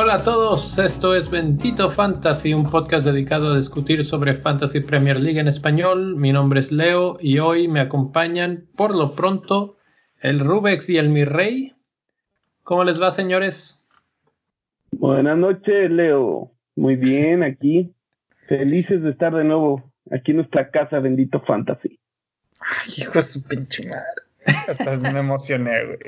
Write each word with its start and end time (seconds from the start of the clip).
Hola 0.00 0.14
a 0.14 0.24
todos, 0.24 0.78
esto 0.78 1.14
es 1.14 1.30
Bendito 1.30 1.90
Fantasy, 1.90 2.54
un 2.54 2.70
podcast 2.70 3.04
dedicado 3.04 3.52
a 3.52 3.56
discutir 3.56 4.04
sobre 4.04 4.32
Fantasy 4.34 4.80
Premier 4.80 5.20
League 5.20 5.38
en 5.38 5.48
español. 5.48 6.16
Mi 6.16 6.32
nombre 6.32 6.60
es 6.60 6.72
Leo 6.72 7.18
y 7.20 7.40
hoy 7.40 7.68
me 7.68 7.80
acompañan 7.80 8.64
por 8.76 8.94
lo 8.94 9.12
pronto 9.12 9.76
el 10.20 10.40
Rubex 10.40 10.88
y 10.88 10.98
el 10.98 11.10
Mirrey. 11.10 11.74
¿Cómo 12.62 12.84
les 12.84 13.00
va, 13.00 13.10
señores? 13.10 13.86
Buenas 14.92 15.36
noches, 15.36 15.90
Leo. 15.90 16.52
Muy 16.76 16.96
bien, 16.96 17.42
aquí. 17.42 17.92
Felices 18.46 19.02
de 19.02 19.10
estar 19.10 19.34
de 19.34 19.44
nuevo 19.44 19.87
aquí 20.12 20.32
en 20.32 20.38
nuestra 20.38 20.70
casa, 20.70 20.98
Bendito 21.00 21.40
Fantasy. 21.40 21.98
Ay, 22.60 22.92
hijo 22.98 23.12
de 23.12 23.22
su 23.22 23.42
pinche 23.42 23.84
madre. 23.84 24.28
Hasta 24.68 25.12
me 25.12 25.20
emocioné, 25.20 25.84
güey. 25.84 25.98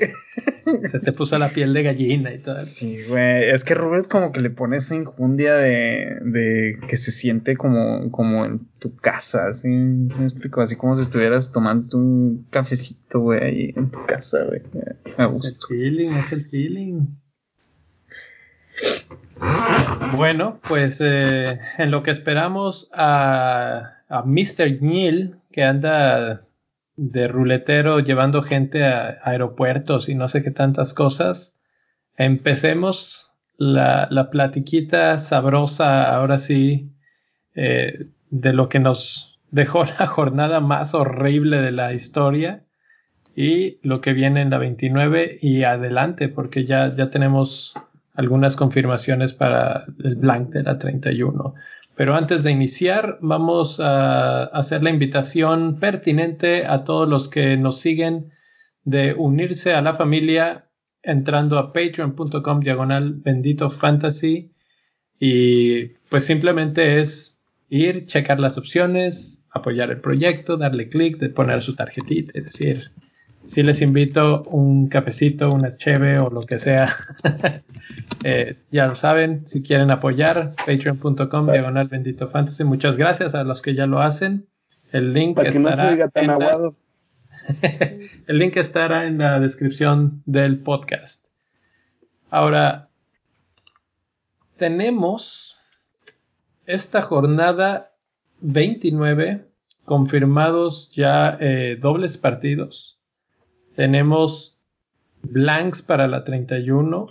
Se 0.87 0.99
te 0.99 1.11
puso 1.11 1.37
la 1.37 1.49
piel 1.49 1.73
de 1.73 1.83
gallina 1.83 2.33
y 2.33 2.39
todo. 2.39 2.61
Sí, 2.61 3.03
güey. 3.07 3.49
Es 3.49 3.63
que 3.63 3.75
Rubens 3.75 4.07
como 4.07 4.31
que 4.31 4.39
le 4.39 4.49
pone 4.49 4.77
esa 4.77 4.95
injundia 4.95 5.55
de, 5.55 6.17
de 6.21 6.79
que 6.87 6.97
se 6.97 7.11
siente 7.11 7.55
como, 7.55 8.09
como 8.11 8.45
en 8.45 8.59
tu 8.79 8.95
casa, 8.95 9.47
así, 9.47 9.67
me 9.67 10.25
explico? 10.25 10.61
Así 10.61 10.75
como 10.75 10.95
si 10.95 11.03
estuvieras 11.03 11.51
tomando 11.51 11.97
un 11.97 12.47
cafecito, 12.49 13.19
güey, 13.19 13.43
ahí 13.43 13.73
en 13.75 13.91
tu 13.91 14.05
casa, 14.05 14.43
güey. 14.43 14.61
Me 15.17 15.25
gusta. 15.27 15.47
Es 15.49 15.53
el 15.53 15.67
feeling, 15.67 16.09
es 16.11 16.31
el 16.31 16.45
feeling. 16.45 17.05
Bueno, 20.15 20.59
pues 20.67 20.99
eh, 21.01 21.57
en 21.77 21.91
lo 21.91 22.03
que 22.03 22.11
esperamos 22.11 22.89
a, 22.93 24.00
a 24.11 24.23
Mr. 24.23 24.81
Neil, 24.81 25.37
que 25.51 25.63
anda 25.63 26.45
de 26.97 27.27
ruletero 27.27 27.99
llevando 27.99 28.43
gente 28.43 28.83
a 28.83 29.19
aeropuertos 29.23 30.09
y 30.09 30.15
no 30.15 30.27
sé 30.27 30.43
qué 30.43 30.51
tantas 30.51 30.93
cosas. 30.93 31.57
Empecemos 32.17 33.31
la, 33.57 34.07
la 34.11 34.29
platiquita 34.29 35.17
sabrosa, 35.17 36.13
ahora 36.13 36.37
sí, 36.37 36.91
eh, 37.55 38.07
de 38.29 38.53
lo 38.53 38.69
que 38.69 38.79
nos 38.79 39.39
dejó 39.51 39.85
la 39.85 40.05
jornada 40.07 40.59
más 40.59 40.93
horrible 40.93 41.61
de 41.61 41.71
la 41.71 41.93
historia 41.93 42.63
y 43.35 43.79
lo 43.81 44.01
que 44.01 44.13
viene 44.13 44.41
en 44.41 44.49
la 44.49 44.57
29 44.57 45.39
y 45.41 45.63
adelante, 45.63 46.27
porque 46.27 46.65
ya, 46.65 46.93
ya 46.93 47.09
tenemos 47.09 47.73
algunas 48.13 48.55
confirmaciones 48.55 49.33
para 49.33 49.85
el 50.03 50.15
blank 50.15 50.49
de 50.49 50.63
la 50.63 50.77
31. 50.77 51.55
Pero 52.01 52.15
antes 52.15 52.41
de 52.41 52.49
iniciar, 52.49 53.19
vamos 53.21 53.79
a 53.79 54.45
hacer 54.45 54.81
la 54.81 54.89
invitación 54.89 55.77
pertinente 55.79 56.65
a 56.65 56.83
todos 56.83 57.07
los 57.07 57.29
que 57.29 57.57
nos 57.57 57.79
siguen 57.79 58.31
de 58.83 59.13
unirse 59.13 59.75
a 59.75 59.83
la 59.83 59.93
familia 59.93 60.65
entrando 61.03 61.59
a 61.59 61.71
patreon.com 61.71 62.59
diagonal 62.61 63.13
bendito 63.13 63.69
fantasy. 63.69 64.51
Y 65.19 65.89
pues 66.09 66.25
simplemente 66.25 67.01
es 67.01 67.39
ir, 67.69 68.07
checar 68.07 68.39
las 68.39 68.57
opciones, 68.57 69.45
apoyar 69.51 69.91
el 69.91 70.01
proyecto, 70.01 70.57
darle 70.57 70.89
clic, 70.89 71.31
poner 71.35 71.61
su 71.61 71.75
tarjetita, 71.75 72.31
es 72.33 72.45
decir, 72.45 72.91
si 73.45 73.63
les 73.63 73.81
invito 73.81 74.43
un 74.51 74.87
cafecito, 74.87 75.49
una 75.51 75.75
cheve 75.77 76.19
o 76.19 76.29
lo 76.29 76.41
que 76.41 76.59
sea. 76.59 76.85
eh, 78.23 78.57
ya 78.71 78.87
lo 78.87 78.95
saben, 78.95 79.45
si 79.47 79.61
quieren 79.61 79.91
apoyar, 79.91 80.53
patreon.com, 80.55 81.51
diagonal 81.51 81.87
bendito 81.87 82.27
fantasy. 82.29 82.63
Muchas 82.63 82.97
gracias 82.97 83.35
a 83.35 83.43
los 83.43 83.61
que 83.61 83.73
ya 83.75 83.87
lo 83.87 84.01
hacen. 84.01 84.47
El 84.91 85.13
link 85.13 85.35
Para 85.35 85.49
que 85.49 85.59
no 85.59 85.69
estará. 85.69 86.09
tan 86.09 86.23
en 86.29 86.39
la- 86.39 86.71
el 88.27 88.37
link 88.37 88.55
estará 88.57 89.05
en 89.05 89.17
la 89.17 89.39
descripción 89.39 90.21
del 90.25 90.59
podcast. 90.59 91.25
Ahora, 92.29 92.89
tenemos 94.57 95.57
esta 96.65 97.01
jornada 97.01 97.91
29 98.41 99.45
confirmados 99.85 100.91
ya 100.93 101.37
eh, 101.39 101.77
dobles 101.81 102.17
partidos. 102.17 103.00
Tenemos 103.75 104.57
blanks 105.23 105.81
para 105.81 106.07
la 106.07 106.23
31 106.23 107.07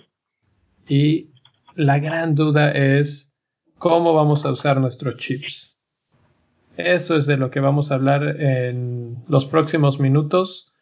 y 0.89 1.31
la 1.75 1.99
gran 1.99 2.35
duda 2.35 2.73
es 2.73 3.33
cómo 3.79 4.15
vamos 4.15 4.45
a 4.45 4.53
usar 4.53 4.81
nuestros 4.81 5.17
chips. 5.17 5.79
Eso 6.77 7.17
es 7.17 7.27
de 7.27 7.37
lo 7.37 7.51
que 7.51 7.61
vamos 7.61 7.91
a 7.91 7.95
hablar 7.95 8.41
en 8.41 9.17
los 9.29 9.47
próximos 9.47 10.01
minutos. 10.01 10.73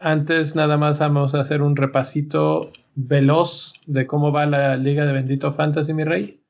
Antes 0.00 0.54
nada 0.54 0.76
más 0.76 0.98
vamos 0.98 1.34
a 1.34 1.40
hacer 1.40 1.62
un 1.62 1.76
repasito 1.76 2.72
veloz 2.94 3.74
de 3.86 4.06
cómo 4.06 4.32
va 4.32 4.46
la 4.46 4.76
liga 4.76 5.04
de 5.06 5.12
Bendito 5.12 5.52
Fantasy, 5.52 5.92
mi 5.92 6.04
rey. 6.04 6.40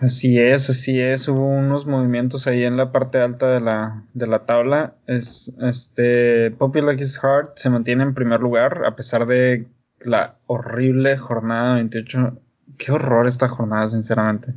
Así 0.00 0.38
es, 0.38 0.70
así 0.70 1.00
es. 1.00 1.26
Hubo 1.26 1.48
unos 1.48 1.86
movimientos 1.86 2.46
ahí 2.46 2.62
en 2.64 2.76
la 2.76 2.92
parte 2.92 3.18
alta 3.18 3.48
de 3.48 3.60
la, 3.60 4.04
de 4.14 4.26
la 4.28 4.44
tabla. 4.46 4.94
Es, 5.06 5.52
este, 5.60 6.50
Like 6.50 7.02
His 7.02 7.18
Heart 7.18 7.56
se 7.56 7.68
mantiene 7.68 8.04
en 8.04 8.14
primer 8.14 8.40
lugar 8.40 8.84
a 8.86 8.94
pesar 8.94 9.26
de 9.26 9.66
la 10.00 10.36
horrible 10.46 11.16
jornada 11.16 11.74
28. 11.74 12.38
Qué 12.76 12.92
horror 12.92 13.26
esta 13.26 13.48
jornada, 13.48 13.88
sinceramente. 13.88 14.54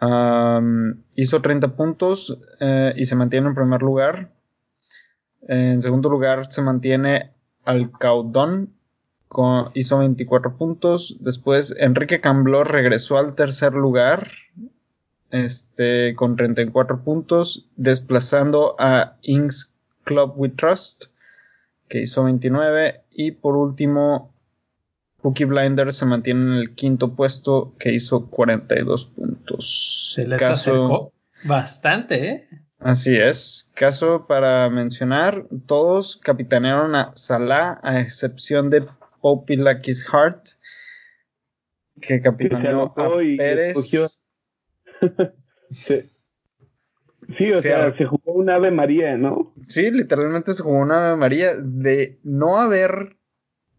Am, 0.00 1.02
hizo 1.14 1.40
30 1.40 1.76
puntos 1.76 2.36
eh, 2.58 2.94
y 2.96 3.04
se 3.04 3.14
mantiene 3.14 3.46
en 3.48 3.54
primer 3.54 3.82
lugar. 3.82 4.30
En 5.42 5.80
segundo 5.80 6.08
lugar 6.08 6.52
se 6.52 6.62
mantiene 6.62 7.30
Alcaudón 7.64 8.75
con, 9.36 9.70
hizo 9.74 9.98
24 9.98 10.56
puntos. 10.56 11.14
Después 11.20 11.74
Enrique 11.78 12.22
Cambló 12.22 12.64
regresó 12.64 13.18
al 13.18 13.34
tercer 13.34 13.74
lugar 13.74 14.30
este, 15.30 16.14
con 16.16 16.36
34 16.36 17.04
puntos, 17.04 17.68
desplazando 17.76 18.76
a 18.78 19.18
Inks 19.20 19.74
Club 20.04 20.32
We 20.36 20.48
Trust, 20.48 21.08
que 21.90 22.00
hizo 22.00 22.24
29. 22.24 23.02
Y 23.12 23.32
por 23.32 23.58
último, 23.58 24.32
Pookie 25.20 25.44
Blinders 25.44 25.98
se 25.98 26.06
mantiene 26.06 26.40
en 26.40 26.52
el 26.54 26.74
quinto 26.74 27.12
puesto, 27.12 27.74
que 27.78 27.92
hizo 27.92 28.30
42 28.30 29.04
puntos. 29.04 30.12
Se 30.14 30.26
les 30.26 30.40
Caso- 30.40 30.70
acercó 30.70 31.12
bastante, 31.44 32.26
¿eh? 32.26 32.48
Así 32.78 33.14
es. 33.14 33.68
Caso 33.74 34.26
para 34.26 34.70
mencionar, 34.70 35.44
todos 35.66 36.16
capitanearon 36.22 36.94
a 36.94 37.12
Salah, 37.16 37.78
a 37.82 38.00
excepción 38.00 38.70
de 38.70 38.86
Poppy 39.26 39.56
Lucky's 39.56 40.06
Heart, 40.08 40.50
que 42.00 42.20
capitaneó 42.22 42.94
a 42.96 43.08
Pérez. 43.36 43.76
Se- 45.72 46.08
Sí, 47.36 47.50
o 47.50 47.60
sea, 47.60 47.92
se 47.96 48.04
jugó 48.04 48.34
un 48.34 48.48
Ave 48.50 48.70
María, 48.70 49.16
¿no? 49.16 49.52
Sí, 49.66 49.90
literalmente 49.90 50.54
se 50.54 50.62
jugó 50.62 50.78
una 50.78 51.08
Ave 51.08 51.16
María 51.16 51.54
de 51.60 52.20
no 52.22 52.56
haber, 52.60 53.16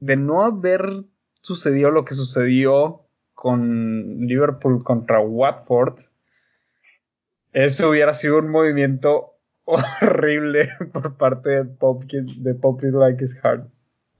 de 0.02 0.18
no 0.18 0.41
haber 0.44 1.06
sucedido 1.40 1.91
lo 1.91 2.03
que 2.03 2.13
sucedió 2.13 3.06
con 3.34 4.28
Liverpool 4.28 4.84
contra 4.84 5.22
Watford. 5.22 5.97
Eso 7.53 7.91
hubiera 7.91 8.13
sido 8.13 8.40
un 8.40 8.50
movimiento 8.50 9.36
horrible 9.63 10.68
por 10.91 11.16
parte 11.16 11.50
de 11.52 11.63
Poppy, 11.63 12.18
de 12.41 12.53
Poppy 12.53 12.88
Like 12.91 13.24
His 13.24 13.40
Heart. 13.41 13.69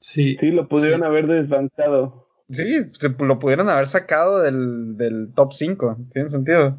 Sí. 0.10 0.38
Sí, 0.40 0.52
lo 0.52 0.68
pudieron 0.70 1.02
Sí. 1.02 1.06
haber 1.06 1.28
desbancado. 1.28 2.28
Sí, 2.50 2.80
se 2.94 3.10
lo 3.10 3.40
pudieron 3.40 3.68
haber 3.70 3.88
sacado 3.88 4.40
del, 4.42 4.96
del 4.96 5.34
top 5.36 5.52
5. 5.52 5.98
¿Tiene 6.14 6.30
sentido? 6.30 6.78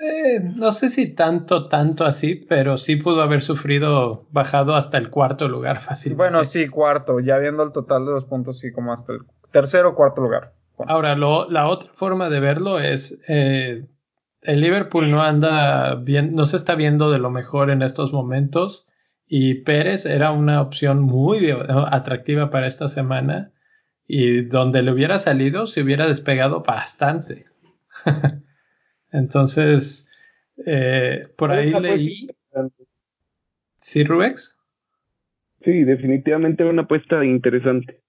Eh, 0.00 0.40
no 0.56 0.72
sé 0.72 0.90
si 0.90 1.14
tanto, 1.14 1.68
tanto 1.68 2.04
así, 2.04 2.34
pero 2.34 2.76
sí 2.76 2.96
pudo 2.96 3.22
haber 3.22 3.42
sufrido 3.42 4.26
bajado 4.32 4.74
hasta 4.74 4.98
el 4.98 5.10
cuarto 5.10 5.48
lugar 5.48 5.78
fácilmente. 5.88 6.16
Bueno, 6.22 6.44
sí, 6.44 6.68
cuarto. 6.68 7.20
Ya 7.20 7.38
viendo 7.38 7.62
el 7.62 7.70
total 7.70 8.06
de 8.06 8.10
los 8.12 8.24
puntos, 8.24 8.58
sí, 8.58 8.72
como 8.72 8.92
hasta 8.92 9.12
el 9.12 9.20
tercero 9.52 9.90
o 9.90 9.94
cuarto 9.94 10.20
lugar. 10.20 10.52
Ahora, 10.88 11.14
lo- 11.14 11.48
la 11.48 11.68
otra 11.68 11.90
forma 11.92 12.28
de 12.28 12.40
verlo 12.40 12.80
es 12.80 13.20
eh, 13.28 13.86
el 14.42 14.60
Liverpool 14.60 15.12
no 15.12 15.22
anda 15.22 15.94
bien, 15.94 16.34
no 16.34 16.44
se 16.44 16.56
está 16.56 16.74
viendo 16.74 17.12
de 17.12 17.20
lo 17.20 17.30
mejor 17.30 17.70
en 17.70 17.82
estos 17.82 18.12
momentos 18.12 18.84
y 19.26 19.54
Pérez 19.54 20.06
era 20.06 20.32
una 20.32 20.60
opción 20.60 21.02
muy 21.02 21.50
atractiva 21.50 22.50
para 22.50 22.66
esta 22.66 22.88
semana 22.88 23.52
y 24.06 24.42
donde 24.42 24.82
le 24.82 24.92
hubiera 24.92 25.18
salido 25.18 25.66
se 25.66 25.82
hubiera 25.82 26.06
despegado 26.06 26.62
bastante. 26.62 27.46
Entonces, 29.12 30.08
eh, 30.66 31.22
por 31.36 31.52
ahí 31.52 31.72
leí. 31.72 32.28
¿sí, 33.76 34.04
Rubex? 34.04 34.56
Sí, 35.62 35.84
definitivamente 35.84 36.64
una 36.64 36.82
apuesta 36.82 37.24
interesante. 37.24 38.02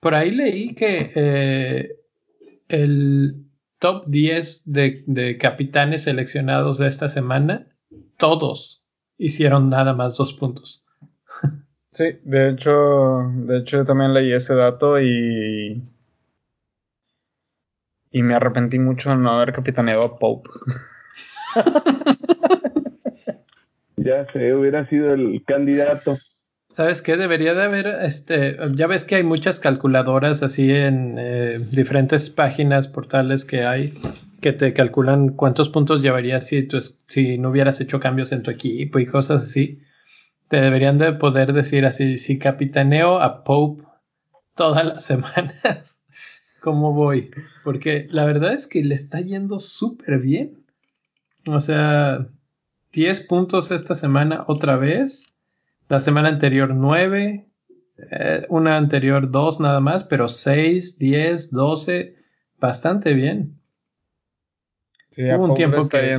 Por 0.00 0.14
ahí 0.14 0.32
leí 0.32 0.74
que 0.74 1.12
eh, 1.14 1.96
el 2.68 3.46
top 3.78 4.06
10 4.06 4.62
de, 4.70 5.04
de 5.06 5.38
capitanes 5.38 6.02
seleccionados 6.02 6.78
de 6.78 6.88
esta 6.88 7.08
semana, 7.08 7.68
todos 8.18 8.81
hicieron 9.24 9.70
nada 9.70 9.94
más 9.94 10.16
dos 10.16 10.34
puntos. 10.34 10.84
Sí, 11.92 12.04
de 12.24 12.48
hecho, 12.48 13.30
de 13.34 13.58
hecho 13.58 13.78
yo 13.78 13.84
también 13.84 14.14
leí 14.14 14.32
ese 14.32 14.54
dato 14.54 14.98
y 14.98 15.82
y 18.12 18.22
me 18.22 18.34
arrepentí 18.34 18.78
mucho 18.78 19.10
de 19.10 19.16
no 19.16 19.30
haber 19.30 19.52
capitaneado 19.52 20.04
a 20.04 20.18
Pope. 20.18 20.50
ya 23.96 24.26
sé, 24.32 24.54
hubiera 24.54 24.86
sido 24.88 25.14
el 25.14 25.42
candidato. 25.46 26.18
¿Sabes 26.70 27.02
qué? 27.02 27.16
Debería 27.16 27.54
de 27.54 27.62
haber, 27.62 27.86
este, 27.86 28.56
ya 28.74 28.86
ves 28.86 29.04
que 29.04 29.16
hay 29.16 29.22
muchas 29.22 29.60
calculadoras 29.60 30.42
así 30.42 30.72
en 30.72 31.16
eh, 31.18 31.58
diferentes 31.70 32.30
páginas, 32.30 32.88
portales 32.88 33.44
que 33.44 33.64
hay, 33.64 33.92
que 34.42 34.52
te 34.52 34.74
calculan 34.74 35.30
cuántos 35.30 35.70
puntos 35.70 36.02
llevarías 36.02 36.46
si, 36.46 36.68
si 37.06 37.38
no 37.38 37.48
hubieras 37.48 37.80
hecho 37.80 38.00
cambios 38.00 38.32
en 38.32 38.42
tu 38.42 38.50
equipo 38.50 38.98
y 38.98 39.06
cosas 39.06 39.44
así. 39.44 39.80
Te 40.48 40.60
deberían 40.60 40.98
de 40.98 41.14
poder 41.14 41.54
decir 41.54 41.86
así, 41.86 42.18
si 42.18 42.38
capitaneo 42.38 43.20
a 43.20 43.44
Pope 43.44 43.84
todas 44.54 44.84
las 44.84 45.04
semanas, 45.06 46.02
¿cómo 46.60 46.92
voy? 46.92 47.30
Porque 47.64 48.06
la 48.10 48.26
verdad 48.26 48.52
es 48.52 48.66
que 48.66 48.84
le 48.84 48.94
está 48.94 49.22
yendo 49.22 49.58
súper 49.58 50.18
bien. 50.18 50.66
O 51.46 51.60
sea, 51.60 52.28
10 52.92 53.22
puntos 53.22 53.70
esta 53.70 53.94
semana 53.94 54.44
otra 54.46 54.76
vez 54.76 55.32
la 55.92 56.00
semana 56.00 56.30
anterior 56.30 56.74
9, 56.74 57.46
eh, 58.10 58.46
una 58.48 58.78
anterior 58.78 59.30
2 59.30 59.60
nada 59.60 59.78
más, 59.80 60.04
pero 60.04 60.28
6, 60.28 60.98
10, 60.98 61.50
12, 61.50 62.16
bastante 62.58 63.12
bien. 63.12 63.60
Sí, 65.12 65.22
Hubo 65.30 65.44
un 65.44 65.54
tiempo 65.54 65.88
que... 65.88 66.18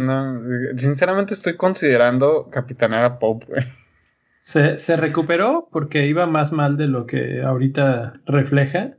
Sinceramente 0.78 1.34
estoy 1.34 1.58
considerando 1.58 2.50
capitanear 2.50 3.06
a 3.06 3.20
Pope. 3.20 3.48
Se, 4.42 4.78
se 4.78 4.98
recuperó 4.98 5.70
porque 5.72 6.08
iba 6.08 6.26
más 6.26 6.52
mal 6.52 6.78
de 6.78 6.88
lo 6.88 7.06
que 7.06 7.42
ahorita 7.42 8.14
refleja. 8.26 8.98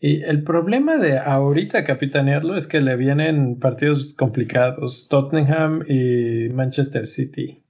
Y 0.00 0.22
el 0.22 0.42
problema 0.42 0.96
de 0.96 1.18
ahorita 1.18 1.84
capitanearlo 1.84 2.56
es 2.56 2.66
que 2.66 2.80
le 2.80 2.96
vienen 2.96 3.58
partidos 3.58 4.14
complicados, 4.14 5.08
Tottenham 5.08 5.84
y 5.88 6.48
Manchester 6.52 7.06
City. 7.06 7.62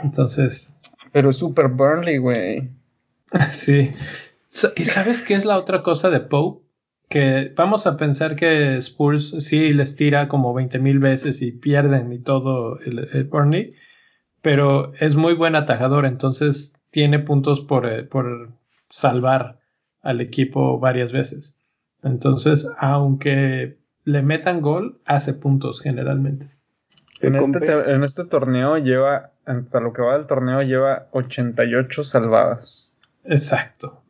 Entonces, 0.00 0.74
pero 1.12 1.30
es 1.30 1.36
super 1.36 1.68
Burnley, 1.68 2.18
güey. 2.18 2.70
Sí. 3.50 3.92
¿Y 4.76 4.84
sabes 4.84 5.22
qué 5.22 5.34
es 5.34 5.44
la 5.44 5.58
otra 5.58 5.82
cosa 5.82 6.10
de 6.10 6.20
Pope? 6.20 6.67
Que 7.08 7.52
vamos 7.56 7.86
a 7.86 7.96
pensar 7.96 8.36
que 8.36 8.76
Spurs 8.76 9.34
sí 9.40 9.72
les 9.72 9.96
tira 9.96 10.28
como 10.28 10.52
20 10.52 10.78
mil 10.78 10.98
veces 10.98 11.40
y 11.40 11.52
pierden 11.52 12.12
y 12.12 12.18
todo 12.18 12.78
el, 12.80 13.24
Burnley, 13.24 13.74
pero 14.42 14.92
es 15.00 15.16
muy 15.16 15.34
buen 15.34 15.56
atajador, 15.56 16.04
entonces 16.04 16.74
tiene 16.90 17.18
puntos 17.18 17.60
por, 17.60 17.86
eh, 17.86 18.02
por 18.02 18.50
salvar 18.90 19.58
al 20.02 20.20
equipo 20.20 20.78
varias 20.78 21.12
veces. 21.12 21.56
Entonces, 22.02 22.68
aunque 22.78 23.78
le 24.04 24.22
metan 24.22 24.60
gol, 24.60 25.00
hace 25.04 25.34
puntos 25.34 25.80
generalmente. 25.80 26.48
En 27.20 27.34
este, 27.34 27.92
en 27.92 28.04
este 28.04 28.24
torneo 28.24 28.78
lleva 28.78 29.32
hasta 29.44 29.80
lo 29.80 29.92
que 29.92 30.02
va 30.02 30.16
del 30.16 30.26
torneo 30.26 30.62
lleva 30.62 31.08
88 31.12 32.04
salvadas. 32.04 32.96
Exacto. 33.24 34.02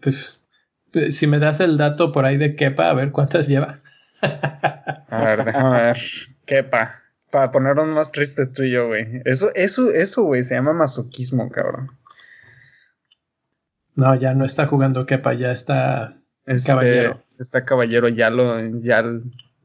Si 1.10 1.26
me 1.26 1.38
das 1.38 1.60
el 1.60 1.76
dato 1.76 2.12
por 2.12 2.24
ahí 2.24 2.36
de 2.36 2.56
Kepa, 2.56 2.90
a 2.90 2.94
ver 2.94 3.12
cuántas 3.12 3.48
lleva. 3.48 3.80
a 4.22 5.24
ver, 5.24 5.44
déjame 5.44 5.82
ver. 5.82 5.98
Kepa. 6.46 7.02
Para 7.30 7.52
ponernos 7.52 7.86
más 7.88 8.10
tristes 8.10 8.52
tú 8.52 8.62
y 8.62 8.70
yo, 8.70 8.86
güey. 8.88 9.20
Eso, 9.24 9.50
eso, 9.54 9.92
eso, 9.92 10.22
güey, 10.22 10.44
se 10.44 10.54
llama 10.54 10.72
masoquismo, 10.72 11.50
cabrón. 11.50 11.90
No, 13.94 14.14
ya 14.14 14.32
no 14.32 14.44
está 14.44 14.66
jugando 14.66 15.06
Kepa, 15.06 15.34
ya 15.34 15.50
está 15.50 16.16
este, 16.46 16.68
caballero. 16.68 17.22
Está 17.38 17.64
caballero, 17.64 18.08
ya 18.08 18.30
lo, 18.30 18.80
ya 18.80 19.04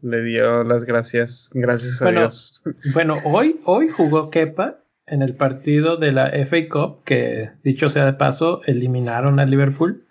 le 0.02 0.22
dio 0.24 0.64
las 0.64 0.84
gracias, 0.84 1.50
gracias 1.54 2.02
a 2.02 2.12
Dios. 2.12 2.64
Bueno, 2.94 3.18
hoy, 3.24 3.56
hoy 3.66 3.90
jugó 3.90 4.30
Kepa 4.30 4.80
en 5.08 5.22
el 5.22 5.36
partido 5.36 5.98
de 5.98 6.12
la 6.12 6.32
FA 6.46 6.68
Cup, 6.70 7.04
que 7.04 7.52
dicho 7.64 7.90
sea 7.90 8.06
de 8.06 8.14
paso, 8.14 8.62
eliminaron 8.66 9.40
a 9.40 9.46
Liverpool. 9.46 10.06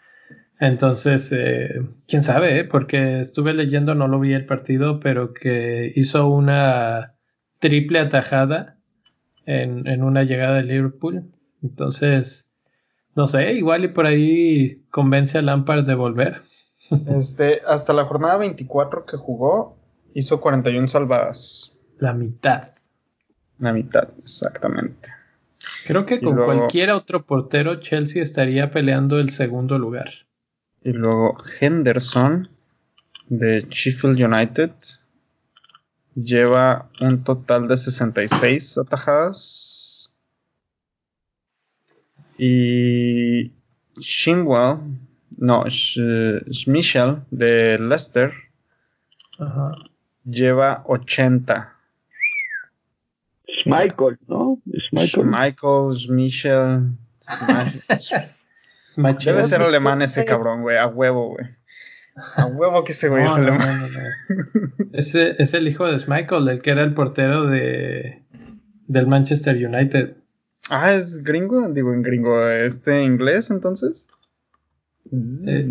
Entonces, 0.63 1.33
eh, 1.33 1.85
quién 2.07 2.23
sabe, 2.23 2.61
eh? 2.61 2.65
porque 2.65 3.19
estuve 3.19 3.53
leyendo, 3.53 3.97
no 3.97 4.07
lo 4.07 4.21
vi 4.21 4.33
el 4.33 4.47
partido, 4.47 5.01
pero 5.01 5.35
que 5.35 5.93
hizo 5.97 6.29
una 6.29 7.17
triple 7.59 7.99
atajada 7.99 8.79
en, 9.45 9.89
en 9.89 10.05
una 10.05 10.23
llegada 10.23 10.59
de 10.59 10.63
Liverpool. 10.63 11.33
Entonces, 11.65 12.53
no 13.17 13.27
sé, 13.27 13.55
igual 13.55 13.83
y 13.87 13.89
por 13.89 14.07
ahí 14.07 14.85
convence 14.93 15.37
a 15.37 15.43
Lampard 15.43 15.85
de 15.85 15.95
volver. 15.97 16.43
Este, 17.09 17.61
hasta 17.67 17.93
la 17.93 18.05
jornada 18.05 18.37
24 18.37 19.05
que 19.05 19.17
jugó, 19.17 19.77
hizo 20.15 20.41
41 20.41 20.87
salvadas. 20.87 21.73
La 21.99 22.13
mitad. 22.13 22.69
La 23.59 23.73
mitad, 23.73 24.11
exactamente. 24.21 25.09
Creo 25.87 26.07
que 26.07 26.21
con 26.21 26.37
cualquier 26.37 26.91
otro 26.91 27.27
portero, 27.27 27.81
Chelsea 27.81 28.23
estaría 28.23 28.71
peleando 28.71 29.19
el 29.19 29.31
segundo 29.31 29.77
lugar. 29.79 30.11
Y 30.85 30.93
luego 30.93 31.37
Henderson 31.61 32.49
de 33.29 33.67
Sheffield 33.71 34.21
United 34.21 34.73
lleva 36.15 36.91
un 37.01 37.25
total 37.25 37.69
de 37.69 37.77
66 37.77 38.79
atajadas. 38.79 40.13
Y 42.37 43.53
Shinwell, 43.99 44.79
no, 45.37 45.65
Schmichel 45.69 47.23
de 47.31 47.79
Leicester 47.79 48.33
lleva 50.25 50.83
80. 50.87 51.77
Michael, 53.65 54.19
¿no? 54.27 54.61
Michel. 58.99 59.35
Debe 59.35 59.45
ser 59.45 59.63
alemán 59.63 60.03
ese 60.03 60.25
cabrón, 60.25 60.63
güey, 60.63 60.77
a 60.77 60.87
huevo, 60.87 61.31
güey. 61.31 61.47
A 62.37 62.47
huevo 62.47 62.85
que 62.85 62.93
ese 62.93 63.09
güey 63.09 63.25
es 63.25 63.31
alemán. 63.31 63.89
ese 64.93 65.37
es 65.39 65.55
el 65.55 65.67
hijo 65.67 65.87
de 65.87 66.03
Michael, 66.07 66.49
el 66.49 66.61
que 66.61 66.71
era 66.71 66.83
el 66.83 66.95
portero 66.95 67.47
de 67.47 68.23
del 68.87 69.07
Manchester 69.07 69.57
United. 69.57 70.17
Ah, 70.69 70.93
es 70.93 71.23
gringo, 71.23 71.69
digo 71.71 71.93
en 71.93 72.03
gringo, 72.03 72.49
este 72.49 73.03
inglés 73.03 73.51
entonces. 73.51 74.07
Eh, 75.11 75.67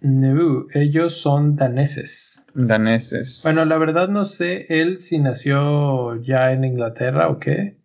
no, 0.00 0.66
ellos 0.72 1.20
son 1.20 1.56
daneses. 1.56 2.44
Daneses. 2.54 3.40
Bueno, 3.42 3.64
la 3.64 3.78
verdad 3.78 4.08
no 4.08 4.24
sé 4.24 4.66
él 4.68 5.00
si 5.00 5.18
nació 5.18 6.20
ya 6.22 6.52
en 6.52 6.64
Inglaterra 6.64 7.28
o 7.28 7.38
qué. 7.38 7.78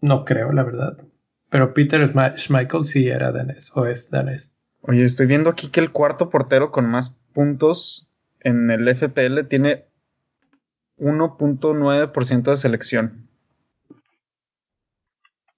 No 0.00 0.24
creo, 0.24 0.52
la 0.52 0.62
verdad. 0.62 0.98
Pero 1.52 1.74
Peter 1.74 2.10
Schmeichel 2.36 2.84
sí 2.86 3.08
era 3.08 3.30
danés 3.30 3.70
o 3.74 3.84
es 3.84 4.08
danés. 4.08 4.54
Oye, 4.80 5.04
estoy 5.04 5.26
viendo 5.26 5.50
aquí 5.50 5.68
que 5.68 5.80
el 5.80 5.92
cuarto 5.92 6.30
portero 6.30 6.72
con 6.72 6.86
más 6.86 7.14
puntos 7.34 8.08
en 8.40 8.70
el 8.70 8.88
FPL 8.88 9.46
tiene 9.50 9.84
1.9% 10.96 12.42
de 12.42 12.56
selección. 12.56 13.28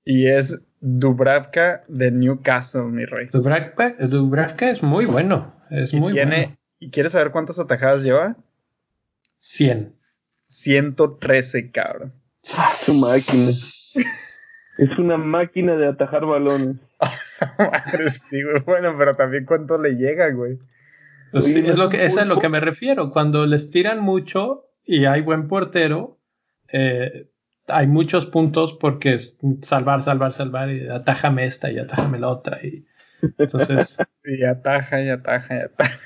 Y 0.04 0.26
es 0.26 0.62
Dubravka 0.80 1.84
de 1.86 2.10
Newcastle, 2.10 2.86
mi 2.86 3.04
rey. 3.04 3.28
Dubravka, 3.30 4.70
es 4.70 4.82
muy 4.82 5.04
bueno. 5.04 5.54
Es 5.70 5.94
muy 5.94 6.12
bueno. 6.12 6.56
¿Y 6.80 6.90
quieres 6.90 7.12
saber 7.12 7.30
cuántas 7.30 7.60
atajadas 7.60 8.02
lleva? 8.02 8.36
100. 9.36 9.94
113, 10.48 11.70
cabrón. 11.70 12.12
Su 12.42 12.94
máquina. 12.94 13.46
es 14.78 14.98
una 14.98 15.16
máquina 15.16 15.76
de 15.76 15.86
atajar 15.86 16.26
balones. 16.26 16.76
Madre, 17.58 18.10
sí, 18.10 18.42
güey. 18.42 18.62
Bueno, 18.62 18.94
pero 18.98 19.16
también 19.16 19.44
cuánto 19.44 19.78
le 19.78 19.96
llega, 19.96 20.30
güey. 20.30 20.58
Pues 21.32 21.48
es 21.48 21.76
lo 21.76 21.88
que, 21.88 22.04
es 22.04 22.16
a 22.16 22.24
lo 22.24 22.38
que 22.38 22.48
me 22.48 22.60
refiero. 22.60 23.10
Cuando 23.10 23.46
les 23.46 23.70
tiran 23.70 24.00
mucho 24.00 24.66
y 24.84 25.04
hay 25.06 25.20
buen 25.20 25.48
portero, 25.48 26.18
eh, 26.68 27.28
hay 27.66 27.86
muchos 27.86 28.26
puntos 28.26 28.74
porque 28.74 29.14
es 29.14 29.36
salvar, 29.62 30.02
salvar, 30.02 30.32
salvar 30.32 30.70
y 30.70 30.88
atájame 30.88 31.44
esta 31.44 31.70
y 31.70 31.78
atájame 31.78 32.18
la 32.18 32.28
otra. 32.28 32.64
Y 32.64 32.86
entonces. 33.38 33.98
y 34.24 34.44
ataja 34.44 35.02
y 35.02 35.08
ataja 35.08 35.56
y 35.56 35.60
ataja. 35.60 35.98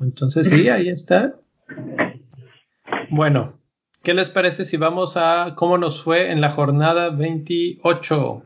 Entonces 0.00 0.48
sí, 0.48 0.68
ahí 0.68 0.88
está. 0.88 1.34
Bueno, 3.10 3.58
¿qué 4.04 4.12
les 4.12 4.28
parece 4.28 4.66
si 4.66 4.76
vamos 4.76 5.16
a 5.16 5.54
cómo 5.56 5.78
nos 5.78 6.02
fue 6.02 6.30
en 6.30 6.42
la 6.42 6.50
jornada 6.50 7.08
28? 7.08 8.42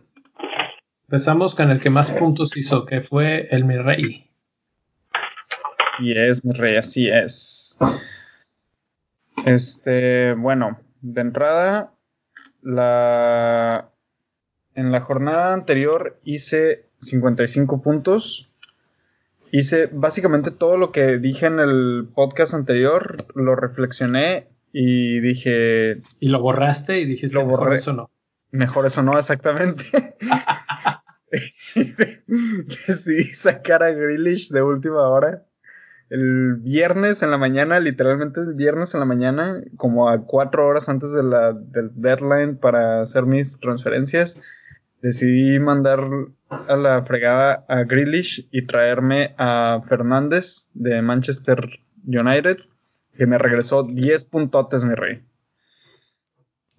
Empezamos 1.09 1.57
con 1.57 1.71
el 1.71 1.81
que 1.81 1.91
más 1.91 2.11
puntos 2.13 2.57
hizo, 2.57 2.87
que 2.87 3.01
fue 3.01 3.49
el 3.51 3.65
mi 3.65 3.77
rey. 3.77 4.31
Así 5.93 6.13
es, 6.13 6.45
mi 6.45 6.53
rey, 6.53 6.77
así 6.77 7.09
es. 7.09 7.77
Este, 9.45 10.35
bueno, 10.35 10.79
de 11.01 11.21
entrada, 11.21 11.93
la 12.63 13.91
en 14.75 14.93
la 14.93 15.01
jornada 15.01 15.55
anterior 15.55 16.21
hice 16.23 16.87
55 17.01 17.83
puntos. 17.83 18.49
Hice 19.51 19.87
básicamente 19.87 20.53
todo 20.53 20.77
lo 20.77 20.93
que 20.93 21.19
dije 21.19 21.47
en 21.47 21.59
el 21.59 22.09
podcast 22.15 22.55
anterior, 22.55 23.27
lo 23.35 23.57
reflexioné 23.57 24.47
y 24.73 25.21
dije... 25.21 26.01
Y 26.21 26.29
lo 26.29 26.41
borraste 26.41 27.01
y 27.01 27.05
dijiste, 27.05 27.35
Lo 27.35 27.47
mejor 27.47 27.67
borré. 27.67 27.77
eso 27.77 27.93
no. 27.93 28.11
Mejor 28.51 28.87
eso 28.87 29.03
no, 29.03 29.19
exactamente. 29.19 29.85
Decidí 31.77 33.25
sacar 33.25 33.83
a 33.83 33.91
Grealish 33.91 34.51
de 34.51 34.63
última 34.63 35.09
hora. 35.09 35.45
El 36.11 36.57
viernes 36.57 37.23
en 37.23 37.31
la 37.31 37.39
mañana, 37.39 37.81
literalmente 37.81 38.41
el 38.41 38.55
viernes 38.55 38.95
en 38.95 39.01
la 39.01 39.07
mañana, 39.07 39.63
como 39.77 40.09
a 40.09 40.25
cuatro 40.25 40.67
horas 40.67 40.89
antes 40.89 41.13
de 41.13 41.23
la, 41.23 41.53
del 41.53 41.91
deadline 41.95 42.57
para 42.57 43.03
hacer 43.03 43.27
mis 43.27 43.61
transferencias, 43.61 44.41
decidí 45.03 45.59
mandar 45.59 46.01
a 46.49 46.77
la 46.77 47.05
fregada 47.05 47.67
a 47.69 47.85
Grealish 47.85 48.49
y 48.51 48.67
traerme 48.67 49.35
a 49.37 49.83
Fernández 49.87 50.69
de 50.73 51.03
Manchester 51.03 51.69
United, 52.07 52.59
que 53.19 53.27
me 53.27 53.37
regresó 53.37 53.83
10 53.83 54.25
puntotes, 54.27 54.85
mi 54.85 54.95
rey. 54.95 55.23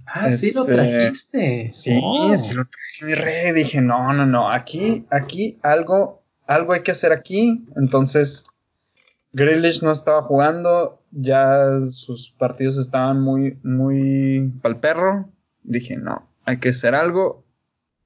Ah, 0.07 0.31
sí 0.31 0.51
lo 0.53 0.61
Este, 0.61 0.73
trajiste. 0.73 1.69
Sí, 1.73 1.99
Oh. 2.01 2.35
sí 2.37 2.55
lo 2.55 2.63
traje 2.65 3.05
mi 3.05 3.13
rey. 3.13 3.51
Dije, 3.51 3.81
no, 3.81 4.11
no, 4.13 4.25
no. 4.25 4.49
Aquí, 4.49 5.05
aquí 5.11 5.59
algo, 5.61 6.23
algo 6.47 6.73
hay 6.73 6.81
que 6.81 6.91
hacer 6.91 7.11
aquí. 7.11 7.65
Entonces, 7.75 8.45
Grealish 9.33 9.83
no 9.83 9.91
estaba 9.91 10.23
jugando. 10.23 11.03
Ya 11.11 11.79
sus 11.91 12.31
partidos 12.39 12.77
estaban 12.79 13.21
muy, 13.21 13.59
muy 13.63 14.51
pal 14.61 14.79
perro. 14.79 15.29
Dije, 15.61 15.97
no, 15.97 16.27
hay 16.45 16.59
que 16.59 16.69
hacer 16.69 16.95
algo. 16.95 17.43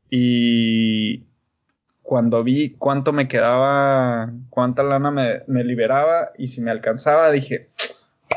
Y 0.10 1.24
cuando 2.02 2.44
vi 2.44 2.72
cuánto 2.72 3.14
me 3.14 3.28
quedaba, 3.30 4.34
cuánta 4.50 4.84
lana 4.84 5.10
me, 5.10 5.44
me 5.48 5.64
liberaba 5.64 6.32
y 6.38 6.48
si 6.50 6.60
me 6.62 6.70
alcanzaba, 6.72 7.32
dije, 7.32 7.70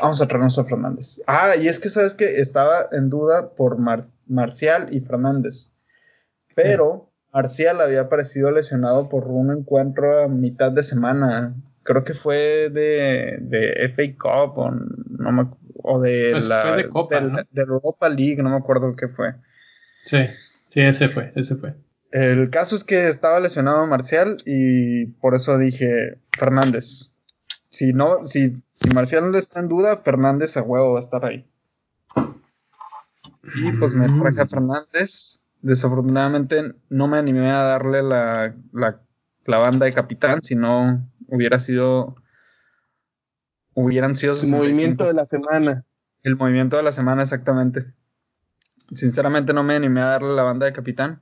Vamos 0.01 0.21
a 0.21 0.27
traernos 0.27 0.57
a 0.59 0.65
Fernández. 0.65 1.21
Ah, 1.27 1.55
y 1.59 1.67
es 1.67 1.79
que 1.79 1.89
sabes 1.89 2.13
que 2.13 2.39
estaba 2.41 2.87
en 2.91 3.09
duda 3.09 3.49
por 3.55 3.77
Mar- 3.77 4.05
Marcial 4.27 4.87
y 4.91 4.99
Fernández. 5.01 5.71
Pero 6.55 7.09
Marcial 7.33 7.81
había 7.81 8.01
aparecido 8.01 8.51
lesionado 8.51 9.09
por 9.09 9.27
un 9.27 9.51
encuentro 9.51 10.23
a 10.23 10.27
mitad 10.27 10.71
de 10.71 10.83
semana. 10.83 11.53
Creo 11.83 12.03
que 12.03 12.13
fue 12.13 12.69
de, 12.71 13.37
de 13.41 13.85
FA 13.95 14.03
Cup 14.17 14.57
o, 14.57 14.71
no 14.71 15.31
me- 15.31 15.49
o 15.83 15.99
de 15.99 16.29
Pues 16.31 16.45
la 16.45 16.75
de 16.75 16.89
Copa, 16.89 17.45
Europa 17.55 18.09
League, 18.09 18.41
no 18.43 18.49
me 18.49 18.57
acuerdo 18.57 18.95
qué 18.95 19.07
fue. 19.07 19.33
Sí, 20.05 20.17
sí, 20.69 20.81
ese 20.81 21.09
fue, 21.09 21.31
ese 21.35 21.55
fue. 21.55 21.73
El 22.11 22.49
caso 22.49 22.75
es 22.75 22.83
que 22.83 23.07
estaba 23.07 23.39
lesionado 23.39 23.85
Marcial 23.85 24.37
y 24.45 25.05
por 25.05 25.35
eso 25.35 25.57
dije 25.57 26.17
Fernández. 26.37 27.11
Si 27.77 27.93
no, 27.93 28.23
si, 28.23 28.59
si 28.73 28.89
Marcial 28.89 29.29
no 29.31 29.37
está 29.37 29.59
en 29.59 29.67
duda, 29.67 29.97
Fernández 29.97 30.57
a 30.57 30.63
huevo 30.63 30.93
va 30.93 30.97
a 30.97 31.03
estar 31.03 31.23
ahí. 31.23 31.45
Y 33.53 33.71
pues 33.73 33.93
me 33.93 34.09
traje 34.09 34.41
a 34.41 34.47
Fernández. 34.47 35.39
Desafortunadamente 35.61 36.73
no 36.89 37.07
me 37.07 37.19
animé 37.19 37.51
a 37.51 37.61
darle 37.61 38.01
la, 38.01 38.55
la, 38.73 38.99
la 39.45 39.57
banda 39.59 39.85
de 39.85 39.93
capitán, 39.93 40.41
si 40.41 40.55
no 40.55 41.07
hubiera 41.27 41.59
sido. 41.59 42.15
Hubieran 43.75 44.15
sido 44.15 44.33
El 44.33 44.39
65 44.39 44.57
movimiento 44.57 45.03
de 45.05 45.13
la 45.13 45.27
semana. 45.27 45.85
el 46.23 46.35
movimiento 46.35 46.77
de 46.77 46.83
la 46.83 46.91
semana, 46.91 47.21
exactamente. 47.21 47.93
Sinceramente 48.95 49.53
no 49.53 49.61
me 49.61 49.75
animé 49.75 50.01
a 50.01 50.05
darle 50.05 50.33
la 50.33 50.41
banda 50.41 50.65
de 50.65 50.73
capitán. 50.73 51.21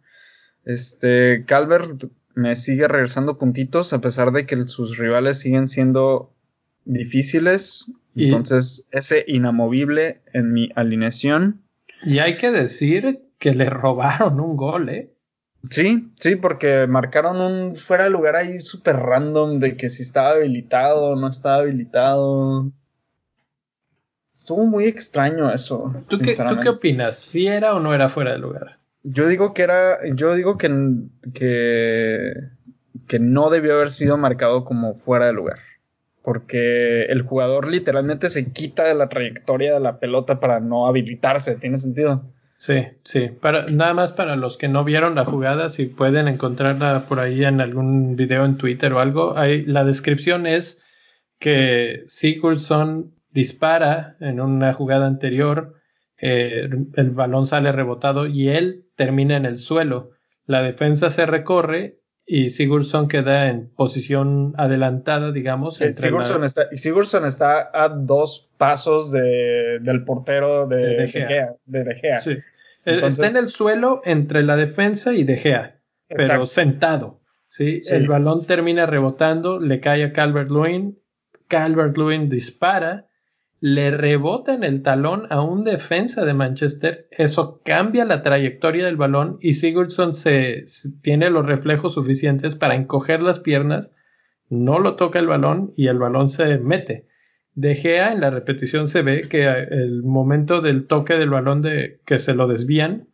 Este, 0.64 1.44
Calvert 1.46 2.06
me 2.34 2.56
sigue 2.56 2.88
regresando 2.88 3.38
puntitos 3.38 3.92
a 3.92 4.00
pesar 4.00 4.32
de 4.32 4.46
que 4.46 4.66
sus 4.70 4.98
rivales 4.98 5.40
siguen 5.40 5.68
siendo 5.68 6.35
difíciles. 6.86 7.86
Y- 8.16 8.26
Entonces, 8.26 8.86
ese 8.92 9.26
inamovible 9.28 10.22
en 10.34 10.54
mi 10.54 10.70
alineación. 10.76 11.62
Y 12.04 12.20
hay 12.20 12.38
que 12.38 12.52
decir 12.52 13.22
que 13.40 13.54
le 13.54 13.70
robaron 13.70 14.40
un 14.40 14.56
gol, 14.56 14.90
¿eh? 14.90 15.12
Sí, 15.72 16.12
sí, 16.20 16.36
porque 16.36 16.86
marcaron 16.88 17.42
un 17.42 17.76
fuera 17.76 18.04
de 18.04 18.12
lugar 18.12 18.36
ahí 18.36 18.62
súper 18.62 18.98
random 18.98 19.60
de 19.60 19.76
que 19.76 19.90
si 19.90 20.04
estaba 20.04 20.32
habilitado 20.32 21.08
o 21.08 21.16
no 21.16 21.28
estaba 21.28 21.58
habilitado. 21.58 22.72
Estuvo 24.32 24.66
muy 24.68 24.86
extraño 24.86 25.52
eso. 25.52 25.92
¿Tú 26.08 26.20
qué, 26.20 26.36
¿Tú 26.36 26.60
qué 26.62 26.70
opinas? 26.70 27.18
¿Si 27.18 27.48
era 27.48 27.74
o 27.74 27.80
no 27.80 27.94
era 27.94 28.10
fuera 28.10 28.34
de 28.34 28.38
lugar? 28.38 28.78
Yo 29.02 29.28
digo 29.28 29.54
que 29.54 29.64
era, 29.64 30.00
yo 30.16 30.36
digo 30.36 30.58
que, 30.58 30.70
que, 31.34 32.34
que 33.08 33.20
no 33.20 33.50
debió 33.50 33.76
haber 33.76 33.92
sido 33.92 34.18
marcado 34.18 34.66
como 34.66 34.96
fuera 34.96 35.28
de 35.28 35.34
lugar. 35.34 35.60
Porque 36.26 37.04
el 37.04 37.22
jugador 37.22 37.68
literalmente 37.68 38.30
se 38.30 38.52
quita 38.52 38.84
de 38.84 38.96
la 38.96 39.10
trayectoria 39.10 39.76
de 39.76 39.80
la 39.80 40.00
pelota 40.00 40.40
para 40.40 40.60
no 40.60 40.88
habilitarse. 40.88 41.56
¿Tiene 41.56 41.78
sentido? 41.78 42.24
Sí, 42.58 42.88
sí. 43.04 43.30
Para, 43.30 43.68
nada 43.68 43.94
más 43.94 44.12
para 44.12 44.36
los 44.36 44.58
que 44.58 44.68
no 44.68 44.84
vieron 44.84 45.14
la 45.14 45.24
jugada, 45.24 45.70
si 45.70 45.86
pueden 45.86 46.28
encontrarla 46.28 47.06
por 47.08 47.20
ahí 47.20 47.46
en 47.46 47.62
algún 47.62 48.16
video 48.16 48.44
en 48.44 48.58
Twitter 48.58 48.92
o 48.94 49.00
algo, 49.00 49.38
ahí, 49.38 49.64
la 49.66 49.86
descripción 49.86 50.48
es 50.48 50.82
que 51.38 52.04
Sigurdsson 52.08 53.14
dispara 53.30 54.18
en 54.20 54.40
una 54.40 54.74
jugada 54.74 55.06
anterior, 55.06 55.76
eh, 56.18 56.68
el 56.96 57.12
balón 57.12 57.46
sale 57.46 57.72
rebotado 57.72 58.26
y 58.26 58.50
él 58.50 58.88
termina 58.96 59.38
en 59.38 59.46
el 59.46 59.60
suelo. 59.60 60.12
La 60.48 60.64
defensa 60.64 61.12
se 61.12 61.28
recorre 61.28 62.00
y 62.28 62.50
Sigurdsson 62.50 63.08
queda 63.08 63.50
en 63.50 63.70
posición 63.70 64.54
adelantada, 64.58 65.32
digamos. 65.32 65.80
entre 65.82 66.02
la- 66.02 66.08
Sigurdsson, 66.08 66.44
está, 66.44 66.68
Sigurdsson 66.76 67.26
está 67.26 67.70
a 67.74 67.90
dos 67.90 68.50
pasos 68.58 69.12
de, 69.12 69.80
del 69.82 70.04
portero 70.06 70.66
de, 70.68 70.96
De 70.98 71.08
Gea. 71.08 71.28
Gea. 71.28 71.56
de 71.66 71.84
De 71.84 71.96
Gea. 71.96 72.18
Sí. 72.18 72.38
Entonces- 72.86 73.20
Está 73.26 73.38
en 73.38 73.44
el 73.44 73.50
suelo 73.50 74.02
entre 74.06 74.44
la 74.44 74.56
defensa 74.56 75.14
y 75.14 75.24
De 75.24 75.38
Gea, 75.38 75.80
pero 76.08 76.46
sentado. 76.48 77.20
¿sí? 77.48 77.82
Sí. 77.84 77.94
El 77.94 78.08
balón 78.08 78.46
termina 78.46 78.86
rebotando, 78.86 79.60
le 79.60 79.80
cae 79.80 80.04
a 80.04 80.12
Calvert 80.14 80.50
Lewin. 80.50 80.98
Calvert 81.48 81.96
Lewin 81.98 82.28
dispara, 82.30 83.06
le 83.66 83.90
rebota 83.90 84.54
en 84.54 84.64
el 84.64 84.84
talón 84.84 85.26
a 85.32 85.42
un 85.42 85.64
defensa 85.64 86.24
de 86.24 86.36
Manchester. 86.36 87.08
Eso 87.10 87.62
cambia 87.66 88.06
la 88.06 88.22
trayectoria 88.22 88.86
del 88.86 88.96
balón 88.96 89.40
y 89.42 89.54
Sigurdsson 89.54 90.14
se, 90.14 90.66
tiene 91.02 91.32
los 91.32 91.48
reflejos 91.48 91.96
suficientes 91.96 92.54
para 92.54 92.76
encoger 92.76 93.24
las 93.24 93.40
piernas. 93.40 93.96
No 94.50 94.78
lo 94.78 94.96
toca 94.96 95.18
el 95.18 95.26
balón 95.26 95.74
y 95.76 95.88
el 95.88 95.98
balón 95.98 96.30
se 96.30 96.60
mete. 96.60 97.08
De 97.56 97.74
Gea 97.74 98.12
en 98.12 98.22
la 98.22 98.30
repetición 98.30 98.88
se 98.88 99.02
ve 99.02 99.22
que 99.28 99.48
el 99.48 100.04
momento 100.04 100.62
del 100.62 100.86
toque 100.86 101.16
del 101.16 101.32
balón 101.32 101.64
de 101.64 102.02
que 102.06 102.20
se 102.20 102.36
lo 102.36 102.46
desvían 102.46 103.08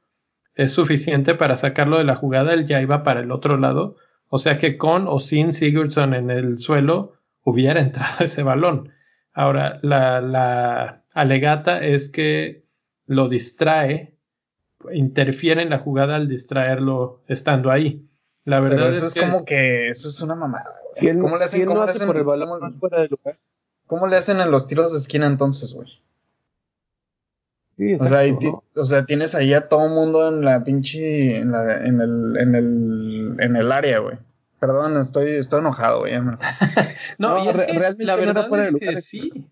es 0.55 0.73
suficiente 0.73 1.33
para 1.33 1.55
sacarlo 1.55 1.97
de 1.97 2.03
la 2.03 2.17
jugada, 2.17 2.53
él 2.53 2.67
ya 2.67 2.81
iba 2.81 3.03
para 3.03 3.21
el 3.21 3.31
otro 3.31 3.55
lado, 3.55 3.95
o 4.27 4.37
sea 4.37 4.57
que 4.57 4.77
con 4.77 5.07
o 5.07 5.21
sin 5.21 5.53
Sigurdsson 5.53 6.13
en 6.13 6.29
el 6.29 6.57
suelo 6.57 7.13
hubiera 7.41 7.79
entrado 7.79 8.25
ese 8.25 8.43
balón. 8.43 8.91
Ahora, 9.33 9.79
la, 9.81 10.21
la 10.21 11.03
alegata 11.13 11.83
es 11.83 12.09
que 12.09 12.63
lo 13.05 13.29
distrae, 13.29 14.15
interfiere 14.93 15.61
en 15.61 15.69
la 15.69 15.79
jugada 15.79 16.15
al 16.15 16.27
distraerlo 16.27 17.21
estando 17.27 17.71
ahí. 17.71 18.05
La 18.45 18.57
Pero 18.61 18.71
verdad 18.75 18.89
eso 18.89 18.97
es, 18.99 19.03
es, 19.07 19.13
que 19.13 19.19
como 19.21 19.45
que 19.45 19.87
eso 19.89 20.09
es 20.09 20.19
una 20.21 20.35
mamada. 20.35 20.65
güey. 20.83 20.93
Si 20.95 21.07
él, 21.07 21.19
¿Cómo 21.19 21.37
le 21.37 21.45
hacen, 21.45 21.57
si 21.57 21.61
él 21.61 21.67
cómo 21.67 21.79
no 21.81 21.85
le 21.85 21.91
hace 21.91 21.99
hacen- 21.99 22.07
por 22.07 22.17
el 22.17 22.23
balón 22.23 22.49
cómo- 22.49 22.61
más 22.61 22.75
fuera 22.77 23.01
de 23.01 23.07
lugar. 23.07 23.37
cómo 23.87 24.07
le 24.07 24.17
hacen 24.17 24.39
en 24.41 24.51
los 24.51 24.67
tiros 24.67 24.91
de 24.91 24.97
esquina 24.99 25.27
entonces, 25.27 25.73
güey? 25.73 25.87
Sí, 27.77 27.95
o 28.75 28.83
sea, 28.85 29.05
tienes 29.05 29.33
ahí 29.33 29.53
a 29.53 29.67
todo 29.67 29.87
mundo 29.89 30.27
en 30.27 30.43
la 30.45 30.63
pinche, 30.63 31.37
en, 31.37 31.51
la, 31.51 31.83
en, 31.85 31.99
el, 32.01 32.37
en, 32.37 32.55
el, 32.55 33.35
en 33.39 33.55
el 33.55 33.71
área, 33.71 33.99
güey. 33.99 34.17
Perdón, 34.61 34.97
estoy, 35.01 35.31
estoy 35.31 35.59
enojado, 35.59 35.99
güey. 36.01 36.13
No, 36.21 36.37
No, 37.17 37.43
y 37.43 37.49
es 37.49 37.57
re- 37.57 37.65
que 37.65 37.79
realmente 37.79 38.05
la 38.05 38.15
verdad 38.15 38.59
es 38.61 38.75
que 38.75 38.95
sí. 39.01 39.47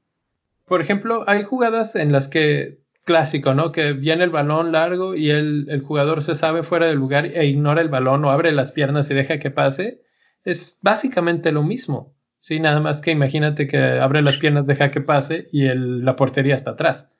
Por 0.65 0.81
ejemplo, 0.81 1.23
hay 1.27 1.43
jugadas 1.43 1.95
en 1.95 2.11
las 2.11 2.27
que, 2.27 2.79
clásico, 3.05 3.55
¿no? 3.55 3.71
Que 3.71 3.93
viene 3.93 4.23
el 4.23 4.29
balón 4.29 4.71
largo 4.71 5.15
y 5.15 5.31
el, 5.31 5.65
el 5.69 5.81
jugador 5.81 6.21
se 6.23 6.35
sabe 6.35 6.63
fuera 6.63 6.85
del 6.87 6.97
lugar 6.97 7.25
e 7.25 7.45
ignora 7.45 7.81
el 7.81 7.89
balón 7.89 8.23
o 8.23 8.29
abre 8.31 8.51
las 8.51 8.71
piernas 8.71 9.09
y 9.09 9.15
deja 9.15 9.39
que 9.39 9.51
pase. 9.51 10.03
Es 10.45 10.79
básicamente 10.83 11.51
lo 11.51 11.63
mismo. 11.63 12.15
Sí, 12.37 12.59
nada 12.59 12.79
más 12.79 13.01
que 13.01 13.11
imagínate 13.11 13.67
que 13.67 13.77
abre 13.79 14.21
las 14.21 14.37
piernas, 14.37 14.67
deja 14.67 14.91
que 14.91 15.01
pase 15.01 15.49
y 15.51 15.65
el- 15.65 16.05
la 16.05 16.15
portería 16.15 16.55
está 16.55 16.71
atrás. 16.71 17.11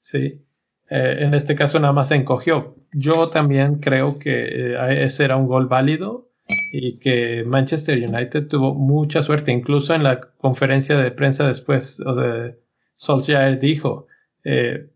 Sí. 0.00 0.44
Eh, 0.90 1.16
en 1.20 1.34
este 1.34 1.54
caso 1.54 1.78
nada 1.80 1.92
más 1.92 2.08
se 2.08 2.14
encogió. 2.16 2.76
Yo 2.92 3.30
también 3.30 3.80
creo 3.80 4.18
que 4.18 4.74
eh, 4.74 5.04
ese 5.04 5.24
era 5.24 5.36
un 5.36 5.46
gol 5.46 5.66
válido 5.68 6.27
y 6.72 6.98
que 6.98 7.44
Manchester 7.44 7.98
United 7.98 8.48
tuvo 8.48 8.74
mucha 8.74 9.22
suerte. 9.22 9.52
Incluso 9.52 9.94
en 9.94 10.02
la 10.02 10.20
conferencia 10.20 10.96
de 10.96 11.10
prensa 11.10 11.46
después 11.46 11.98
de 11.98 12.58
Solskjaer 12.96 13.58
dijo, 13.58 14.06
eh, 14.44 14.90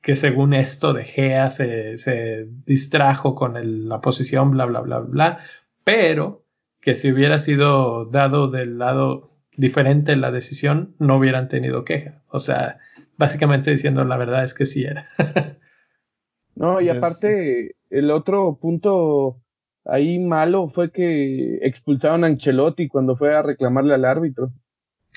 que 0.00 0.16
según 0.16 0.52
esto 0.52 0.92
de 0.92 1.04
Gea 1.04 1.50
se, 1.50 1.96
se 1.98 2.46
distrajo 2.66 3.34
con 3.34 3.88
la 3.88 4.00
posición, 4.00 4.50
bla, 4.50 4.66
bla, 4.66 4.80
bla, 4.80 5.00
bla, 5.00 5.38
pero 5.82 6.44
que 6.80 6.94
si 6.94 7.10
hubiera 7.10 7.38
sido 7.38 8.04
dado 8.04 8.48
del 8.48 8.78
lado 8.78 9.30
diferente 9.56 10.16
la 10.16 10.30
decisión, 10.30 10.94
no 10.98 11.16
hubieran 11.16 11.48
tenido 11.48 11.84
queja. 11.84 12.22
O 12.28 12.40
sea, 12.40 12.78
básicamente 13.16 13.70
diciendo 13.70 14.04
la 14.04 14.18
verdad 14.18 14.44
es 14.44 14.52
que 14.52 14.66
sí 14.66 14.84
era. 14.84 15.06
no, 16.54 16.80
y 16.80 16.90
aparte, 16.90 17.76
el 17.88 18.10
otro 18.10 18.58
punto 18.60 19.43
ahí 19.84 20.18
malo 20.18 20.68
fue 20.68 20.90
que 20.90 21.58
expulsaron 21.62 22.24
a 22.24 22.28
Ancelotti 22.28 22.88
cuando 22.88 23.16
fue 23.16 23.34
a 23.34 23.42
reclamarle 23.42 23.94
al 23.94 24.04
árbitro. 24.04 24.52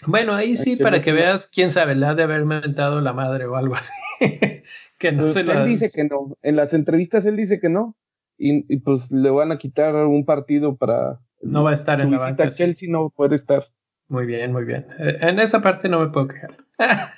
Bueno, 0.06 0.34
ahí 0.34 0.58
sí, 0.58 0.76
para 0.76 1.02
que 1.02 1.12
veas, 1.12 1.48
quién 1.48 1.72
sabe, 1.72 1.96
la 1.96 2.14
de 2.14 2.24
haber 2.24 2.46
mentado 2.46 3.02
la 3.02 3.14
madre 3.14 3.46
o 3.46 3.56
algo 3.56 3.76
así. 3.76 3.92
que 4.98 5.12
no 5.12 5.24
pues 5.24 5.34
se 5.34 5.40
Él 5.42 5.66
dice 5.66 5.90
que 5.94 6.04
no. 6.04 6.38
En 6.42 6.56
las 6.56 6.74
entrevistas 6.74 7.26
él 7.26 7.36
dice 7.36 7.60
que 7.60 7.70
no. 7.70 7.96
Y, 8.40 8.78
pues 8.78 9.12
le 9.12 9.32
van 9.32 9.52
a 9.52 9.58
quitar 9.58 9.96
un 9.96 10.24
partido 10.24 10.76
para. 10.76 11.20
No 11.42 11.64
va 11.64 11.72
a 11.72 11.74
estar 11.74 12.02
en 12.02 12.12
la 12.12 12.20
banca. 12.20 12.50
Chelsea 12.50 12.88
no 12.88 13.10
puede 13.10 13.36
estar. 13.36 13.66
Muy 14.10 14.28
bien, 14.28 14.52
muy 14.52 14.64
bien. 14.64 14.86
Eh, 15.00 15.18
en 15.22 15.40
esa 15.40 15.62
parte 15.62 15.90
no 15.90 16.00
me 16.00 16.10
puedo 16.10 16.28
quejar. 16.28 16.56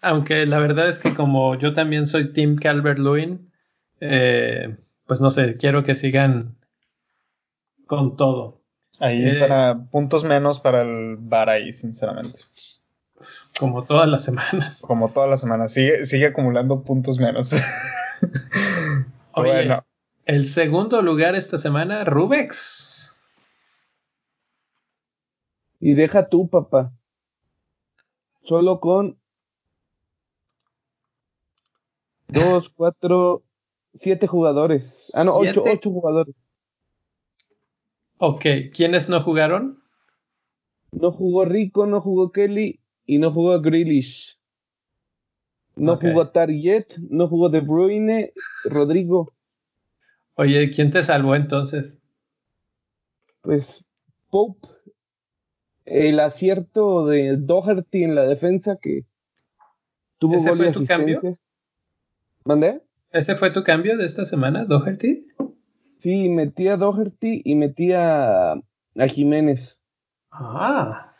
Aunque 0.00 0.46
la 0.46 0.58
verdad 0.58 0.88
es 0.88 0.98
que 0.98 1.14
como 1.14 1.54
yo 1.54 1.72
también 1.72 2.08
soy 2.08 2.32
Team 2.32 2.56
Calvert 2.56 2.98
Lewin, 2.98 3.50
eh, 4.00 4.76
pues 5.10 5.20
no 5.20 5.32
sé, 5.32 5.56
quiero 5.56 5.82
que 5.82 5.96
sigan 5.96 6.56
con 7.88 8.16
todo. 8.16 8.60
Ahí 9.00 9.28
eh, 9.28 9.40
para 9.40 9.86
puntos 9.90 10.22
menos 10.22 10.60
para 10.60 10.82
el 10.82 11.16
bar 11.16 11.50
ahí, 11.50 11.72
sinceramente. 11.72 12.38
Como 13.58 13.82
todas 13.82 14.08
las 14.08 14.22
semanas. 14.22 14.82
Como 14.86 15.12
todas 15.12 15.28
las 15.28 15.40
semanas. 15.40 15.72
Sigue, 15.72 16.06
sigue 16.06 16.26
acumulando 16.26 16.84
puntos 16.84 17.18
menos. 17.18 17.50
bueno. 19.34 19.84
el 20.26 20.46
segundo 20.46 21.02
lugar 21.02 21.34
esta 21.34 21.58
semana, 21.58 22.04
Rubex. 22.04 23.20
Y 25.80 25.94
deja 25.94 26.28
tú, 26.28 26.48
papá. 26.48 26.92
Solo 28.42 28.78
con 28.78 29.18
dos, 32.28 32.68
cuatro, 32.68 33.42
Siete 33.94 34.26
jugadores. 34.26 35.12
Ah, 35.14 35.24
no, 35.24 35.34
ocho, 35.34 35.64
ocho 35.64 35.90
jugadores. 35.90 36.34
Ok, 38.18 38.44
¿quiénes 38.74 39.08
no 39.08 39.20
jugaron? 39.20 39.82
No 40.92 41.12
jugó 41.12 41.44
Rico, 41.44 41.86
no 41.86 42.00
jugó 42.00 42.32
Kelly 42.32 42.80
y 43.06 43.18
no 43.18 43.32
jugó 43.32 43.60
Grealish. 43.60 44.38
No 45.76 45.96
jugó 45.96 46.28
Target, 46.28 46.86
no 46.98 47.28
jugó 47.28 47.48
De 47.48 47.60
Bruyne, 47.60 48.32
Rodrigo. 48.64 49.32
Oye, 50.34 50.68
¿quién 50.70 50.90
te 50.90 51.02
salvó 51.02 51.34
entonces? 51.34 51.98
Pues 53.40 53.84
Pope. 54.28 54.68
El 55.86 56.20
acierto 56.20 57.06
de 57.06 57.36
Doherty 57.36 58.04
en 58.04 58.14
la 58.14 58.24
defensa 58.24 58.76
que 58.76 59.04
tuvo 60.18 60.36
gol 60.42 60.60
y 60.60 60.68
asistencia. 60.68 61.36
¿Mandé? 62.44 62.82
¿Ese 63.12 63.34
fue 63.34 63.50
tu 63.50 63.64
cambio 63.64 63.96
de 63.96 64.06
esta 64.06 64.24
semana, 64.24 64.64
Doherty? 64.64 65.26
Sí, 65.98 66.28
metí 66.28 66.68
a 66.68 66.76
Doherty 66.76 67.42
y 67.44 67.56
metí 67.56 67.92
a, 67.92 68.52
a 68.52 69.08
Jiménez. 69.08 69.80
Ah. 70.30 71.12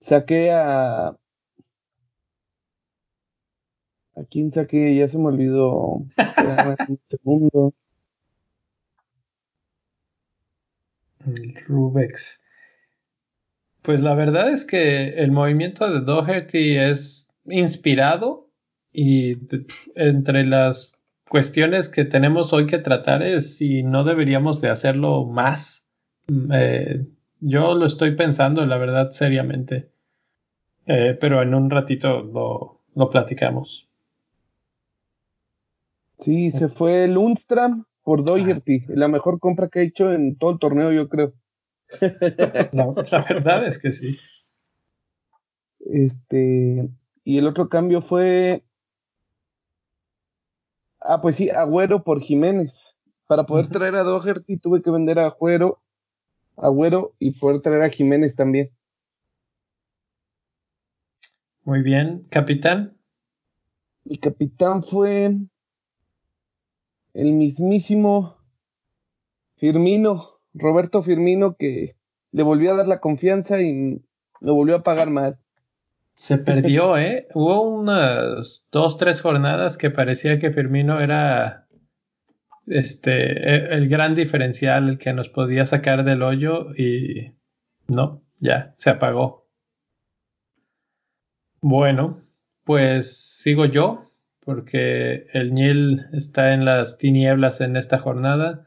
Saqué 0.00 0.50
a. 0.50 1.16
¿A 4.16 4.24
quién 4.28 4.52
saqué? 4.52 4.96
Ya 4.96 5.06
se 5.06 5.16
me 5.18 5.26
olvidó. 5.26 6.04
un 6.88 7.00
segundo. 7.06 7.72
El 11.24 11.54
Rubex. 11.66 12.44
Pues 13.82 14.00
la 14.00 14.14
verdad 14.14 14.50
es 14.50 14.64
que 14.64 15.10
el 15.20 15.30
movimiento 15.30 15.90
de 15.90 16.00
Doherty 16.00 16.76
es 16.78 17.30
inspirado 17.46 18.43
y 18.94 19.36
entre 19.96 20.46
las 20.46 20.92
cuestiones 21.28 21.88
que 21.88 22.04
tenemos 22.04 22.52
hoy 22.52 22.66
que 22.66 22.78
tratar 22.78 23.24
es 23.24 23.56
si 23.56 23.82
no 23.82 24.04
deberíamos 24.04 24.60
de 24.60 24.70
hacerlo 24.70 25.26
más. 25.26 25.86
Mm, 26.28 26.52
eh, 26.54 27.06
yo 27.40 27.74
lo 27.74 27.86
estoy 27.86 28.14
pensando, 28.14 28.64
la 28.64 28.78
verdad, 28.78 29.10
seriamente. 29.10 29.90
Eh, 30.86 31.18
pero 31.20 31.42
en 31.42 31.54
un 31.54 31.70
ratito 31.70 32.22
lo, 32.22 32.80
lo 32.94 33.10
platicamos. 33.10 33.88
Sí, 36.18 36.52
se 36.52 36.68
fue 36.68 37.08
Lundstram 37.08 37.86
por 38.04 38.24
Doherty, 38.24 38.84
la 38.88 39.08
mejor 39.08 39.40
compra 39.40 39.68
que 39.68 39.80
he 39.80 39.84
hecho 39.84 40.12
en 40.12 40.36
todo 40.36 40.52
el 40.52 40.58
torneo, 40.58 40.92
yo 40.92 41.08
creo. 41.08 41.32
la 42.72 43.24
verdad 43.28 43.66
es 43.66 43.82
que 43.82 43.90
sí. 43.90 44.18
Este, 45.80 46.88
y 47.24 47.38
el 47.38 47.46
otro 47.46 47.68
cambio 47.68 48.00
fue 48.00 48.63
Ah, 51.06 51.20
pues 51.20 51.36
sí, 51.36 51.50
Agüero 51.50 52.02
por 52.02 52.22
Jiménez. 52.22 52.96
Para 53.26 53.44
poder 53.44 53.68
traer 53.68 53.94
a 53.94 54.02
Doherty 54.02 54.56
tuve 54.56 54.80
que 54.80 54.90
vender 54.90 55.18
a 55.18 55.26
Agüero, 55.26 55.82
Agüero 56.56 57.14
y 57.18 57.32
poder 57.32 57.60
traer 57.60 57.82
a 57.82 57.90
Jiménez 57.90 58.34
también. 58.34 58.70
Muy 61.62 61.82
bien, 61.82 62.26
capitán. 62.30 62.96
Mi 64.04 64.16
capitán 64.16 64.82
fue 64.82 65.36
el 67.12 67.32
mismísimo 67.32 68.38
Firmino, 69.56 70.40
Roberto 70.54 71.02
Firmino, 71.02 71.56
que 71.56 71.96
le 72.32 72.42
volvió 72.42 72.72
a 72.72 72.76
dar 72.76 72.86
la 72.86 73.00
confianza 73.00 73.60
y 73.60 74.02
lo 74.40 74.54
volvió 74.54 74.76
a 74.76 74.82
pagar 74.82 75.10
mal. 75.10 75.38
Se 76.14 76.38
perdió, 76.38 76.96
¿eh? 76.98 77.28
Hubo 77.34 77.62
unas 77.62 78.64
dos, 78.70 78.96
tres 78.96 79.20
jornadas 79.20 79.76
que 79.76 79.90
parecía 79.90 80.38
que 80.38 80.52
Firmino 80.52 81.00
era 81.00 81.66
este 82.66 83.12
e, 83.12 83.74
el 83.74 83.88
gran 83.88 84.14
diferencial, 84.14 84.88
el 84.88 84.98
que 84.98 85.12
nos 85.12 85.28
podía 85.28 85.66
sacar 85.66 86.04
del 86.04 86.22
hoyo 86.22 86.74
y 86.76 87.32
no, 87.88 88.22
ya, 88.40 88.74
se 88.76 88.90
apagó. 88.90 89.46
Bueno, 91.60 92.22
pues 92.64 93.16
sigo 93.40 93.64
yo, 93.66 94.10
porque 94.40 95.26
el 95.32 95.54
Nil 95.54 96.06
está 96.12 96.52
en 96.52 96.64
las 96.64 96.98
tinieblas 96.98 97.60
en 97.60 97.76
esta 97.76 97.98
jornada. 97.98 98.66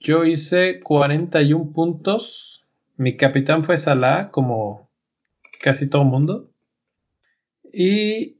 Yo 0.00 0.24
hice 0.24 0.80
41 0.80 1.72
puntos. 1.72 2.66
Mi 2.96 3.16
capitán 3.16 3.64
fue 3.64 3.78
Salah, 3.78 4.30
como 4.30 4.90
casi 5.60 5.88
todo 5.88 6.04
mundo. 6.04 6.50
Y 7.72 8.38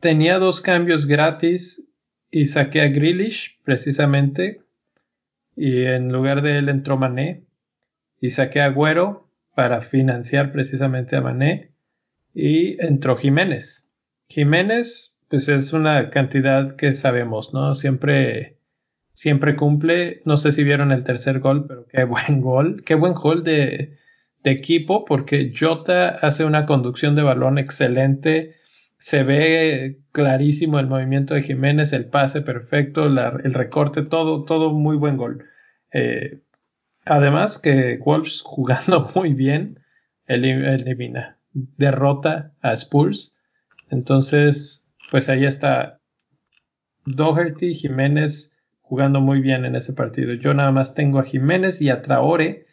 tenía 0.00 0.38
dos 0.38 0.60
cambios 0.60 1.06
gratis 1.06 1.88
y 2.30 2.46
saqué 2.46 2.80
a 2.80 2.88
Grealish 2.88 3.60
precisamente. 3.64 4.62
Y 5.56 5.82
en 5.84 6.12
lugar 6.12 6.42
de 6.42 6.58
él 6.58 6.68
entró 6.68 6.96
Mané. 6.96 7.44
Y 8.20 8.30
saqué 8.30 8.60
a 8.60 8.66
Agüero 8.66 9.28
para 9.54 9.80
financiar 9.80 10.52
precisamente 10.52 11.16
a 11.16 11.20
Mané. 11.20 11.72
Y 12.34 12.80
entró 12.84 13.16
Jiménez. 13.16 13.88
Jiménez, 14.28 15.16
pues 15.28 15.48
es 15.48 15.72
una 15.72 16.10
cantidad 16.10 16.76
que 16.76 16.92
sabemos, 16.94 17.52
¿no? 17.52 17.74
Siempre, 17.74 18.58
siempre 19.12 19.56
cumple. 19.56 20.22
No 20.24 20.36
sé 20.36 20.52
si 20.52 20.64
vieron 20.64 20.92
el 20.92 21.04
tercer 21.04 21.40
gol, 21.40 21.66
pero 21.66 21.86
qué 21.86 22.04
buen 22.04 22.40
gol. 22.40 22.82
Qué 22.84 22.94
buen 22.94 23.14
gol 23.14 23.42
de, 23.42 23.98
de 24.42 24.50
equipo 24.50 25.04
porque 25.04 25.52
Jota 25.58 26.08
hace 26.08 26.44
una 26.44 26.66
conducción 26.66 27.14
de 27.14 27.22
balón 27.22 27.58
excelente. 27.58 28.56
Se 28.98 29.22
ve 29.22 29.98
clarísimo 30.12 30.78
el 30.78 30.86
movimiento 30.86 31.34
de 31.34 31.42
Jiménez, 31.42 31.92
el 31.92 32.06
pase 32.06 32.42
perfecto, 32.42 33.06
el 33.06 33.54
recorte, 33.54 34.02
todo, 34.02 34.44
todo 34.44 34.72
muy 34.72 34.96
buen 34.96 35.16
gol. 35.16 35.44
Eh, 35.92 36.40
además 37.04 37.58
que 37.58 37.98
Wolves 38.04 38.42
jugando 38.44 39.10
muy 39.14 39.34
bien 39.34 39.80
elimina, 40.26 41.38
derrota 41.52 42.52
a 42.62 42.72
Spurs. 42.74 43.36
Entonces, 43.90 44.88
pues 45.10 45.28
ahí 45.28 45.44
está 45.44 46.00
Doherty, 47.06 47.74
Jiménez 47.74 48.54
jugando 48.80 49.20
muy 49.20 49.40
bien 49.40 49.64
en 49.64 49.76
ese 49.76 49.92
partido. 49.92 50.34
Yo 50.34 50.54
nada 50.54 50.72
más 50.72 50.94
tengo 50.94 51.18
a 51.18 51.24
Jiménez 51.24 51.80
y 51.80 51.90
a 51.90 52.02
Traore 52.02 52.66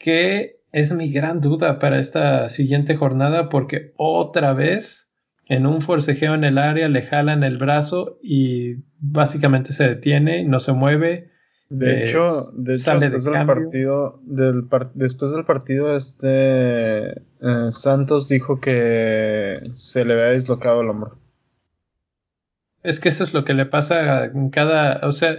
que 0.00 0.61
es 0.72 0.92
mi 0.92 1.12
gran 1.12 1.40
duda 1.40 1.78
para 1.78 2.00
esta 2.00 2.48
siguiente 2.48 2.96
jornada 2.96 3.50
porque 3.50 3.92
otra 3.96 4.54
vez 4.54 5.10
en 5.46 5.66
un 5.66 5.82
forcejeo 5.82 6.34
en 6.34 6.44
el 6.44 6.56
área 6.56 6.88
le 6.88 7.02
jalan 7.02 7.44
el 7.44 7.58
brazo 7.58 8.18
y 8.22 8.76
básicamente 8.98 9.72
se 9.72 9.86
detiene, 9.86 10.44
no 10.44 10.60
se 10.60 10.72
mueve 10.72 11.30
De 11.68 12.04
hecho, 12.04 12.52
de 12.56 12.74
hecho 12.74 12.98
después, 12.98 13.24
del 13.24 13.46
partido, 13.46 14.20
del 14.24 14.66
después 14.94 15.32
del 15.32 15.44
partido, 15.44 15.94
este 15.94 17.10
eh, 17.10 17.68
Santos 17.70 18.28
dijo 18.28 18.60
que 18.60 19.60
se 19.74 20.04
le 20.06 20.14
había 20.14 20.30
dislocado 20.30 20.80
el 20.80 20.88
hombro. 20.88 21.18
Es 22.82 22.98
que 22.98 23.10
eso 23.10 23.22
es 23.22 23.34
lo 23.34 23.44
que 23.44 23.54
le 23.54 23.66
pasa 23.66 24.24
en 24.24 24.50
cada, 24.50 25.06
o 25.06 25.12
sea, 25.12 25.38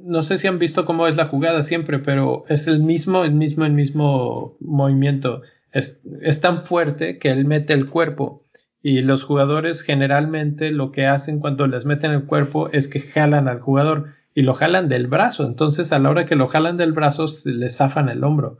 no 0.00 0.22
sé 0.22 0.38
si 0.38 0.46
han 0.46 0.58
visto 0.58 0.84
cómo 0.84 1.06
es 1.06 1.16
la 1.16 1.26
jugada 1.26 1.62
siempre, 1.62 1.98
pero 1.98 2.44
es 2.48 2.66
el 2.66 2.80
mismo, 2.80 3.24
el 3.24 3.32
mismo, 3.32 3.64
el 3.64 3.72
mismo 3.72 4.56
movimiento. 4.60 5.42
Es, 5.72 6.00
es 6.22 6.40
tan 6.40 6.64
fuerte 6.64 7.18
que 7.18 7.30
él 7.30 7.44
mete 7.44 7.74
el 7.74 7.86
cuerpo 7.86 8.44
y 8.82 9.02
los 9.02 9.24
jugadores 9.24 9.82
generalmente 9.82 10.70
lo 10.70 10.92
que 10.92 11.06
hacen 11.06 11.40
cuando 11.40 11.66
les 11.66 11.84
meten 11.84 12.12
el 12.12 12.24
cuerpo 12.24 12.70
es 12.72 12.88
que 12.88 13.00
jalan 13.00 13.48
al 13.48 13.60
jugador 13.60 14.14
y 14.34 14.42
lo 14.42 14.54
jalan 14.54 14.88
del 14.88 15.08
brazo. 15.08 15.46
Entonces, 15.46 15.92
a 15.92 15.98
la 15.98 16.10
hora 16.10 16.26
que 16.26 16.36
lo 16.36 16.46
jalan 16.46 16.76
del 16.76 16.92
brazo, 16.92 17.26
se 17.26 17.50
le 17.50 17.70
zafan 17.70 18.08
el 18.08 18.22
hombro. 18.22 18.58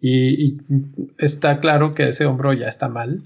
Y, 0.00 0.58
está 1.16 1.60
claro 1.60 1.94
que 1.94 2.10
ese 2.10 2.26
hombro 2.26 2.52
ya 2.52 2.68
está 2.68 2.88
mal. 2.88 3.22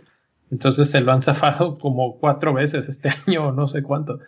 Entonces 0.51 0.89
se 0.91 1.01
lo 1.01 1.13
han 1.13 1.23
zafado 1.23 1.79
como 1.79 2.19
cuatro 2.19 2.55
veces 2.55 2.89
este 2.89 3.11
año 3.27 3.49
o 3.49 3.53
no 3.53 3.67
sé 3.67 3.83
cuánto. 3.83 4.21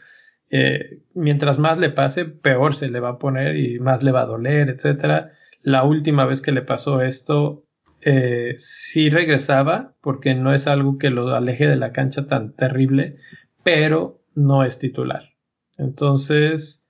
Eh, 0.50 1.00
mientras 1.14 1.58
más 1.58 1.78
le 1.78 1.90
pase, 1.90 2.24
peor 2.24 2.74
se 2.74 2.88
le 2.88 3.00
va 3.00 3.10
a 3.10 3.18
poner 3.18 3.56
y 3.56 3.78
más 3.78 4.02
le 4.02 4.12
va 4.12 4.22
a 4.22 4.26
doler, 4.26 4.68
etcétera. 4.68 5.32
La 5.62 5.84
última 5.84 6.24
vez 6.24 6.42
que 6.42 6.52
le 6.52 6.62
pasó 6.62 7.02
esto, 7.02 7.64
eh, 8.00 8.54
sí 8.58 9.10
regresaba, 9.10 9.94
porque 10.00 10.34
no 10.34 10.52
es 10.52 10.66
algo 10.66 10.98
que 10.98 11.10
lo 11.10 11.28
aleje 11.34 11.66
de 11.66 11.76
la 11.76 11.92
cancha 11.92 12.26
tan 12.26 12.54
terrible, 12.54 13.16
pero 13.62 14.20
no 14.34 14.64
es 14.64 14.78
titular. 14.78 15.30
Entonces, 15.76 16.84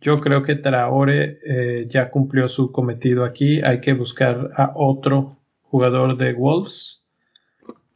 yo 0.00 0.20
creo 0.20 0.42
que 0.42 0.54
Traore 0.54 1.38
eh, 1.44 1.86
ya 1.88 2.10
cumplió 2.10 2.48
su 2.48 2.70
cometido 2.72 3.24
aquí. 3.24 3.60
Hay 3.62 3.80
que 3.80 3.94
buscar 3.94 4.50
a 4.56 4.72
otro 4.74 5.38
jugador 5.62 6.16
de 6.16 6.32
Wolves 6.34 7.04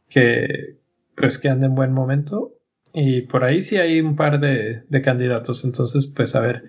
que 0.09 0.77
pues 1.15 1.37
que 1.37 1.49
ande 1.49 1.67
en 1.67 1.75
buen 1.75 1.93
momento. 1.93 2.53
Y 2.93 3.21
por 3.21 3.43
ahí 3.43 3.61
sí 3.63 3.77
hay 3.77 3.99
un 3.99 4.15
par 4.15 4.39
de, 4.39 4.83
candidatos. 5.03 5.65
Entonces, 5.65 6.07
pues 6.07 6.35
a 6.35 6.41
ver. 6.41 6.63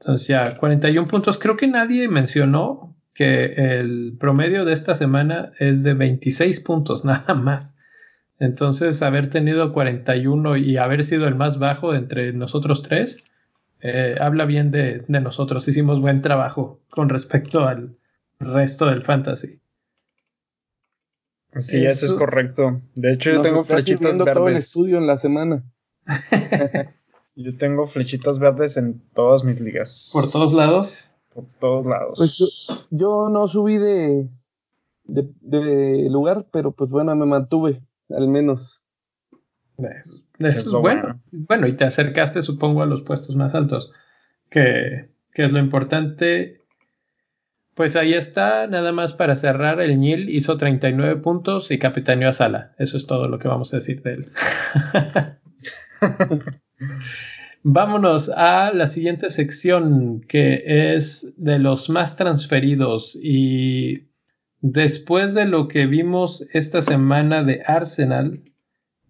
Entonces 0.00 0.28
ya 0.28 0.56
41 0.56 1.08
puntos. 1.08 1.38
Creo 1.38 1.56
que 1.56 1.66
nadie 1.66 2.08
mencionó 2.08 2.96
que 3.14 3.54
el 3.80 4.16
promedio 4.20 4.64
de 4.64 4.74
esta 4.74 4.94
semana 4.94 5.52
es 5.58 5.82
de 5.82 5.94
26 5.94 6.60
puntos, 6.60 7.04
nada 7.04 7.34
más. 7.34 7.74
Entonces, 8.38 9.02
haber 9.02 9.30
tenido 9.30 9.72
41 9.72 10.58
y 10.58 10.76
haber 10.76 11.02
sido 11.02 11.26
el 11.26 11.34
más 11.34 11.58
bajo 11.58 11.94
entre 11.94 12.32
nosotros 12.32 12.82
tres, 12.82 13.24
eh, 13.80 14.16
habla 14.20 14.44
bien 14.44 14.70
de, 14.70 15.04
nosotros. 15.08 15.66
Hicimos 15.66 16.00
buen 16.00 16.22
trabajo 16.22 16.80
con 16.90 17.08
respecto 17.08 17.66
al 17.66 17.96
resto 18.38 18.86
del 18.86 19.02
fantasy. 19.02 19.60
Sí, 21.58 21.84
eso, 21.84 22.06
es 22.06 22.12
correcto. 22.12 22.80
De 22.94 23.12
hecho, 23.12 23.32
yo 23.32 23.42
tengo 23.42 23.64
flechitas 23.64 24.18
verdes. 24.18 24.34
Todo 24.34 24.48
el 24.48 24.56
estudio 24.56 24.98
en 24.98 25.06
la 25.06 25.16
semana. 25.16 25.64
yo 27.36 27.56
tengo 27.56 27.86
flechitas 27.86 28.38
verdes 28.38 28.76
en 28.76 29.02
todas 29.14 29.44
mis 29.44 29.60
ligas. 29.60 30.10
¿Por 30.12 30.30
todos 30.30 30.52
lados? 30.52 31.14
Por 31.34 31.44
todos 31.60 31.86
lados. 31.86 32.18
Pues 32.18 32.38
yo, 32.90 33.28
no 33.30 33.48
subí 33.48 33.78
de, 33.78 34.28
de, 35.04 36.08
lugar, 36.10 36.46
pero 36.52 36.72
pues 36.72 36.90
bueno, 36.90 37.14
me 37.14 37.26
mantuve, 37.26 37.82
al 38.10 38.28
menos. 38.28 38.82
Eso, 39.78 40.22
es 40.38 40.66
bueno. 40.70 41.20
bueno. 41.30 41.66
y 41.66 41.74
te 41.74 41.84
acercaste, 41.84 42.40
supongo, 42.40 42.82
a 42.82 42.86
los 42.86 43.02
puestos 43.02 43.36
más 43.36 43.54
altos, 43.54 43.92
que, 44.48 45.10
es 45.34 45.52
lo 45.52 45.58
importante. 45.58 46.65
Pues 47.76 47.94
ahí 47.94 48.14
está, 48.14 48.66
nada 48.66 48.90
más 48.90 49.14
para 49.14 49.36
cerrar, 49.36 49.80
el 49.80 50.00
Nil 50.00 50.28
hizo 50.28 50.56
39 50.56 51.20
puntos 51.20 51.70
y 51.70 51.78
capitaneó 51.78 52.30
a 52.30 52.32
Sala. 52.32 52.74
Eso 52.78 52.96
es 52.96 53.06
todo 53.06 53.28
lo 53.28 53.38
que 53.38 53.46
vamos 53.46 53.72
a 53.72 53.76
decir 53.76 54.02
de 54.02 54.14
él. 54.14 54.26
Vámonos 57.62 58.28
a 58.30 58.72
la 58.72 58.88
siguiente 58.88 59.30
sección, 59.30 60.22
que 60.26 60.94
es 60.96 61.34
de 61.36 61.60
los 61.60 61.88
más 61.88 62.16
transferidos. 62.16 63.16
Y 63.22 64.08
después 64.60 65.34
de 65.34 65.44
lo 65.44 65.68
que 65.68 65.86
vimos 65.86 66.44
esta 66.52 66.82
semana 66.82 67.44
de 67.44 67.62
Arsenal, 67.64 68.40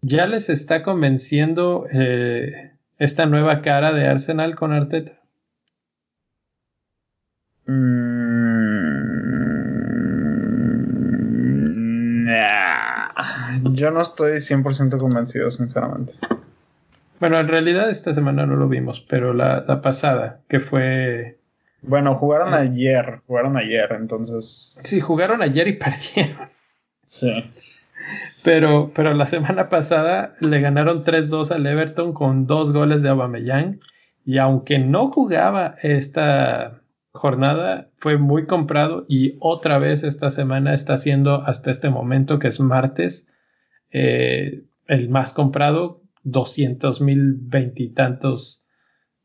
¿Ya 0.09 0.27
les 0.27 0.51
está 0.51 0.85
convenciendo 0.85 1.89
eh, 1.93 2.77
esta 2.97 3.27
nueva 3.27 3.61
cara 3.63 3.93
de 3.93 4.07
Arsenal 4.07 4.55
con 4.55 4.73
Arteta? 4.73 5.21
Mm, 7.67 8.06
Yo 13.73 13.91
no 13.91 14.01
estoy 14.01 14.33
100% 14.35 14.99
convencido, 14.99 15.51
sinceramente. 15.51 16.15
Bueno, 17.21 17.39
en 17.39 17.49
realidad 17.49 17.91
esta 17.91 18.13
semana 18.13 18.47
no 18.47 18.57
lo 18.57 18.69
vimos, 18.69 19.05
pero 19.09 19.33
la, 19.33 19.81
pasada, 19.83 20.41
que 20.49 20.61
fue... 20.61 21.39
Bueno, 21.83 22.17
jugaron 22.17 22.53
eh. 22.53 22.59
ayer, 22.59 23.21
jugaron 23.27 23.57
ayer, 23.57 23.93
entonces... 23.93 24.79
Sí, 24.85 25.01
jugaron 25.01 25.43
ayer 25.43 25.69
y 25.69 25.73
perdieron. 25.79 26.49
Sí. 27.07 27.51
Pero, 28.43 28.93
pero 28.95 29.15
la 29.15 29.27
semana 29.27 29.69
pasada 29.69 30.37
le 30.41 30.61
ganaron 30.61 31.05
3-2 31.05 31.51
al 31.53 31.67
Everton 31.67 32.13
con 32.13 32.47
dos 32.47 32.73
goles 32.73 33.03
de 33.03 33.09
Aubameyang. 33.09 33.81
Y 34.25 34.39
aunque 34.39 34.79
no 34.79 35.09
jugaba 35.09 35.77
esta 35.83 36.81
jornada, 37.17 37.91
fue 37.97 38.19
muy 38.19 38.47
comprado 38.47 39.05
y 39.09 39.37
otra 39.41 39.79
vez 39.79 40.05
esta 40.05 40.31
semana 40.31 40.75
está 40.75 40.99
siendo 40.99 41.43
hasta 41.43 41.71
este 41.71 41.91
momento, 41.91 42.39
que 42.39 42.49
es 42.49 42.61
martes, 42.61 43.27
eh, 43.91 44.63
el 44.87 45.09
más 45.09 45.33
comprado. 45.33 46.03
200 46.23 47.01
mil 47.03 47.35
veintitantos 47.39 48.65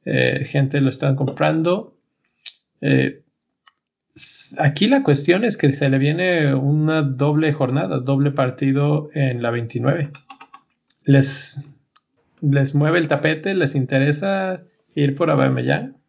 eh, 0.06 0.46
gente 0.46 0.82
lo 0.82 0.90
están 0.90 1.16
comprando. 1.16 1.98
Eh, 2.82 3.24
aquí 4.58 4.88
la 4.88 5.04
cuestión 5.04 5.46
es 5.46 5.58
que 5.58 5.72
se 5.72 5.90
le 5.90 5.98
viene 5.98 6.54
una 6.56 7.02
doble 7.02 7.54
jornada, 7.54 8.00
doble 8.00 8.32
partido 8.32 9.10
en 9.14 9.42
la 9.42 9.52
29. 9.52 10.12
¿Les, 11.06 11.68
les 12.42 12.76
mueve 12.76 13.00
el 13.00 13.08
tapete? 13.08 13.54
¿Les 13.54 13.76
interesa 13.76 14.64
ir 14.96 15.16
por 15.16 15.30
Aubameyang? 15.30 16.01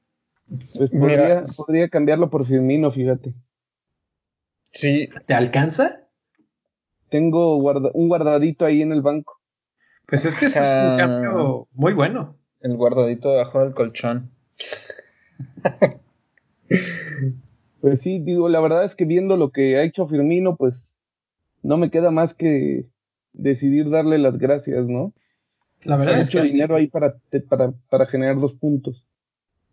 Pues 0.49 0.91
podría, 0.91 1.89
cambiarlo 1.89 2.31
por 2.31 2.45
Firmino, 2.45 2.91
fíjate. 2.91 3.35
Sí. 4.73 5.09
¿Te 5.27 5.35
alcanza? 5.35 6.09
Tengo 7.11 7.57
un 7.57 8.09
guardadito 8.09 8.65
ahí 8.65 8.83
en 8.83 8.93
el 8.93 9.03
banco. 9.03 9.39
Pues 10.07 10.25
es 10.25 10.35
que 10.35 10.47
eso 10.47 10.61
es 10.63 10.69
un 10.69 10.99
cambio 10.99 11.69
muy 11.73 11.93
bueno. 11.93 12.37
El 12.61 12.77
guardadito 12.77 13.31
debajo 13.31 13.61
del 13.61 13.75
colchón. 13.75 14.31
Pues 17.83 18.01
sí, 18.01 18.21
digo, 18.21 18.49
la 18.49 18.61
verdad 18.61 18.85
es 18.85 18.95
que 18.95 19.05
viendo 19.05 19.37
lo 19.37 19.51
que 19.51 19.77
ha 19.77 19.83
hecho 19.83 20.07
Firmino, 20.07 20.57
pues 20.57 20.97
no 21.65 21.77
me 21.77 21.91
queda 21.91 22.13
más 22.13 22.33
que 22.33 22.87
decidir 23.33 23.91
darle 23.91 24.19
las 24.19 24.39
gracias, 24.39 24.89
¿no? 24.89 25.13
La 25.83 25.97
verdad 25.97 26.21
es 26.21 26.31
que 26.31 26.43
dinero 26.43 26.77
ahí 26.77 26.87
para, 26.87 27.17
para, 27.49 27.73
para 27.91 28.07
generar 28.07 28.39
dos 28.39 28.55
puntos. 28.55 29.05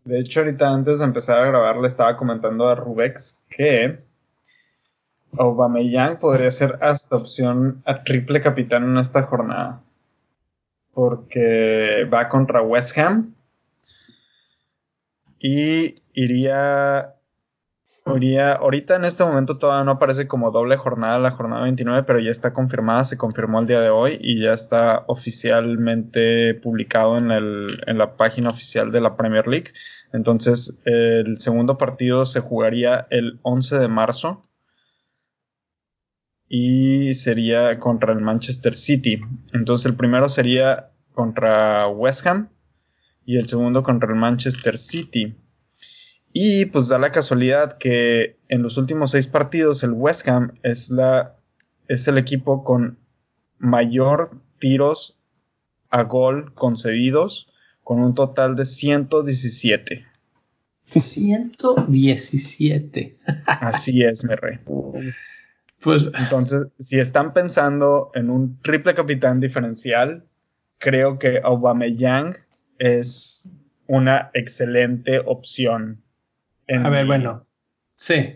De 0.10 0.20
hecho, 0.20 0.40
ahorita 0.40 0.74
antes 0.74 0.98
de 0.98 1.06
empezar 1.06 1.40
a 1.40 1.46
grabar 1.46 1.78
le 1.78 1.86
estaba 1.86 2.18
comentando 2.18 2.68
a 2.68 2.74
Rubex 2.74 3.40
que 3.48 4.00
Aubameyang 5.38 6.18
podría 6.18 6.50
ser 6.50 6.80
hasta 6.82 7.16
opción 7.16 7.84
a 7.86 8.04
triple 8.04 8.42
capitán 8.42 8.86
en 8.86 8.98
esta 8.98 9.22
jornada. 9.22 9.84
Porque 10.96 12.10
va 12.12 12.28
contra 12.28 12.64
West 12.64 12.98
Ham 12.98 13.36
y 15.38 16.02
iría 16.14 17.14
ahorita 18.06 18.96
en 18.96 19.06
este 19.06 19.24
momento 19.24 19.60
todavía 19.60 19.84
no 19.84 19.92
aparece 19.92 20.28
como 20.28 20.50
doble 20.50 20.76
jornada 20.78 21.20
la 21.20 21.32
jornada 21.32 21.62
29, 21.62 22.02
pero 22.08 22.18
ya 22.18 22.32
está 22.32 22.52
confirmada, 22.52 23.04
se 23.04 23.18
confirmó 23.18 23.60
el 23.60 23.68
día 23.68 23.82
de 23.82 23.92
hoy 23.92 24.18
y 24.20 24.42
ya 24.42 24.54
está 24.54 25.04
oficialmente 25.06 26.56
publicado 26.56 27.20
en, 27.20 27.30
en 27.32 27.98
la 28.00 28.18
página 28.18 28.50
oficial 28.50 28.92
de 28.92 29.02
la 29.02 29.16
Premier 29.16 29.48
League. 29.48 29.72
Entonces, 30.12 30.78
el 30.86 31.40
segundo 31.40 31.78
partido 31.78 32.26
se 32.26 32.40
jugaría 32.40 33.08
el 33.12 33.40
11 33.44 33.80
de 33.80 33.88
marzo 33.88 34.42
y 36.48 37.14
sería 37.14 37.80
contra 37.80 38.14
el 38.14 38.20
Manchester 38.20 38.76
City. 38.76 39.22
Entonces, 39.54 39.86
el 39.86 39.96
primero 39.96 40.30
sería 40.30 40.92
contra 41.14 41.88
West 41.88 42.26
Ham 42.26 42.50
y 43.26 43.38
el 43.38 43.48
segundo 43.48 43.84
contra 43.84 44.10
el 44.10 44.16
Manchester 44.16 44.78
City. 44.78 45.36
Y 46.34 46.66
pues 46.66 46.88
da 46.88 46.98
la 46.98 47.12
casualidad 47.12 47.78
que 47.78 48.40
en 48.48 48.64
los 48.64 48.78
últimos 48.78 49.12
seis 49.12 49.28
partidos 49.28 49.84
el 49.84 49.92
West 49.92 50.28
Ham 50.28 50.54
es, 50.64 50.90
la, 50.90 51.36
es 51.88 52.08
el 52.08 52.18
equipo 52.18 52.64
con 52.64 53.00
mayor 53.58 54.32
tiros 54.60 55.20
a 55.90 56.04
gol 56.04 56.54
concedidos 56.54 57.52
con 57.90 58.04
un 58.04 58.14
total 58.14 58.56
de 58.56 58.66
117. 58.66 60.06
117. 60.86 63.18
Así 63.48 64.04
es, 64.04 64.24
mi 64.24 64.36
rey. 64.36 64.60
Pues 65.82 66.12
Entonces, 66.20 66.68
si 66.78 67.00
están 67.00 67.34
pensando 67.34 68.12
en 68.14 68.30
un 68.30 68.62
triple 68.62 68.94
capitán 68.94 69.40
diferencial, 69.40 70.24
creo 70.78 71.18
que 71.18 71.40
Aubameyang 71.44 72.38
es 72.78 73.50
una 73.88 74.30
excelente 74.36 75.22
opción. 75.26 76.04
en 76.68 76.86
A 76.86 76.90
ver, 76.90 77.08
bueno, 77.08 77.48
sí. 77.96 78.36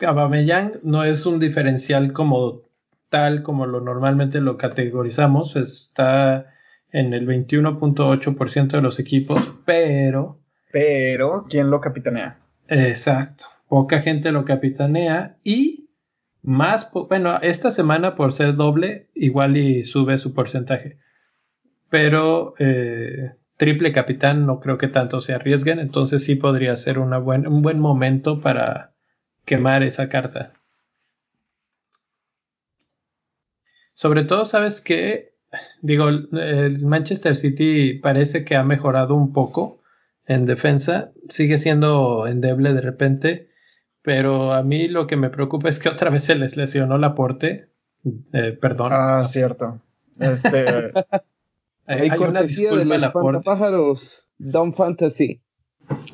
Aubameyang 0.00 0.80
no 0.82 1.02
es 1.02 1.24
un 1.24 1.40
diferencial 1.40 2.12
como 2.12 2.60
tal 3.08 3.42
como 3.42 3.64
lo 3.64 3.80
normalmente 3.80 4.42
lo 4.42 4.58
categorizamos, 4.58 5.56
está 5.56 6.52
en 6.92 7.14
el 7.14 7.26
21.8% 7.26 8.76
de 8.76 8.82
los 8.82 8.98
equipos, 8.98 9.54
pero 9.64 10.38
Pero, 10.70 11.46
¿quién 11.48 11.70
lo 11.70 11.80
capitanea? 11.80 12.38
exacto, 12.68 13.46
poca 13.68 14.00
gente 14.00 14.32
lo 14.32 14.44
capitanea 14.44 15.36
y 15.42 15.90
más, 16.42 16.90
bueno, 16.92 17.38
esta 17.40 17.70
semana 17.70 18.14
por 18.16 18.32
ser 18.32 18.56
doble 18.56 19.08
igual 19.14 19.56
y 19.56 19.84
sube 19.84 20.18
su 20.18 20.34
porcentaje, 20.34 20.98
pero 21.88 22.54
eh, 22.58 23.32
triple 23.56 23.92
capitán 23.92 24.46
no 24.46 24.60
creo 24.60 24.78
que 24.78 24.88
tanto 24.88 25.20
se 25.20 25.34
arriesguen, 25.34 25.78
entonces 25.78 26.24
sí 26.24 26.34
podría 26.34 26.74
ser 26.76 26.98
una 26.98 27.18
buen, 27.18 27.46
un 27.46 27.62
buen 27.62 27.78
momento 27.78 28.40
para 28.40 28.92
quemar 29.44 29.82
esa 29.82 30.08
carta. 30.08 30.52
Sobre 33.94 34.24
todo, 34.24 34.44
¿sabes 34.46 34.80
qué? 34.80 35.31
Digo, 35.82 36.08
el 36.08 36.28
el 36.38 36.86
Manchester 36.86 37.36
City 37.36 37.94
parece 38.02 38.44
que 38.44 38.56
ha 38.56 38.64
mejorado 38.64 39.14
un 39.14 39.32
poco 39.32 39.78
en 40.26 40.46
defensa, 40.46 41.12
sigue 41.28 41.58
siendo 41.58 42.26
endeble 42.26 42.72
de 42.72 42.80
repente, 42.80 43.48
pero 44.02 44.52
a 44.52 44.62
mí 44.62 44.88
lo 44.88 45.06
que 45.06 45.16
me 45.16 45.30
preocupa 45.30 45.68
es 45.68 45.78
que 45.78 45.88
otra 45.88 46.10
vez 46.10 46.24
se 46.24 46.34
les 46.36 46.56
lesionó 46.56 46.96
la 46.98 47.14
porte. 47.14 47.68
perdón. 48.60 48.90
Ah, 48.92 49.24
cierto. 49.26 49.80
Este, 50.18 50.92
Eh, 51.88 51.94
Hay 51.94 52.10
hay 52.10 52.18
una 52.20 52.42
de 52.42 52.84
los 52.84 53.02
espantapájaros 53.02 54.28
Down 54.38 54.72
Fantasy. 54.72 55.40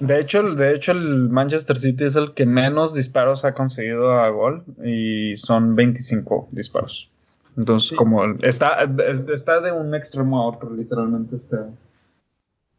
de 0.00 0.18
hecho, 0.20 0.40
el- 0.40 0.56
de 0.56 0.74
hecho, 0.74 0.92
el 0.92 1.28
Manchester 1.28 1.78
City 1.78 2.04
es 2.04 2.16
el 2.16 2.32
que 2.32 2.46
menos 2.46 2.94
disparos 2.94 3.44
ha 3.44 3.52
conseguido 3.52 4.12
a 4.18 4.30
gol 4.30 4.64
y 4.82 5.36
son 5.36 5.74
25 5.76 6.48
disparos. 6.52 7.10
Entonces, 7.58 7.90
Sí. 7.90 7.96
como 7.96 8.24
está, 8.42 8.84
es- 9.06 9.20
está 9.28 9.60
de 9.60 9.72
un 9.72 9.94
extremo 9.94 10.40
a 10.40 10.46
otro, 10.46 10.72
literalmente 10.74 11.36
está. 11.36 11.68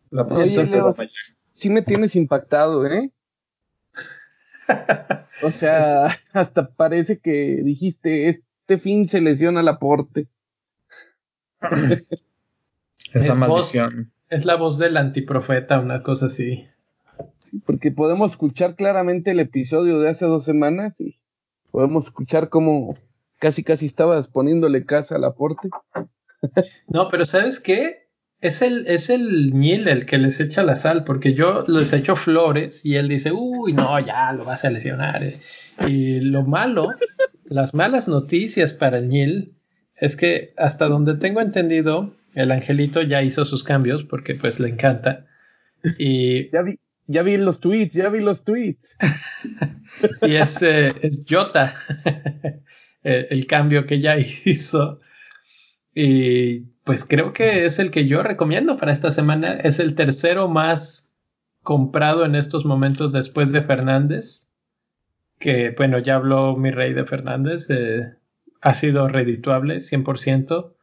La 0.10 0.24
Oye, 0.24 0.66
Leo, 0.66 0.92
sí 1.54 1.70
me 1.70 1.84
tienes 1.84 2.16
impactado, 2.16 2.88
¿eh? 2.88 3.12
O 5.44 5.52
sea, 5.52 6.08
hasta 6.34 6.70
parece 6.72 7.20
que 7.20 7.62
dijiste, 7.64 8.28
este 8.30 8.78
fin 8.78 9.08
se 9.08 9.22
lesiona 9.22 9.62
el 9.62 9.68
aporte. 9.68 10.28
Es 13.14 13.26
la 13.26 13.34
Es 13.34 13.36
maldición. 13.38 14.12
Es 14.30 14.46
la 14.46 14.56
voz 14.56 14.78
del 14.78 14.98
antiprofeta, 14.98 15.80
una 15.80 16.04
cosa 16.04 16.28
así. 16.28 16.68
Sí, 17.40 17.60
porque 17.66 17.92
podemos 17.92 18.32
escuchar 18.32 18.76
claramente 18.76 19.32
el 19.32 19.40
episodio 19.40 20.00
de 20.00 20.10
hace 20.10 20.26
dos 20.26 20.44
semanas 20.46 21.00
y 21.02 21.18
podemos 21.72 22.06
escuchar 22.06 22.50
cómo 22.50 22.96
casi 23.40 23.64
casi 23.64 23.86
estabas 23.86 24.28
poniéndole 24.28 24.86
casa 24.86 25.16
al 25.16 25.24
aporte. 25.24 25.70
No, 26.88 27.08
pero 27.10 27.26
¿sabes 27.26 27.60
qué? 27.60 28.10
Es 28.42 28.62
el, 28.62 28.88
es 28.88 29.10
el 29.10 29.54
Ñil 29.54 29.88
el 29.90 30.06
que 30.06 30.18
les 30.18 30.40
echa 30.40 30.64
la 30.64 30.76
sal, 30.76 31.04
porque 31.04 31.34
yo 31.34 31.66
les 31.68 31.92
echo 31.92 32.16
flores 32.16 32.86
y 32.86 32.96
él 32.96 33.10
dice, 33.10 33.32
uy, 33.34 33.74
no, 33.74 34.00
ya 34.00 34.32
lo 34.32 34.46
vas 34.46 34.64
a 34.64 34.70
lesionar. 34.70 35.24
eh". 35.24 35.40
Y 35.88 36.20
lo 36.22 36.44
malo, 36.44 36.90
las 37.46 37.74
malas 37.74 38.08
noticias 38.08 38.74
para 38.74 38.98
el 39.00 39.10
Ñil 39.10 39.56
es 39.96 40.16
que 40.16 40.54
hasta 40.58 40.88
donde 40.88 41.16
tengo 41.16 41.42
entendido, 41.42 42.14
el 42.34 42.52
angelito 42.52 43.02
ya 43.02 43.24
hizo 43.24 43.44
sus 43.44 43.64
cambios 43.64 44.06
porque 44.06 44.36
pues 44.36 44.60
le 44.60 44.70
encanta. 44.70 45.26
Y, 45.98 46.50
Ya 46.52 46.62
vi, 46.62 46.78
ya 47.08 47.24
vi 47.24 47.38
los 47.38 47.62
tweets, 47.62 47.96
ya 47.96 48.10
vi 48.10 48.20
los 48.20 48.44
tweets. 48.44 48.98
y 50.22 50.36
es, 50.36 50.62
eh, 50.62 50.94
es 51.02 51.24
Jota 51.30 51.74
el, 53.04 53.28
el 53.30 53.48
cambio 53.48 53.86
que 53.86 54.00
ya 54.00 54.18
hizo. 54.46 55.00
Y 55.96 56.62
pues 56.84 57.06
creo 57.06 57.34
que 57.34 57.66
es 57.66 57.80
el 57.80 57.92
que 57.92 58.08
yo 58.08 58.24
recomiendo 58.24 58.78
para 58.78 58.92
esta 58.94 59.12
semana. 59.12 59.54
Es 59.54 59.80
el 59.80 59.96
tercero 59.96 60.48
más 60.48 61.10
comprado 61.64 62.26
en 62.26 62.36
estos 62.36 62.66
momentos 62.66 63.12
después 63.12 63.52
de 63.52 63.62
Fernández. 63.62 64.50
Que 65.40 65.72
bueno, 65.78 66.00
ya 66.00 66.16
habló 66.16 66.56
mi 66.56 66.72
rey 66.72 66.94
de 66.94 67.06
Fernández. 67.06 67.70
eh, 67.70 68.14
ha 68.62 68.74
sido 68.74 69.08
redituable 69.08 69.80
100%. 69.82 70.74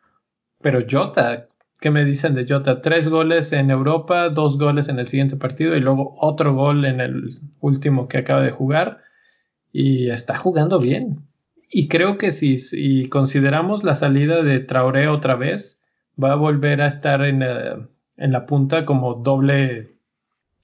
Pero 0.61 0.81
Jota, 0.90 1.48
¿qué 1.81 1.90
me 1.90 2.05
dicen 2.05 2.35
de 2.35 2.46
Jota? 2.48 2.81
Tres 2.83 3.09
goles 3.09 3.52
en 3.52 3.70
Europa, 3.70 4.29
dos 4.31 4.59
goles 4.59 4.88
en 4.88 4.98
el 4.98 5.07
siguiente 5.07 5.37
partido 5.37 5.76
y 5.76 5.81
luego 5.81 6.16
otro 6.20 6.55
gol 6.55 6.85
en 6.85 7.00
el 7.00 7.40
último 7.61 8.09
que 8.09 8.18
acaba 8.18 8.42
de 8.42 8.50
jugar. 8.50 9.02
Y 9.72 10.11
está 10.11 10.37
jugando 10.37 10.81
bien. 10.81 11.20
Y 11.68 11.88
creo 11.88 12.16
que 12.18 12.33
si, 12.33 12.59
si 12.59 13.09
consideramos 13.09 13.85
la 13.85 13.96
salida 13.96 14.42
de 14.42 14.61
Traoré 14.61 15.09
otra 15.09 15.35
vez, 15.35 15.81
va 16.22 16.33
a 16.33 16.37
volver 16.37 16.81
a 16.81 16.87
estar 16.87 17.22
en, 17.22 17.42
eh, 17.42 17.76
en 18.16 18.33
la 18.33 18.46
punta 18.46 18.85
como 18.85 19.14
doble 19.14 19.96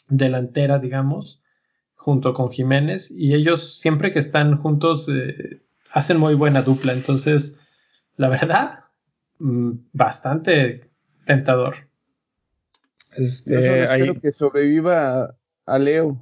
delantera, 0.09 0.79
digamos, 0.79 1.43
junto 1.95 2.35
con 2.35 2.51
Jiménez. 2.51 3.11
Y 3.11 3.35
ellos 3.35 3.79
siempre 3.79 4.13
que 4.13 4.19
están 4.19 4.59
juntos 4.59 5.09
eh, 5.09 5.61
hacen 5.93 6.19
muy 6.19 6.35
buena 6.35 6.63
dupla. 6.63 6.93
Entonces, 6.93 7.61
la 8.17 8.29
verdad, 8.29 8.85
mm, 9.39 9.73
bastante 9.93 10.89
tentador. 11.25 11.77
Este, 13.17 13.55
Yo 13.55 13.63
solo 13.63 13.75
ahí, 13.75 14.01
espero 14.03 14.21
que 14.21 14.33
sobreviva 14.33 15.35
a 15.67 15.79
Leo. 15.79 16.19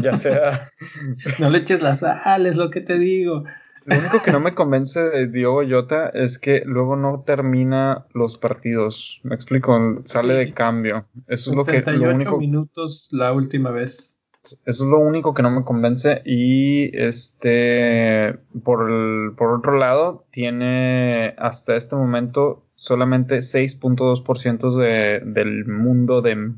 Ya 0.00 0.16
sea. 0.16 0.68
No 1.38 1.50
le 1.50 1.58
eches 1.58 1.82
la 1.82 1.96
sal, 1.96 2.46
es 2.46 2.56
lo 2.56 2.70
que 2.70 2.80
te 2.80 2.98
digo. 2.98 3.44
Lo 3.84 3.98
único 3.98 4.22
que 4.22 4.30
no 4.30 4.38
me 4.40 4.54
convence 4.54 5.00
de 5.00 5.26
Diogo 5.26 5.62
Jota 5.68 6.08
es 6.10 6.38
que 6.38 6.62
luego 6.64 6.94
no 6.96 7.24
termina 7.26 8.06
los 8.14 8.38
partidos. 8.38 9.20
Me 9.24 9.34
explico, 9.34 10.02
sale 10.04 10.34
Sí. 10.34 10.38
de 10.46 10.54
cambio. 10.54 11.06
Eso 11.26 11.50
es 11.50 11.56
lo 11.56 11.64
que 11.64 11.72
78 11.72 12.06
lo 12.06 12.14
único, 12.14 12.38
minutos 12.38 13.08
la 13.10 13.32
última 13.32 13.70
vez. 13.72 14.16
eso 14.42 14.60
es 14.66 14.80
lo 14.90 15.00
único 15.00 15.34
que 15.34 15.42
no 15.42 15.50
me 15.50 15.64
convence. 15.64 16.22
Y 16.24 16.96
este 16.96 18.34
por 18.62 18.88
el, 18.88 19.32
por 19.36 19.52
otro 19.52 19.76
lado, 19.78 20.26
tiene 20.30 21.34
hasta 21.38 21.74
este 21.74 21.96
momento 21.96 22.64
solamente 22.76 23.38
6.2% 23.38 24.76
de, 24.76 25.20
del 25.24 25.66
mundo 25.66 26.22
de, 26.22 26.52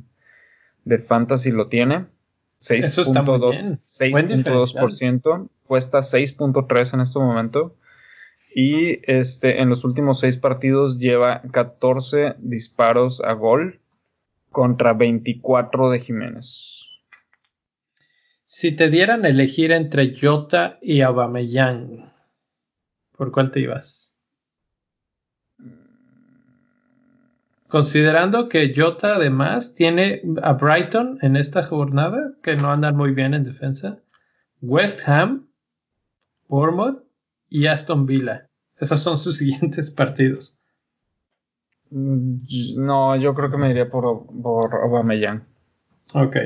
de 0.85 0.99
fantasy 0.99 1.51
lo 1.53 1.69
tiene. 1.69 2.07
Eso 2.71 3.03
está 3.03 3.23
muy 3.23 3.39
6.2 3.39 3.51
bien. 3.51 3.81
Buen 4.13 4.29
6.2%, 4.29 5.49
cuesta 5.67 5.99
6.3 5.99 6.95
en 6.95 7.01
este 7.01 7.19
momento. 7.19 7.77
Y 8.55 9.01
este, 9.11 9.61
en 9.61 9.69
los 9.69 9.85
últimos 9.85 10.21
seis 10.21 10.37
partidos 10.37 10.99
lleva 10.99 11.43
14 11.53 12.37
disparos 12.39 13.21
a 13.21 13.33
gol 13.33 13.81
contra 14.51 14.93
24 14.93 15.91
de 15.91 16.01
Jiménez. 16.01 16.85
Si 18.45 18.71
te 18.71 18.89
dieran 18.89 19.25
a 19.25 19.29
elegir 19.29 19.73
entre 19.73 20.15
Jota 20.17 20.79
y 20.81 21.01
Aubameyang, 21.01 22.13
¿por 23.17 23.33
cuál 23.33 23.51
te 23.51 23.61
ibas? 23.61 24.04
Considerando 27.75 28.49
que 28.49 28.73
Jota 28.73 29.17
además 29.17 29.75
tiene 29.75 30.23
a 30.45 30.53
Brighton 30.53 31.19
en 31.23 31.35
esta 31.35 31.65
jornada, 31.65 32.31
que 32.41 32.55
no 32.55 32.71
andan 32.71 32.97
muy 32.97 33.11
bien 33.13 33.35
en 33.35 33.43
defensa, 33.43 33.99
West 34.63 35.09
Ham, 35.09 35.49
Bournemouth 36.47 37.03
y 37.49 37.67
Aston 37.67 38.07
Villa. 38.07 38.49
Esos 38.79 39.01
son 39.01 39.19
sus 39.19 39.39
siguientes 39.39 39.91
partidos. 39.91 40.57
Mm, 41.91 42.37
No, 42.77 43.17
yo 43.17 43.35
creo 43.35 43.51
que 43.51 43.57
me 43.57 43.71
iría 43.71 43.91
por, 43.91 44.25
por 44.41 44.73
Aubameyang. 44.73 45.45
Ok. 46.13 46.37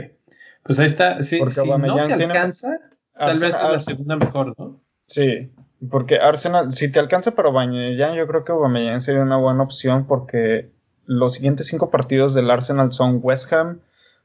Pues 0.63 0.79
ahí 0.79 0.87
está. 0.87 1.23
Si, 1.23 1.41
no 1.43 1.49
te 1.49 2.07
tiene- 2.07 2.25
alcanza, 2.25 2.79
tal 3.13 3.39
vez 3.39 3.55
es 3.55 3.71
la 3.71 3.81
segunda 3.81 4.17
mejor, 4.17 4.55
¿no? 4.59 4.81
Sí, 5.09 5.53
porque 5.91 6.17
Arsenal, 6.17 6.73
si 6.73 6.91
te 6.91 6.99
alcanza 7.01 7.33
para 7.33 7.49
Aubameyang, 7.49 8.17
yo 8.17 8.27
creo 8.27 8.47
que 8.47 8.53
Aubameyang 8.53 9.03
sería 9.03 9.21
una 9.21 9.37
buena 9.37 9.63
opción 9.63 10.07
porque 10.07 10.71
los 11.09 11.33
siguientes 11.33 11.69
cinco 11.69 11.91
partidos 11.91 12.35
del 12.35 12.51
Arsenal 12.51 12.93
son 12.93 13.21
West 13.23 13.51
Ham, 13.51 13.81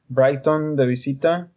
Brighton 0.10 0.76
de 0.76 0.86
visita, 0.86 1.48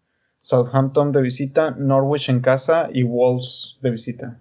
Southampton 0.43 1.11
de 1.11 1.21
visita, 1.21 1.73
Norwich 1.73 2.29
en 2.29 2.41
casa 2.41 2.89
y 2.93 3.03
Wolves 3.03 3.77
de 3.83 3.91
visita. 3.91 4.41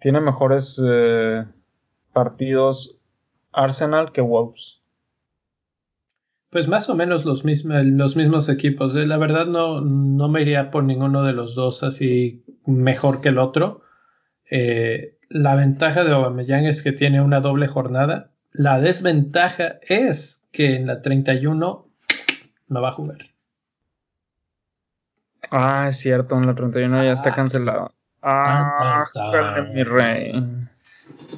Tiene 0.00 0.20
mejores 0.20 0.82
eh, 0.84 1.44
partidos 2.12 2.98
Arsenal 3.52 4.10
que 4.10 4.20
Wolves. 4.20 4.80
Pues 6.50 6.66
más 6.66 6.90
o 6.90 6.96
menos 6.96 7.24
los, 7.24 7.44
mismos, 7.44 7.84
los 7.84 8.16
mismos 8.16 8.48
equipos. 8.48 8.94
La 8.94 9.16
verdad 9.16 9.46
no, 9.46 9.80
no 9.80 10.28
me 10.28 10.42
iría 10.42 10.72
por 10.72 10.82
ninguno 10.82 11.22
de 11.22 11.34
los 11.34 11.54
dos 11.54 11.84
así 11.84 12.44
mejor 12.66 13.20
que 13.20 13.28
el 13.28 13.38
otro. 13.38 13.82
Eh, 14.50 15.18
la 15.28 15.54
ventaja 15.54 16.02
de 16.02 16.10
Aubameyang 16.10 16.64
es 16.66 16.82
que 16.82 16.90
tiene 16.90 17.22
una 17.22 17.40
doble 17.40 17.68
jornada. 17.68 18.33
La 18.54 18.80
desventaja 18.80 19.80
es 19.82 20.46
que 20.52 20.76
en 20.76 20.86
la 20.86 21.02
31 21.02 21.88
no 22.68 22.80
va 22.80 22.88
a 22.88 22.92
jugar. 22.92 23.18
Ah, 25.50 25.88
es 25.90 25.98
cierto, 25.98 26.36
en 26.38 26.46
la 26.46 26.54
31 26.54 27.02
ya 27.02 27.12
está 27.12 27.30
ah. 27.30 27.34
cancelado. 27.34 27.94
Ah, 28.22 29.04
mi 29.74 29.82
rey. 29.82 30.32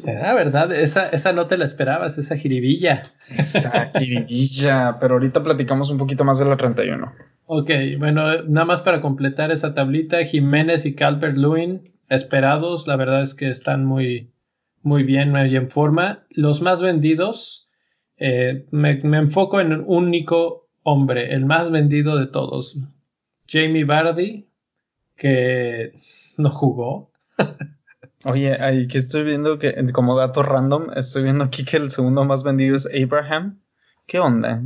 La 0.04 0.34
verdad, 0.34 0.70
esa, 0.72 1.08
esa 1.08 1.32
no 1.32 1.46
te 1.46 1.56
la 1.56 1.64
esperabas, 1.64 2.18
esa 2.18 2.36
jiribilla. 2.36 3.04
Esa 3.30 3.90
jiribilla, 3.94 4.98
pero 5.00 5.14
ahorita 5.14 5.42
platicamos 5.42 5.88
un 5.88 5.96
poquito 5.96 6.22
más 6.22 6.38
de 6.38 6.44
la 6.44 6.58
31. 6.58 7.12
Ok, 7.46 7.70
bueno, 7.98 8.42
nada 8.42 8.66
más 8.66 8.82
para 8.82 9.00
completar 9.00 9.50
esa 9.50 9.74
tablita, 9.74 10.22
Jiménez 10.22 10.84
y 10.84 10.94
Calvert 10.94 11.38
Lewin 11.38 11.92
esperados, 12.08 12.86
la 12.86 12.96
verdad 12.96 13.22
es 13.22 13.34
que 13.34 13.48
están 13.48 13.84
muy, 13.84 14.30
muy 14.86 15.02
bien, 15.02 15.32
muy 15.32 15.56
en 15.56 15.68
forma. 15.68 16.24
Los 16.30 16.62
más 16.62 16.80
vendidos, 16.80 17.68
eh, 18.18 18.66
me, 18.70 18.94
me, 19.02 19.18
enfoco 19.18 19.60
en 19.60 19.72
un 19.72 19.84
único 19.88 20.68
hombre, 20.84 21.34
el 21.34 21.44
más 21.44 21.72
vendido 21.72 22.16
de 22.16 22.28
todos, 22.28 22.78
Jamie 23.48 23.84
Vardy, 23.84 24.48
que 25.16 25.92
no 26.36 26.50
jugó. 26.50 27.10
Oye, 28.24 28.62
ahí 28.62 28.86
que 28.86 28.98
estoy 28.98 29.24
viendo 29.24 29.58
que, 29.58 29.74
como 29.92 30.16
dato 30.16 30.44
random, 30.44 30.92
estoy 30.94 31.24
viendo 31.24 31.42
aquí 31.42 31.64
que 31.64 31.78
el 31.78 31.90
segundo 31.90 32.24
más 32.24 32.44
vendido 32.44 32.76
es 32.76 32.86
Abraham. 32.86 33.58
¿Qué 34.06 34.20
onda? 34.20 34.62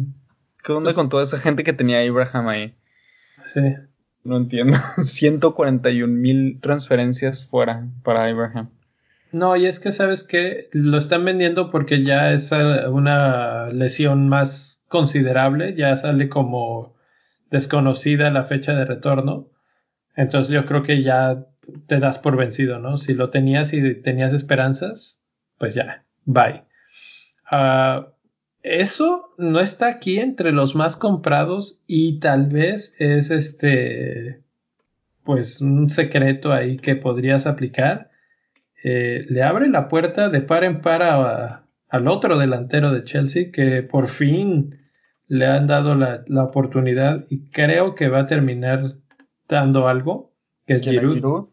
¿Qué 0.62 0.72
onda 0.72 0.88
pues 0.88 0.96
con 0.96 1.08
toda 1.08 1.22
esa 1.22 1.38
gente 1.38 1.64
que 1.64 1.72
tenía 1.72 2.06
Abraham 2.06 2.48
ahí? 2.48 2.74
Sí. 3.54 3.62
No 4.24 4.36
entiendo. 4.36 4.76
141 5.02 6.12
mil 6.12 6.60
transferencias 6.60 7.46
fuera 7.46 7.88
para 8.02 8.26
Abraham. 8.26 8.68
No, 9.32 9.56
y 9.56 9.66
es 9.66 9.78
que 9.78 9.92
sabes 9.92 10.24
que 10.24 10.68
lo 10.72 10.98
están 10.98 11.24
vendiendo 11.24 11.70
porque 11.70 12.02
ya 12.02 12.32
es 12.32 12.50
una 12.52 13.68
lesión 13.68 14.28
más 14.28 14.84
considerable, 14.88 15.74
ya 15.76 15.96
sale 15.96 16.28
como 16.28 16.96
desconocida 17.50 18.30
la 18.30 18.44
fecha 18.44 18.74
de 18.74 18.84
retorno. 18.84 19.48
Entonces 20.16 20.52
yo 20.52 20.66
creo 20.66 20.82
que 20.82 21.02
ya 21.02 21.46
te 21.86 22.00
das 22.00 22.18
por 22.18 22.36
vencido, 22.36 22.78
¿no? 22.78 22.96
Si 22.96 23.14
lo 23.14 23.30
tenías 23.30 23.72
y 23.72 23.94
tenías 23.94 24.32
esperanzas, 24.32 25.20
pues 25.58 25.74
ya, 25.74 26.04
bye. 26.24 26.64
Ah, 27.50 28.08
eso 28.62 29.32
no 29.38 29.60
está 29.60 29.88
aquí 29.88 30.18
entre 30.18 30.52
los 30.52 30.74
más 30.74 30.96
comprados 30.96 31.82
y 31.86 32.18
tal 32.20 32.46
vez 32.46 32.94
es 32.98 33.30
este, 33.30 34.42
pues 35.24 35.60
un 35.60 35.88
secreto 35.88 36.52
ahí 36.52 36.76
que 36.76 36.96
podrías 36.96 37.46
aplicar. 37.46 38.09
Eh, 38.82 39.26
le 39.28 39.42
abre 39.42 39.68
la 39.68 39.88
puerta 39.88 40.30
de 40.30 40.40
par 40.40 40.64
en 40.64 40.80
par 40.80 41.02
al 41.88 42.08
otro 42.08 42.38
delantero 42.38 42.92
de 42.92 43.04
Chelsea 43.04 43.50
que 43.52 43.82
por 43.82 44.08
fin 44.08 44.78
le 45.28 45.46
han 45.46 45.66
dado 45.66 45.94
la, 45.94 46.24
oportunidad 46.42 47.26
y 47.28 47.48
creo 47.50 47.94
que 47.94 48.08
va 48.08 48.20
a 48.20 48.26
terminar 48.26 48.96
dando 49.48 49.86
algo, 49.86 50.32
que 50.66 50.74
es 50.74 50.82
Giroud. 50.82 51.48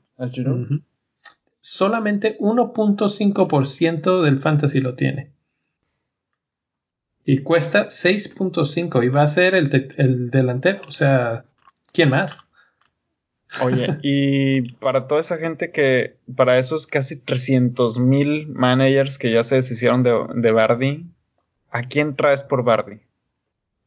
Solamente 1.60 2.38
1.5% 2.40 4.22
del 4.22 4.40
fantasy 4.40 4.80
lo 4.80 4.96
tiene. 4.96 5.32
Y 7.26 7.40
cuesta 7.40 7.88
6.5 7.88 9.04
y 9.04 9.10
va 9.10 9.24
a 9.24 9.28
ser 9.28 9.54
el, 9.54 9.94
el 9.98 10.30
delantero. 10.30 10.80
O 10.88 10.94
sea, 10.94 11.44
¿quién 11.92 12.10
más? 12.10 12.47
Oye, 13.62 13.98
y 14.04 14.74
para 14.74 15.08
toda 15.08 15.22
esa 15.22 15.38
gente 15.38 15.72
que, 15.72 16.18
para 16.36 16.60
esos 16.60 16.86
casi 16.86 17.16
300 17.18 17.98
mil 17.98 18.48
managers 18.48 19.18
que 19.18 19.32
ya 19.32 19.44
se 19.44 19.56
deshicieron 19.56 20.04
de, 20.04 20.14
de 20.36 20.52
Bardi, 20.52 21.06
¿a 21.72 21.84
quién 21.84 22.16
traes 22.16 22.44
por 22.44 22.64
Bardi? 22.64 23.00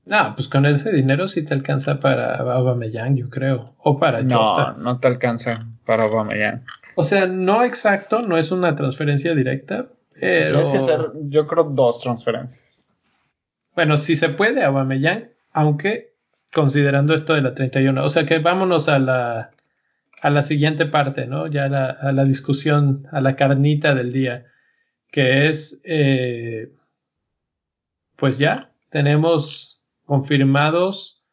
No, 0.07 0.35
pues 0.35 0.49
con 0.49 0.67
ese 0.67 0.91
dinero 0.93 1.29
sí 1.29 1.45
te 1.45 1.55
alcanza 1.55 2.01
para 2.01 2.37
Aubameyang, 2.37 3.17
yo 3.17 3.29
creo. 3.29 3.75
O 3.79 3.99
para 3.99 4.23
No, 4.23 4.73
no 4.73 4.99
te 4.99 5.09
alcanza 5.09 5.67
para 5.85 6.05
Aubameyang. 6.05 6.65
O 6.97 7.05
sea, 7.05 7.27
no 7.27 7.63
exacto, 7.63 8.23
no 8.23 8.37
es 8.37 8.51
una 8.51 8.75
transferencia 8.77 9.35
directa, 9.35 9.87
pero... 10.19 10.63
Tienes 10.63 10.71
que 10.71 10.79
hacer, 10.79 11.13
yo 11.29 11.47
creo, 11.47 11.65
dos 11.65 12.01
transferencias. 12.01 12.89
Bueno, 13.75 13.99
si 13.99 14.17
se 14.17 14.31
puede 14.31 14.65
Aubameyang, 14.65 15.29
aunque 15.53 16.10
considerando 16.53 17.15
esto 17.15 17.35
de 17.35 17.43
la 17.43 17.55
31. 17.55 18.05
O 18.05 18.09
sea 18.09 18.27
que 18.27 18.39
vámonos 18.39 18.89
a 18.89 18.99
la, 18.99 19.51
a 20.21 20.31
la 20.31 20.43
siguiente 20.43 20.87
parte, 20.87 21.27
¿no? 21.27 21.47
Ya 21.47 21.65
a 21.65 22.13
la 22.13 22.25
discusión, 22.25 23.07
a 23.13 23.21
la 23.21 23.37
carnita 23.37 23.95
del 23.95 24.13
día, 24.13 24.47
que 25.11 25.49
es, 25.49 25.81
eh, 25.85 26.73
pues 28.17 28.39
ya, 28.39 28.73
tenemos 28.91 29.81
confirmados 30.05 31.25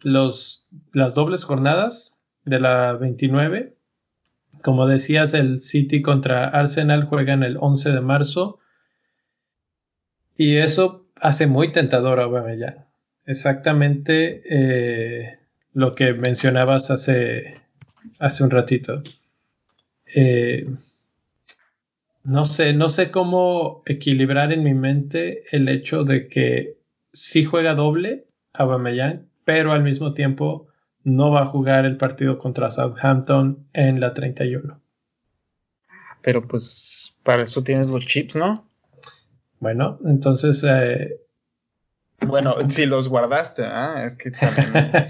los, 0.00 0.66
las 0.92 1.14
dobles 1.14 1.44
jornadas 1.44 2.18
de 2.44 2.60
la 2.60 2.92
29. 2.94 3.76
Como 4.62 4.86
decías, 4.86 5.34
el 5.34 5.60
City 5.60 6.02
contra 6.02 6.48
Arsenal 6.48 7.04
juegan 7.04 7.42
el 7.42 7.56
11 7.60 7.90
de 7.90 8.00
marzo. 8.00 8.58
Y 10.36 10.56
eso 10.56 11.06
hace 11.16 11.46
muy 11.46 11.72
tentador 11.72 12.20
a 12.20 12.24
Aubameyang. 12.24 12.87
Exactamente 13.28 14.42
eh, 14.48 15.38
lo 15.74 15.94
que 15.94 16.14
mencionabas 16.14 16.90
hace, 16.90 17.60
hace 18.18 18.42
un 18.42 18.48
ratito. 18.48 19.02
Eh, 20.14 20.66
no 22.24 22.46
sé, 22.46 22.72
no 22.72 22.88
sé 22.88 23.10
cómo 23.10 23.82
equilibrar 23.84 24.50
en 24.54 24.64
mi 24.64 24.72
mente 24.72 25.44
el 25.52 25.68
hecho 25.68 26.04
de 26.04 26.28
que 26.28 26.78
sí 27.12 27.44
juega 27.44 27.74
doble 27.74 28.24
Aubameyang, 28.54 29.28
pero 29.44 29.72
al 29.72 29.82
mismo 29.82 30.14
tiempo 30.14 30.68
no 31.04 31.30
va 31.30 31.42
a 31.42 31.46
jugar 31.46 31.84
el 31.84 31.98
partido 31.98 32.38
contra 32.38 32.70
Southampton 32.70 33.66
en 33.74 34.00
la 34.00 34.14
31. 34.14 34.80
Pero 36.22 36.48
pues 36.48 37.14
para 37.24 37.42
eso 37.42 37.62
tienes 37.62 37.88
los 37.88 38.06
chips, 38.06 38.36
¿no? 38.36 38.66
Bueno, 39.60 39.98
entonces... 40.06 40.64
Eh, 40.64 41.27
bueno, 42.20 42.56
si 42.68 42.86
los 42.86 43.08
guardaste, 43.08 43.64
¿ah? 43.64 44.04
Es 44.04 44.16
que 44.16 44.30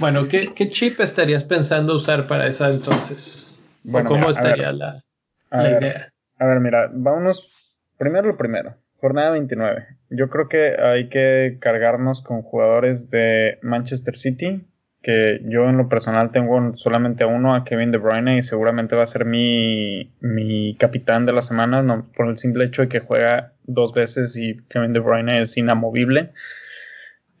bueno, 0.00 0.28
¿qué, 0.28 0.70
chip 0.70 1.00
estarías 1.00 1.44
pensando 1.44 1.94
usar 1.94 2.26
para 2.26 2.46
esa 2.46 2.70
entonces? 2.70 3.54
Bueno, 3.84 4.08
¿Cómo 4.08 4.30
estaría 4.30 4.72
la, 4.72 5.02
idea? 5.50 6.12
A 6.38 6.46
ver, 6.46 6.60
mira, 6.60 6.90
vámonos 6.92 7.78
primero 7.98 8.28
lo 8.28 8.36
primero. 8.36 8.76
Jornada 9.00 9.30
29. 9.30 9.86
Yo 10.10 10.28
creo 10.30 10.48
que 10.48 10.76
hay 10.80 11.08
que 11.08 11.58
cargarnos 11.60 12.22
con 12.22 12.42
jugadores 12.42 13.10
de 13.10 13.58
Manchester 13.62 14.16
City, 14.16 14.64
que 15.02 15.40
yo 15.44 15.68
en 15.68 15.76
lo 15.76 15.88
personal 15.88 16.30
tengo 16.30 16.74
solamente 16.74 17.24
a 17.24 17.26
uno, 17.26 17.54
a 17.54 17.64
Kevin 17.64 17.90
De 17.90 17.98
Bruyne, 17.98 18.38
y 18.38 18.42
seguramente 18.42 18.94
va 18.94 19.02
a 19.02 19.08
ser 19.08 19.24
mi, 19.24 20.10
mi 20.20 20.76
capitán 20.76 21.26
de 21.26 21.32
la 21.32 21.42
semana, 21.42 21.82
no, 21.82 22.06
por 22.16 22.28
el 22.28 22.38
simple 22.38 22.64
hecho 22.64 22.82
de 22.82 22.88
que 22.88 23.00
juega 23.00 23.52
dos 23.64 23.92
veces 23.92 24.36
y 24.36 24.58
Kevin 24.68 24.92
De 24.92 25.00
Bruyne 25.00 25.42
es 25.42 25.56
inamovible. 25.56 26.30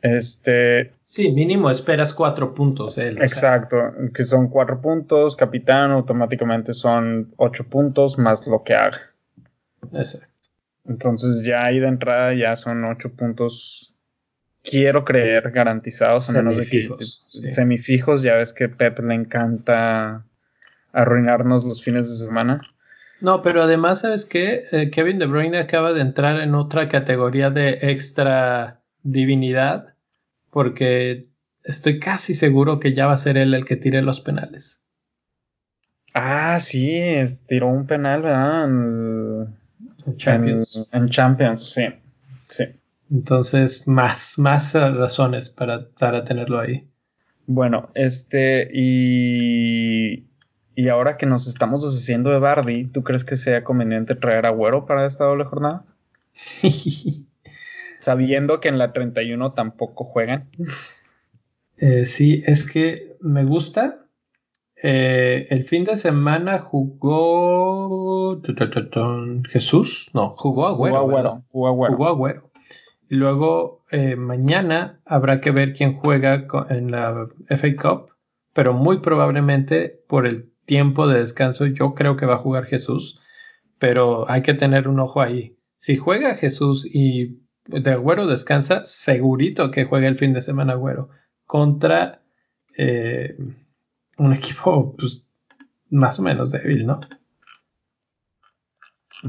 Este. 0.02 0.92
Sí, 1.04 1.30
mínimo 1.30 1.70
esperas 1.70 2.12
cuatro 2.12 2.54
puntos. 2.54 2.98
exacto, 2.98 3.76
que 4.12 4.24
son 4.24 4.48
cuatro 4.48 4.80
puntos, 4.80 5.36
capitán 5.36 5.92
automáticamente 5.92 6.74
son 6.74 7.32
ocho 7.36 7.64
puntos 7.64 8.18
más 8.18 8.44
lo 8.48 8.64
que 8.64 8.74
haga. 8.74 9.00
Exacto. 9.92 10.26
Entonces 10.84 11.44
ya 11.46 11.64
ahí 11.64 11.78
de 11.78 11.86
entrada 11.86 12.34
ya 12.34 12.56
son 12.56 12.84
ocho 12.84 13.12
puntos, 13.12 13.91
quiero 14.62 15.04
creer, 15.04 15.50
garantizados, 15.50 16.30
a 16.30 16.32
menos 16.32 16.56
de 16.56 16.66
que 16.66 16.88
semifijos, 17.50 18.22
ya 18.22 18.36
ves 18.36 18.52
que 18.52 18.68
Pep 18.68 18.98
le 19.00 19.14
encanta 19.14 20.24
arruinarnos 20.92 21.64
los 21.64 21.82
fines 21.82 22.08
de 22.08 22.24
semana. 22.24 22.60
No, 23.20 23.42
pero 23.42 23.62
además, 23.62 24.00
¿sabes 24.00 24.24
qué? 24.24 24.64
Eh, 24.72 24.90
Kevin 24.90 25.18
De 25.18 25.26
Bruyne 25.26 25.58
acaba 25.58 25.92
de 25.92 26.00
entrar 26.00 26.40
en 26.40 26.54
otra 26.54 26.88
categoría 26.88 27.50
de 27.50 27.78
extra 27.82 28.80
divinidad, 29.02 29.94
porque 30.50 31.28
estoy 31.62 32.00
casi 32.00 32.34
seguro 32.34 32.80
que 32.80 32.94
ya 32.94 33.06
va 33.06 33.12
a 33.12 33.18
ser 33.18 33.38
él 33.38 33.54
el 33.54 33.64
que 33.64 33.76
tire 33.76 34.02
los 34.02 34.20
penales. 34.20 34.82
Ah, 36.14 36.58
sí, 36.60 37.00
tiró 37.46 37.68
un 37.68 37.86
penal, 37.86 38.22
¿verdad? 38.22 38.64
En 38.64 40.16
Champions. 40.16 40.88
En, 40.92 41.08
Champions, 41.08 41.72
sí. 41.72 41.86
sí. 42.48 42.64
Entonces, 43.12 43.86
más, 43.86 44.38
más 44.38 44.72
razones 44.72 45.50
para, 45.50 45.86
para 45.98 46.24
tenerlo 46.24 46.58
ahí. 46.58 46.88
Bueno, 47.46 47.90
este, 47.94 48.70
y, 48.72 50.24
y 50.74 50.88
ahora 50.88 51.18
que 51.18 51.26
nos 51.26 51.46
estamos 51.46 51.84
deshaciendo 51.84 52.30
de 52.30 52.38
Bardi, 52.38 52.86
¿tú 52.86 53.02
crees 53.04 53.24
que 53.24 53.36
sea 53.36 53.64
conveniente 53.64 54.14
traer 54.14 54.46
a 54.46 54.50
Güero 54.50 54.86
para 54.86 55.06
esta 55.06 55.24
doble 55.26 55.44
jornada? 55.44 55.84
Sabiendo 57.98 58.60
que 58.60 58.68
en 58.68 58.78
la 58.78 58.94
31 58.94 59.52
tampoco 59.52 60.04
juegan. 60.04 60.48
Eh, 61.76 62.06
sí, 62.06 62.42
es 62.46 62.70
que 62.70 63.16
me 63.20 63.44
gusta. 63.44 64.06
Eh, 64.82 65.48
el 65.50 65.64
fin 65.64 65.84
de 65.84 65.98
semana 65.98 66.58
jugó 66.58 68.40
Jesús, 69.48 70.10
no, 70.14 70.34
jugó 70.36 70.66
Agüero. 70.66 70.96
Jugó 70.96 71.10
Agüero. 71.10 71.42
Jugó 71.52 71.68
Agüero. 71.68 71.96
Jugó 71.96 72.08
Agüero. 72.08 72.51
Luego 73.14 73.84
eh, 73.90 74.16
mañana 74.16 75.02
habrá 75.04 75.42
que 75.42 75.50
ver 75.50 75.74
quién 75.74 75.98
juega 75.98 76.46
en 76.70 76.90
la 76.90 77.28
FA 77.50 77.76
Cup, 77.76 78.12
pero 78.54 78.72
muy 78.72 79.00
probablemente 79.00 80.02
por 80.08 80.26
el 80.26 80.50
tiempo 80.64 81.06
de 81.06 81.20
descanso 81.20 81.66
yo 81.66 81.92
creo 81.92 82.16
que 82.16 82.24
va 82.24 82.36
a 82.36 82.38
jugar 82.38 82.64
Jesús, 82.64 83.20
pero 83.78 84.30
hay 84.30 84.40
que 84.40 84.54
tener 84.54 84.88
un 84.88 84.98
ojo 84.98 85.20
ahí. 85.20 85.58
Si 85.76 85.98
juega 85.98 86.36
Jesús 86.36 86.86
y 86.86 87.42
de 87.66 87.90
Agüero 87.90 88.26
descansa, 88.26 88.82
segurito 88.86 89.70
que 89.70 89.84
juega 89.84 90.08
el 90.08 90.16
fin 90.16 90.32
de 90.32 90.40
semana 90.40 90.72
Agüero 90.72 91.10
contra 91.44 92.22
eh, 92.78 93.36
un 94.16 94.32
equipo 94.32 94.96
pues, 94.96 95.26
más 95.90 96.18
o 96.18 96.22
menos 96.22 96.50
débil, 96.50 96.86
¿no? 96.86 97.00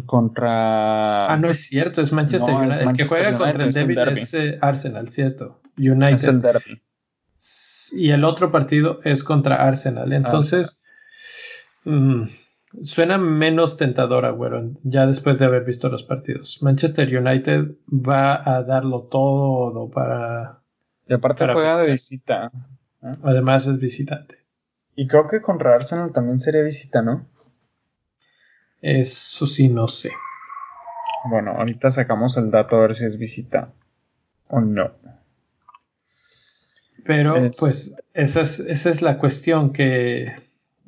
Contra. 0.05 1.31
Ah, 1.31 1.37
no 1.37 1.49
es 1.49 1.67
cierto, 1.67 2.01
es 2.01 2.11
Manchester 2.11 2.55
United. 2.55 2.81
el 2.81 2.93
que 2.93 3.05
juega 3.05 3.37
contra 3.37 3.65
el 3.65 3.71
débil 3.71 3.99
es, 3.99 4.33
eh, 4.33 4.57
Arsenal, 4.59 5.09
¿cierto? 5.09 5.61
United. 5.77 6.13
Es 6.13 6.23
el 6.23 6.41
derby. 6.41 6.81
Y 7.91 8.09
el 8.09 8.23
otro 8.23 8.51
partido 8.51 9.01
es 9.03 9.23
contra 9.23 9.67
Arsenal. 9.67 10.11
Entonces, 10.13 10.81
mm, 11.83 12.23
suena 12.81 13.19
menos 13.19 13.77
tentador, 13.77 14.25
Agüero, 14.25 14.71
ya 14.83 15.05
después 15.05 15.37
de 15.37 15.45
haber 15.45 15.63
visto 15.63 15.89
los 15.89 16.03
partidos. 16.03 16.59
Manchester 16.61 17.15
United 17.15 17.75
va 17.87 18.41
a 18.43 18.63
darlo 18.63 19.03
todo 19.03 19.89
para. 19.91 20.61
Y 21.07 21.13
aparte 21.13 21.45
juega 21.53 21.79
de 21.79 21.91
visita. 21.91 22.51
Además 23.21 23.67
es 23.67 23.77
visitante. 23.77 24.37
Y 24.95 25.07
creo 25.07 25.27
que 25.27 25.41
contra 25.41 25.75
Arsenal 25.75 26.13
también 26.13 26.39
sería 26.39 26.61
visita, 26.61 27.01
¿no? 27.01 27.27
Eso 28.83 29.47
sí, 29.47 29.69
no 29.69 29.87
sé. 29.87 30.11
Bueno, 31.23 31.51
ahorita 31.51 31.89
sacamos 31.89 32.35
el 32.35 32.51
dato 32.51 32.75
a 32.75 32.81
ver 32.81 32.95
si 32.95 33.05
es 33.05 33.17
visita 33.17 33.71
o 34.49 34.59
no. 34.59 34.91
Pero, 37.05 37.49
pues, 37.57 37.93
esa 38.13 38.41
es, 38.41 38.59
esa 38.59 38.89
es 38.89 39.01
la 39.01 39.17
cuestión 39.17 39.71
que 39.71 40.33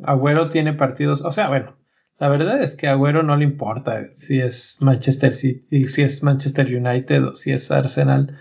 Agüero 0.03 0.49
tiene 0.49 0.73
partidos. 0.73 1.21
O 1.21 1.31
sea, 1.31 1.47
bueno, 1.47 1.77
la 2.19 2.27
verdad 2.27 2.61
es 2.61 2.75
que 2.75 2.89
a 2.89 2.91
Agüero 2.91 3.23
no 3.23 3.37
le 3.37 3.45
importa 3.45 4.09
si 4.11 4.41
es 4.41 4.79
Manchester 4.81 5.33
City, 5.33 5.87
si 5.87 6.01
es 6.01 6.21
Manchester 6.21 6.67
United 6.67 7.23
o 7.23 7.35
si 7.37 7.53
es 7.53 7.71
Arsenal. 7.71 8.37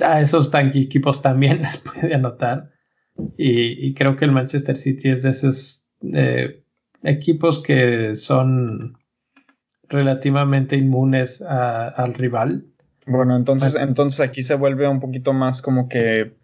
A 0.00 0.22
esos 0.22 0.50
equipos 0.54 1.20
también 1.20 1.58
les 1.62 1.76
puede 1.76 2.14
anotar. 2.14 2.70
Y, 3.36 3.92
creo 3.92 4.16
que 4.16 4.24
el 4.24 4.32
Manchester 4.32 4.78
City 4.78 5.10
es 5.10 5.22
de 5.22 5.30
esos 5.30 5.86
eh, 6.14 6.61
equipos 7.02 7.62
que 7.62 8.14
son 8.14 8.98
relativamente 9.88 10.76
inmunes 10.76 11.42
al 11.42 12.14
rival. 12.14 12.66
Bueno, 13.06 13.36
entonces, 13.36 13.74
entonces 13.74 14.20
aquí 14.20 14.42
se 14.42 14.54
vuelve 14.54 14.88
un 14.88 15.00
poquito 15.00 15.32
más 15.32 15.60
como 15.60 15.88
que 15.88 16.36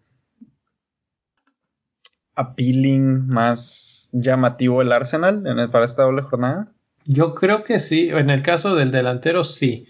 appealing, 2.35 3.27
más 3.27 4.11
llamativo 4.13 4.83
el 4.83 4.93
Arsenal 4.93 5.47
en 5.47 5.59
el, 5.59 5.71
para 5.71 5.85
esta 5.85 6.03
doble 6.03 6.23
jornada. 6.23 6.73
Yo 7.05 7.35
creo 7.35 7.65
que 7.65 7.81
sí, 7.81 8.11
en 8.11 8.31
el 8.31 8.43
caso 8.43 8.75
del 8.75 8.91
delantero 8.91 9.45
sí, 9.45 9.89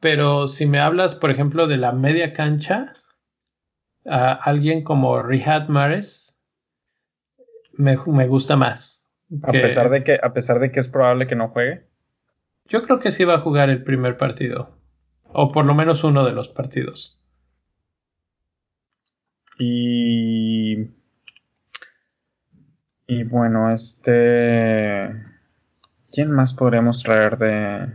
pero 0.00 0.48
si 0.48 0.66
me 0.66 0.78
hablas, 0.78 1.14
por 1.14 1.30
ejemplo, 1.30 1.66
de 1.66 1.76
la 1.76 1.92
media 1.92 2.32
cancha, 2.32 2.92
a 4.06 4.32
alguien 4.32 4.84
como 4.84 5.22
Rihad 5.22 5.68
Mares 5.68 6.40
me, 7.72 7.96
gusta 8.26 8.56
más. 8.56 8.97
A 9.42 9.52
pesar 9.52 9.90
de 9.90 10.04
que, 10.04 10.18
a 10.22 10.32
pesar 10.32 10.58
de 10.58 10.72
que 10.72 10.80
es 10.80 10.88
probable 10.88 11.26
que 11.26 11.36
no 11.36 11.48
juegue. 11.48 11.86
Yo 12.66 12.82
creo 12.82 12.98
que 12.98 13.12
sí 13.12 13.24
va 13.24 13.34
a 13.34 13.40
jugar 13.40 13.70
el 13.70 13.82
primer 13.82 14.16
partido. 14.16 14.70
O 15.32 15.52
por 15.52 15.64
lo 15.64 15.74
menos 15.74 16.04
uno 16.04 16.24
de 16.24 16.32
los 16.32 16.48
partidos. 16.48 17.20
Y. 19.58 20.90
Y 23.06 23.24
bueno, 23.24 23.70
este. 23.70 25.10
¿Quién 26.10 26.30
más 26.30 26.54
podremos 26.54 27.02
traer 27.02 27.38
de. 27.38 27.92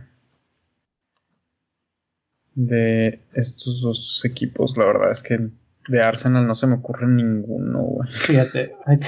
de 2.54 3.24
estos 3.32 3.80
dos 3.80 4.24
equipos? 4.24 4.76
La 4.76 4.84
verdad 4.84 5.10
es 5.10 5.22
que 5.22 5.50
de 5.88 6.02
Arsenal 6.02 6.46
no 6.46 6.54
se 6.54 6.66
me 6.66 6.74
ocurre 6.74 7.06
ninguno, 7.06 7.80
güey. 7.80 8.12
Fíjate, 8.12 8.76
ahí 8.86 8.98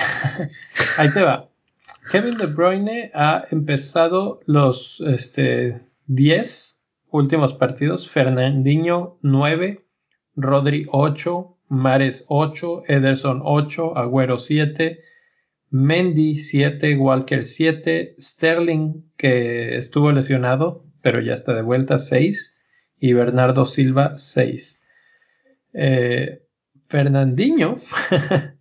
te, 1.12 1.22
va. 1.22 1.48
Kevin 2.10 2.36
De 2.36 2.46
Bruyne 2.46 3.10
ha 3.14 3.46
empezado 3.50 4.40
los 4.46 5.02
este, 5.06 5.80
10 6.06 6.82
últimos 7.10 7.54
partidos. 7.54 8.08
Fernandinho 8.08 9.18
9, 9.22 9.84
Rodri 10.36 10.86
8, 10.90 11.58
Mares 11.68 12.24
8, 12.28 12.84
Ederson 12.88 13.40
8, 13.44 13.96
Agüero 13.96 14.38
7, 14.38 15.00
Mendy 15.70 16.36
7, 16.36 16.96
Walker 16.96 17.44
7, 17.44 18.16
Sterling 18.18 19.04
que 19.16 19.76
estuvo 19.76 20.12
lesionado 20.12 20.86
pero 21.06 21.20
ya 21.20 21.34
está 21.34 21.54
de 21.54 21.62
vuelta 21.62 22.00
6 22.00 22.58
y 22.98 23.12
Bernardo 23.12 23.64
Silva 23.64 24.16
6. 24.16 24.80
Eh, 25.72 26.42
Fernandinho 26.88 27.78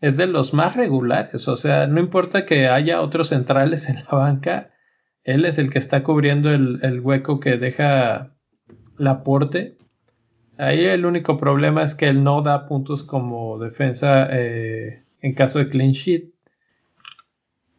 es 0.00 0.16
de 0.16 0.26
los 0.26 0.54
más 0.54 0.76
regulares, 0.76 1.46
o 1.48 1.56
sea, 1.56 1.86
no 1.86 2.00
importa 2.00 2.46
que 2.46 2.68
haya 2.68 3.02
otros 3.02 3.28
centrales 3.28 3.88
en 3.88 3.96
la 3.96 4.18
banca, 4.18 4.70
él 5.24 5.44
es 5.44 5.58
el 5.58 5.70
que 5.70 5.78
está 5.78 6.02
cubriendo 6.02 6.50
el, 6.50 7.00
hueco 7.00 7.40
que 7.40 7.58
deja 7.58 8.34
Laporte. 8.96 9.76
Ahí 10.56 10.84
el 10.84 11.06
único 11.06 11.36
problema 11.36 11.82
es 11.82 11.94
que 11.94 12.08
él 12.08 12.24
no 12.24 12.42
da 12.42 12.66
puntos 12.66 13.02
como 13.04 13.58
defensa 13.58 14.28
eh, 14.30 15.04
en 15.20 15.34
caso 15.34 15.58
de 15.58 15.68
clean 15.68 15.92
sheet 15.92 16.30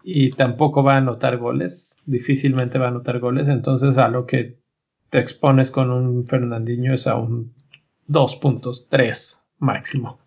y 0.04 0.32
tampoco 0.32 0.84
va 0.84 0.96
a 0.96 0.98
anotar 0.98 1.38
goles, 1.38 2.00
difícilmente 2.06 2.80
va 2.80 2.86
a 2.86 2.90
anotar 2.90 3.20
goles, 3.20 3.48
entonces 3.48 3.98
a 3.98 4.08
lo 4.08 4.26
que 4.26 4.58
te 5.10 5.20
expones 5.20 5.70
con 5.70 5.92
un 5.92 6.26
Fernandinho 6.26 6.94
es 6.94 7.06
a 7.06 7.16
un 7.16 7.54
2.3 8.08 9.42
máximo. 9.60 10.21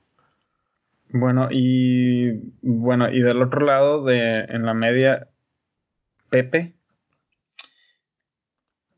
Bueno, 1.17 1.47
y 1.49 2.41
bueno, 2.61 3.09
y 3.09 3.21
del 3.23 3.41
otro 3.41 3.65
lado 3.65 4.03
de 4.05 4.41
en 4.49 4.67
la 4.67 4.75
media 4.75 5.29
Pepe. 6.29 6.75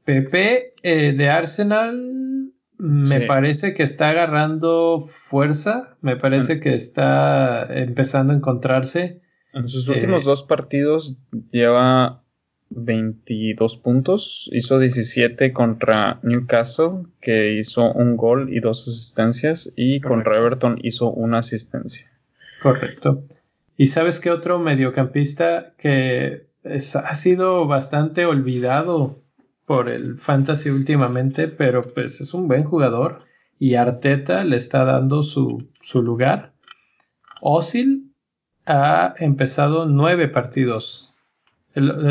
Pepe 0.03 0.73
eh, 0.83 1.13
de 1.13 1.29
Arsenal 1.29 2.55
me 2.79 3.21
parece 3.21 3.75
que 3.75 3.83
está 3.83 4.09
agarrando 4.09 5.07
fuerza, 5.07 5.99
me 6.01 6.17
parece 6.17 6.59
que 6.59 6.75
está 6.75 7.67
empezando 7.69 8.33
a 8.33 8.37
encontrarse. 8.37 9.21
En 9.53 9.69
sus 9.69 9.87
últimos 9.87 10.23
eh, 10.23 10.25
dos 10.25 10.43
partidos 10.43 11.19
lleva 11.51 12.25
22 12.71 13.77
puntos, 13.77 14.51
hizo 14.53 14.79
17 14.79 15.53
contra 15.53 16.19
Newcastle, 16.23 17.07
que 17.21 17.55
hizo 17.55 17.93
un 17.93 18.17
gol 18.17 18.53
y 18.53 18.61
dos 18.61 18.87
asistencias, 18.89 19.73
y 19.77 20.01
contra 20.01 20.37
Everton 20.37 20.79
hizo 20.83 21.11
una 21.11 21.39
asistencia. 21.39 22.11
Correcto. 22.63 23.23
¿Y 23.77 23.89
sabes 23.89 24.21
qué 24.21 24.31
otro 24.31 24.59
mediocampista 24.59 25.75
que 25.77 26.47
ha 26.65 27.15
sido 27.15 27.67
bastante 27.67 28.27
olvidado 28.27 29.21
por 29.67 29.89
el 29.89 30.17
fantasy 30.19 30.71
últimamente, 30.71 31.49
pero 31.49 31.93
pues 31.93 32.21
es 32.21 32.35
un 32.35 32.49
buen 32.49 32.65
jugador 32.65 33.23
y 33.59 33.75
Arteta 33.75 34.45
le 34.45 34.57
está 34.57 34.85
dando 34.85 35.23
su, 35.23 35.69
su 35.83 36.03
lugar? 36.03 36.53
Osil 37.41 38.13
ha 38.65 39.15
empezado 39.19 39.87
nueve 39.87 40.29
partidos 40.29 41.16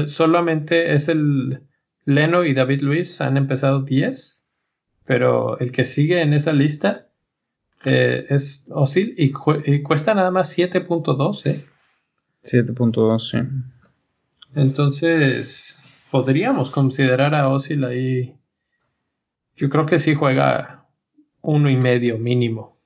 solamente 0.08 0.94
es 0.94 1.10
el 1.10 1.62
Leno 2.06 2.44
y 2.44 2.54
David 2.54 2.82
Luis 2.82 3.20
han 3.22 3.38
empezado 3.38 3.82
10, 3.82 4.46
pero 5.06 5.60
el 5.60 5.72
que 5.72 5.86
sigue 5.86 6.22
en 6.22 6.34
esa 6.34 6.54
lista 6.54 7.08
eh, 7.84 8.26
es 8.30 8.66
Osil 8.70 9.14
y, 9.18 9.32
cuesta 9.32 10.14
nada 10.14 10.32
más 10.32 10.58
7.2. 10.58 11.46
¿eh? 11.46 11.66
7.2, 12.44 13.20
sí. 13.20 13.38
Entonces, 14.56 15.80
podríamos 16.12 16.70
considerar 16.70 17.36
a 17.36 17.50
Osil 17.50 17.84
ahí. 17.84 18.36
Yo 19.56 19.70
creo 19.70 19.86
que 19.86 20.00
sí 20.00 20.16
juega 20.16 20.88
uno 21.42 21.70
y 21.70 21.78
medio 21.78 22.18
mínimo. 22.18 22.78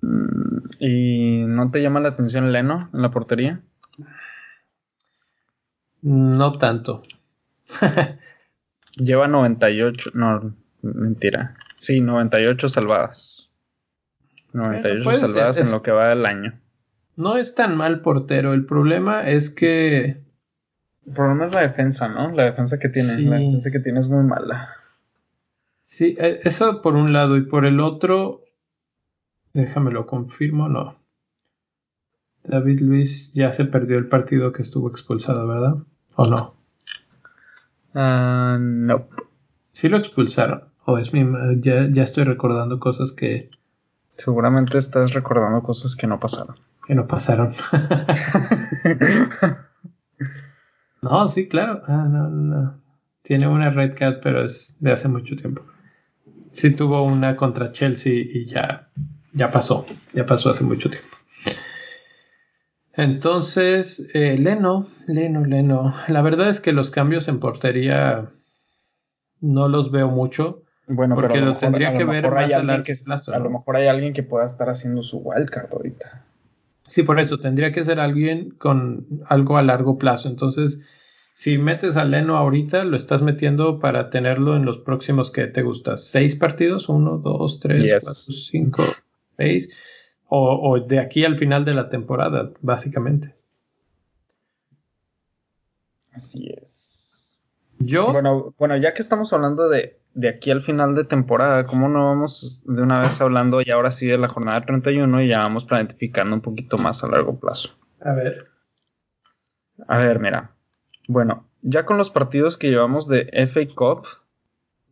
Mm, 0.00 0.58
¿Y 0.78 1.44
no 1.46 1.70
te 1.70 1.82
llama 1.82 2.00
la 2.00 2.10
atención 2.10 2.52
Leno 2.52 2.90
en 2.92 3.02
la 3.02 3.10
portería? 3.10 3.62
No 6.06 6.52
tanto. 6.52 7.02
Lleva 8.96 9.26
98, 9.26 10.12
no, 10.14 10.54
mentira. 10.82 11.56
Sí, 11.80 12.00
98 12.00 12.68
salvadas. 12.68 13.50
98 14.52 15.02
puede 15.02 15.18
ser, 15.18 15.26
salvadas 15.26 15.58
en 15.58 15.72
lo 15.72 15.82
que 15.82 15.90
va 15.90 16.10
del 16.10 16.24
año. 16.24 16.52
No 17.16 17.36
es 17.36 17.56
tan 17.56 17.76
mal 17.76 18.02
portero. 18.02 18.54
El 18.54 18.66
problema 18.66 19.28
es 19.28 19.50
que 19.50 20.22
El 21.06 21.12
problema 21.12 21.46
es 21.46 21.52
la 21.52 21.62
defensa, 21.62 22.06
¿no? 22.06 22.30
La 22.30 22.44
defensa 22.44 22.78
que 22.78 22.88
tiene. 22.88 23.08
Sí. 23.08 23.24
La 23.24 23.38
defensa 23.38 23.72
que 23.72 23.80
tiene 23.80 23.98
es 23.98 24.06
muy 24.06 24.22
mala. 24.22 24.76
Sí, 25.82 26.16
eh, 26.20 26.40
eso 26.44 26.82
por 26.82 26.94
un 26.94 27.12
lado 27.12 27.36
y 27.36 27.42
por 27.42 27.66
el 27.66 27.80
otro, 27.80 28.44
déjame 29.54 29.90
lo 29.90 30.06
confirmo, 30.06 30.68
no. 30.68 31.00
David 32.44 32.80
Luis 32.80 33.32
ya 33.34 33.50
se 33.50 33.64
perdió 33.64 33.98
el 33.98 34.06
partido 34.06 34.52
que 34.52 34.62
estuvo 34.62 34.88
expulsado, 34.88 35.48
¿verdad? 35.48 35.78
¿O 36.16 36.26
no? 36.26 36.54
Ah, 37.94 38.58
no. 38.60 39.06
Sí 39.72 39.88
lo 39.88 39.98
expulsaron. 39.98 40.64
O 40.84 40.98
es 40.98 41.12
mi, 41.12 41.24
ya, 41.60 41.88
ya 41.90 42.02
estoy 42.02 42.24
recordando 42.24 42.78
cosas 42.78 43.12
que, 43.12 43.50
Seguramente 44.16 44.78
estás 44.78 45.12
recordando 45.12 45.62
cosas 45.62 45.94
que 45.94 46.06
no 46.06 46.18
pasaron. 46.18 46.56
que 46.86 46.94
no 46.94 47.06
pasaron. 47.06 47.52
no, 51.02 51.28
sí, 51.28 51.48
claro. 51.48 51.82
Ah, 51.86 52.06
no, 52.08 52.28
no. 52.28 52.80
Tiene 53.22 53.48
una 53.48 53.70
red 53.70 53.94
card, 53.94 54.20
pero 54.22 54.44
es 54.44 54.76
de 54.80 54.92
hace 54.92 55.08
mucho 55.08 55.36
tiempo. 55.36 55.62
Sí 56.52 56.74
tuvo 56.74 57.02
una 57.02 57.36
contra 57.36 57.72
Chelsea 57.72 58.14
y 58.14 58.46
ya, 58.46 58.88
ya 59.32 59.50
pasó. 59.50 59.84
Ya 60.14 60.24
pasó 60.24 60.50
hace 60.50 60.64
mucho 60.64 60.88
tiempo. 60.88 61.15
Entonces, 62.96 64.08
eh, 64.14 64.36
Leno, 64.38 64.86
Leno, 65.06 65.44
Leno. 65.44 65.94
La 66.08 66.22
verdad 66.22 66.48
es 66.48 66.60
que 66.60 66.72
los 66.72 66.90
cambios 66.90 67.28
en 67.28 67.40
portería 67.40 68.30
no 69.40 69.68
los 69.68 69.90
veo 69.90 70.08
mucho. 70.08 70.62
Bueno, 70.88 71.14
Porque 71.14 71.34
pero 71.34 71.40
lo 71.46 71.46
mejor- 71.52 71.60
tendría 71.60 71.88
a 71.88 71.92
lo 71.92 71.98
que 71.98 72.04
ver 72.04 72.22
mejor 72.22 72.38
hay 72.38 72.44
más 72.44 72.52
a 72.52 72.56
alguien 72.56 72.66
largo 72.68 72.84
que, 72.84 72.94
plazo, 73.04 73.34
A 73.34 73.38
lo 73.38 73.50
mejor 73.50 73.76
hay 73.76 73.86
alguien 73.88 74.12
que 74.12 74.22
pueda 74.22 74.46
estar 74.46 74.68
haciendo 74.70 75.02
su 75.02 75.18
wildcard 75.18 75.72
ahorita. 75.72 76.24
Sí, 76.86 77.02
por 77.02 77.18
eso 77.18 77.38
tendría 77.38 77.72
que 77.72 77.84
ser 77.84 77.98
alguien 78.00 78.50
con 78.50 79.06
algo 79.28 79.58
a 79.58 79.62
largo 79.62 79.98
plazo. 79.98 80.28
Entonces, 80.28 80.80
si 81.34 81.58
metes 81.58 81.96
a 81.96 82.04
Leno 82.04 82.36
ahorita, 82.36 82.84
lo 82.84 82.96
estás 82.96 83.20
metiendo 83.22 83.80
para 83.80 84.08
tenerlo 84.08 84.56
en 84.56 84.64
los 84.64 84.78
próximos 84.78 85.30
que 85.32 85.48
te 85.48 85.62
gusta. 85.62 85.96
¿Seis 85.96 86.36
partidos? 86.36 86.88
Uno, 86.88 87.18
dos, 87.18 87.58
tres, 87.60 87.82
Yes. 87.90 88.04
cuatro, 88.04 88.34
cinco, 88.50 88.84
seis. 89.36 89.68
O, 90.28 90.70
o 90.70 90.80
de 90.80 90.98
aquí 90.98 91.24
al 91.24 91.36
final 91.38 91.64
de 91.64 91.74
la 91.74 91.88
temporada, 91.88 92.50
básicamente. 92.60 93.34
Así 96.12 96.48
es. 96.48 97.38
Yo, 97.78 98.12
Bueno, 98.12 98.54
bueno, 98.58 98.76
ya 98.76 98.94
que 98.94 99.02
estamos 99.02 99.32
hablando 99.32 99.68
de, 99.68 99.98
de 100.14 100.28
aquí 100.30 100.50
al 100.50 100.62
final 100.62 100.94
de 100.94 101.04
temporada, 101.04 101.66
¿cómo 101.66 101.88
no 101.88 102.06
vamos 102.06 102.62
de 102.66 102.82
una 102.82 103.00
vez 103.00 103.20
hablando 103.20 103.60
y 103.60 103.70
ahora 103.70 103.90
sí 103.90 104.06
de 104.06 104.16
la 104.16 104.28
jornada 104.28 104.62
31 104.62 105.22
y 105.22 105.28
ya 105.28 105.40
vamos 105.40 105.66
planificando 105.66 106.34
un 106.34 106.40
poquito 106.40 106.78
más 106.78 107.04
a 107.04 107.08
largo 107.08 107.38
plazo? 107.38 107.70
a 108.00 108.12
ver, 108.12 108.46
A 109.88 109.98
ver, 109.98 110.20
mira. 110.20 110.52
Bueno, 111.06 111.46
ya 111.60 111.84
con 111.84 111.98
los 111.98 112.10
partidos 112.10 112.56
que 112.56 112.70
llevamos 112.70 113.08
de 113.08 113.28
FA 113.46 113.60
Cup, 113.74 114.06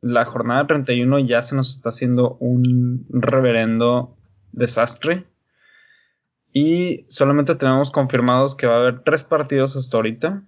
la 0.02 0.26
jornada 0.26 0.66
31 0.66 1.20
ya 1.20 1.42
se 1.42 1.56
nos 1.56 1.74
está 1.74 1.88
haciendo 1.88 2.36
un 2.38 3.06
reverendo 3.08 4.14
desastre. 4.54 5.26
Y 6.52 7.06
solamente 7.08 7.54
tenemos 7.56 7.90
confirmados 7.90 8.54
que 8.54 8.66
va 8.66 8.76
a 8.76 8.78
haber 8.78 9.02
tres 9.02 9.22
partidos 9.22 9.76
hasta 9.76 9.96
ahorita. 9.96 10.42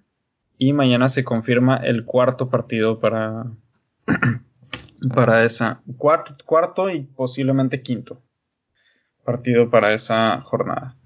Y 0.59 0.73
mañana 0.73 1.09
se 1.09 1.25
confirma 1.25 1.77
el 1.77 2.05
cuarto 2.05 2.49
partido 2.49 3.01
para, 3.01 3.47
para 5.15 5.45
esa. 5.45 5.83
Cuarto, 5.99 6.35
cuarto 6.45 6.91
y 6.91 7.01
posiblemente 7.01 7.83
quinto 7.83 8.23
partido 9.27 9.69
para 9.69 9.93
esa 9.93 10.41
jornada. 10.41 10.97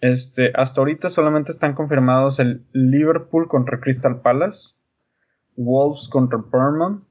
Este, 0.00 0.52
hasta 0.54 0.80
ahorita 0.80 1.10
solamente 1.10 1.52
están 1.52 1.74
confirmados 1.74 2.38
el 2.38 2.64
Liverpool 2.72 3.48
contra 3.48 3.80
Crystal 3.80 4.22
Palace, 4.22 4.74
Wolves 5.56 6.08
contra 6.08 6.38
Bournemouth 6.38 7.02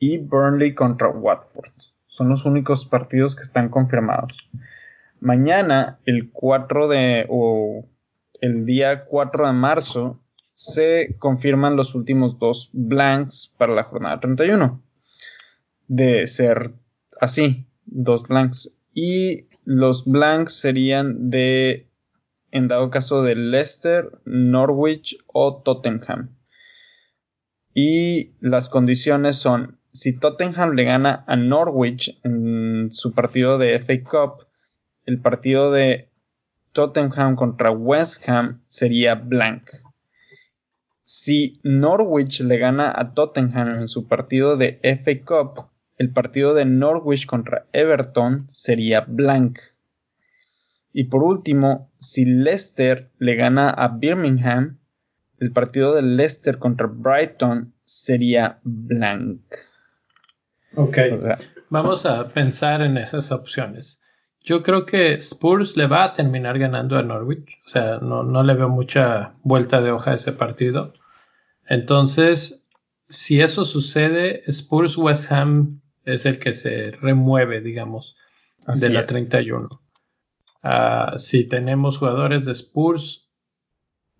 y 0.00 0.18
Burnley 0.18 0.74
contra 0.74 1.10
Watford. 1.10 1.70
Son 2.18 2.28
los 2.28 2.44
únicos 2.44 2.84
partidos 2.84 3.36
que 3.36 3.42
están 3.42 3.68
confirmados. 3.68 4.32
Mañana, 5.20 6.00
el 6.04 6.30
4 6.32 6.88
de 6.88 7.26
o 7.28 7.86
el 8.40 8.66
día 8.66 9.04
4 9.04 9.46
de 9.46 9.52
marzo, 9.52 10.20
se 10.52 11.14
confirman 11.20 11.76
los 11.76 11.94
últimos 11.94 12.40
dos 12.40 12.70
blanks 12.72 13.54
para 13.56 13.72
la 13.72 13.84
jornada 13.84 14.18
31. 14.18 14.82
De 15.86 16.26
ser 16.26 16.72
así, 17.20 17.68
dos 17.86 18.26
blanks. 18.26 18.72
Y 18.92 19.46
los 19.64 20.04
blanks 20.04 20.54
serían 20.54 21.30
de 21.30 21.86
en 22.50 22.66
dado 22.66 22.90
caso 22.90 23.22
de 23.22 23.36
Leicester, 23.36 24.10
Norwich 24.24 25.18
o 25.28 25.62
Tottenham. 25.62 26.34
Y 27.74 28.32
las 28.40 28.68
condiciones 28.68 29.36
son, 29.36 29.77
si 29.98 30.12
Tottenham 30.12 30.74
le 30.76 30.84
gana 30.84 31.24
a 31.26 31.34
Norwich 31.34 32.20
en 32.22 32.90
su 32.92 33.12
partido 33.12 33.58
de 33.58 33.80
FA 33.80 34.04
Cup, 34.08 34.46
el 35.06 35.20
partido 35.20 35.72
de 35.72 36.08
Tottenham 36.72 37.34
contra 37.34 37.72
West 37.72 38.28
Ham 38.28 38.62
sería 38.68 39.16
blank. 39.16 39.70
Si 41.02 41.58
Norwich 41.64 42.40
le 42.42 42.58
gana 42.58 42.92
a 42.94 43.12
Tottenham 43.12 43.80
en 43.80 43.88
su 43.88 44.06
partido 44.06 44.56
de 44.56 44.78
FA 44.82 45.24
Cup, 45.24 45.66
el 45.96 46.12
partido 46.12 46.54
de 46.54 46.64
Norwich 46.64 47.26
contra 47.26 47.66
Everton 47.72 48.46
sería 48.48 49.00
blank. 49.00 49.58
Y 50.92 51.04
por 51.04 51.24
último, 51.24 51.90
si 51.98 52.24
Leicester 52.24 53.10
le 53.18 53.34
gana 53.34 53.70
a 53.70 53.88
Birmingham, 53.88 54.78
el 55.40 55.50
partido 55.50 55.92
de 55.94 56.02
Leicester 56.02 56.58
contra 56.58 56.86
Brighton 56.86 57.72
sería 57.84 58.60
blank. 58.62 59.42
Ok. 60.76 60.98
O 61.18 61.22
sea, 61.22 61.38
Vamos 61.70 62.06
a 62.06 62.28
pensar 62.28 62.80
en 62.80 62.96
esas 62.96 63.30
opciones. 63.30 64.00
Yo 64.42 64.62
creo 64.62 64.86
que 64.86 65.12
Spurs 65.14 65.76
le 65.76 65.86
va 65.86 66.04
a 66.04 66.14
terminar 66.14 66.58
ganando 66.58 66.96
a 66.96 67.02
Norwich. 67.02 67.60
O 67.64 67.68
sea, 67.68 67.98
no, 67.98 68.22
no 68.22 68.42
le 68.42 68.54
veo 68.54 68.70
mucha 68.70 69.34
vuelta 69.42 69.82
de 69.82 69.90
hoja 69.90 70.12
a 70.12 70.14
ese 70.14 70.32
partido. 70.32 70.94
Entonces, 71.66 72.66
si 73.10 73.42
eso 73.42 73.66
sucede, 73.66 74.42
Spurs 74.46 74.96
West 74.96 75.30
Ham 75.30 75.80
es 76.04 76.24
el 76.24 76.38
que 76.38 76.54
se 76.54 76.92
remueve, 76.92 77.60
digamos, 77.60 78.16
así 78.66 78.80
de 78.80 78.90
la 78.90 79.00
es. 79.00 79.06
31. 79.06 79.68
Ah, 80.62 81.16
si 81.18 81.44
tenemos 81.44 81.98
jugadores 81.98 82.46
de 82.46 82.52
Spurs, 82.52 83.28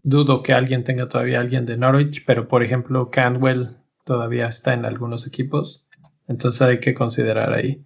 dudo 0.02 0.42
que 0.42 0.52
alguien 0.52 0.84
tenga 0.84 1.08
todavía 1.08 1.40
alguien 1.40 1.64
de 1.64 1.78
Norwich, 1.78 2.24
pero 2.26 2.46
por 2.46 2.62
ejemplo, 2.62 3.10
Cantwell 3.10 3.76
todavía 4.04 4.48
está 4.48 4.74
en 4.74 4.84
algunos 4.84 5.26
equipos. 5.26 5.87
Entonces 6.28 6.62
hay 6.62 6.80
que 6.80 6.94
considerar 6.94 7.52
ahí. 7.52 7.84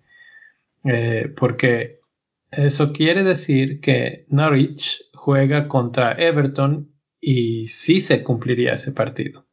Eh, 0.85 1.33
porque 1.37 2.01
eso 2.51 2.93
quiere 2.93 3.23
decir 3.25 3.81
que 3.81 4.27
Norwich 4.29 5.05
juega 5.15 5.69
contra 5.69 6.13
Everton 6.13 6.91
y 7.21 7.69
sí 7.69 8.01
se 8.01 8.23
cumpliría 8.23 8.75
ese 8.75 8.93
partido. 8.93 9.47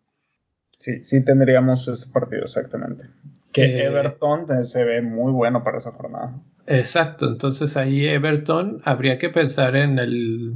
Sí, 0.80 1.04
sí 1.04 1.24
tendríamos 1.24 1.88
ese 1.88 2.10
partido 2.10 2.42
exactamente. 2.44 3.06
Que 3.54 3.66
Eh, 3.66 3.86
Everton 3.86 4.48
se 4.66 4.84
ve 4.84 5.02
muy 5.02 5.32
bueno 5.32 5.64
para 5.64 5.78
esa 5.78 5.92
jornada. 5.92 6.42
Exacto, 6.66 7.28
entonces 7.28 7.78
ahí 7.78 8.06
Everton 8.06 8.82
habría 8.84 9.18
que 9.18 9.30
pensar 9.30 9.76
en 9.76 10.00
el, 10.00 10.54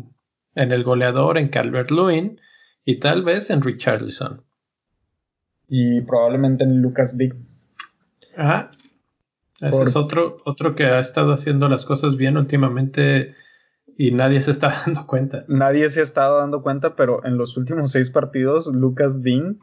en 0.55 0.71
el 0.71 0.83
goleador, 0.83 1.37
en 1.37 1.49
Calvert 1.49 1.91
Lewin 1.91 2.39
y 2.85 2.99
tal 2.99 3.23
vez 3.23 3.49
en 3.49 3.61
Richarlison. 3.61 4.43
Y 5.67 6.01
probablemente 6.01 6.63
en 6.63 6.81
Lucas 6.81 7.17
Dick. 7.17 7.35
Ajá. 8.37 8.71
Ese 9.61 9.71
Por- 9.71 9.87
es 9.87 9.95
otro, 9.95 10.37
otro 10.45 10.75
que 10.75 10.85
ha 10.85 10.99
estado 10.99 11.33
haciendo 11.33 11.69
las 11.69 11.85
cosas 11.85 12.17
bien 12.17 12.37
últimamente 12.37 13.35
y 13.97 14.11
nadie 14.11 14.41
se 14.41 14.51
está 14.51 14.69
dando 14.85 15.05
cuenta. 15.07 15.45
Nadie 15.47 15.89
se 15.89 15.99
ha 16.01 16.03
estado 16.03 16.39
dando 16.39 16.61
cuenta, 16.63 16.95
pero 16.95 17.23
en 17.25 17.37
los 17.37 17.55
últimos 17.57 17.91
seis 17.91 18.09
partidos, 18.09 18.67
Lucas 18.67 19.21
Dean 19.21 19.59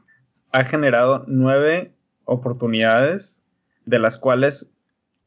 ha 0.53 0.65
generado 0.65 1.25
nueve 1.27 1.95
oportunidades, 2.25 3.43
de 3.87 3.99
las 3.99 4.19
cuales 4.19 4.71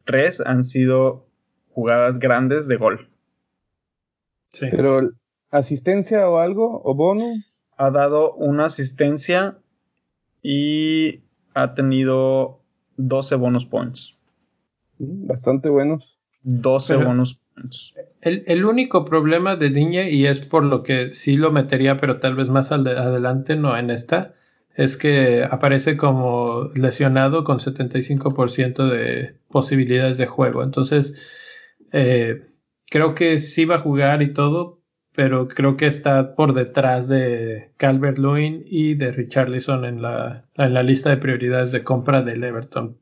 tres 0.06 0.42
han 0.42 0.64
sido 0.64 1.28
jugadas 1.72 2.20
grandes 2.20 2.68
de 2.68 2.78
gol. 2.78 3.10
Sí. 4.50 4.68
Pero 4.72 5.12
asistencia 5.50 6.30
o 6.30 6.38
algo, 6.38 6.82
o 6.84 6.94
bono, 6.96 7.26
Ha 7.76 7.90
dado 7.92 8.34
una 8.36 8.66
asistencia 8.66 9.58
y 10.42 11.24
ha 11.56 11.74
tenido 11.74 12.63
12 12.98 13.36
bonus 13.36 13.66
points. 13.66 14.16
mm, 15.00 15.28
bastante 15.28 15.70
buenos. 15.70 16.18
12 16.44 16.96
Pero- 16.96 17.08
bonus 17.08 17.36
points. 17.56 17.94
El, 18.22 18.44
el 18.48 18.66
único 18.66 19.06
problema 19.06 19.56
de 19.56 19.70
Diñe, 19.70 20.10
y 20.12 20.26
es 20.28 20.40
por 20.46 20.64
lo 20.64 20.82
que 20.84 21.14
sí 21.14 21.36
lo 21.38 21.52
metería, 21.52 22.00
pero 22.00 22.20
tal 22.20 22.36
vez 22.36 22.50
más 22.50 22.72
al- 22.72 22.88
adelante, 22.88 23.56
no 23.56 23.78
en 23.78 23.90
esta, 23.90 24.34
es 24.76 24.98
que 24.98 25.44
aparece 25.50 25.98
como 25.98 26.70
lesionado 26.76 27.44
con 27.44 27.60
75% 27.60 28.88
de 28.88 29.36
posibilidades 29.50 30.18
de 30.18 30.26
juego. 30.26 30.64
Entonces, 30.64 31.78
eh, 31.92 32.48
creo 32.90 33.14
que 33.14 33.40
sí 33.40 33.66
va 33.66 33.76
a 33.76 33.80
jugar 33.80 34.22
y 34.24 34.34
todo, 34.34 34.80
pero 35.16 35.48
creo 35.48 35.78
que 35.78 35.88
está 35.88 36.36
por 36.36 36.54
detrás 36.54 37.08
de 37.08 37.72
Calvert 37.78 38.18
Lewin 38.18 38.64
y 38.66 38.96
de 38.96 39.12
Richarlison 39.12 39.86
en 39.86 40.02
la, 40.02 40.46
en 40.56 40.74
la 40.74 40.84
lista 40.84 41.10
de 41.12 41.18
prioridades 41.18 41.72
de 41.72 41.84
compra 41.84 42.24
del 42.24 42.44
Everton 42.44 42.98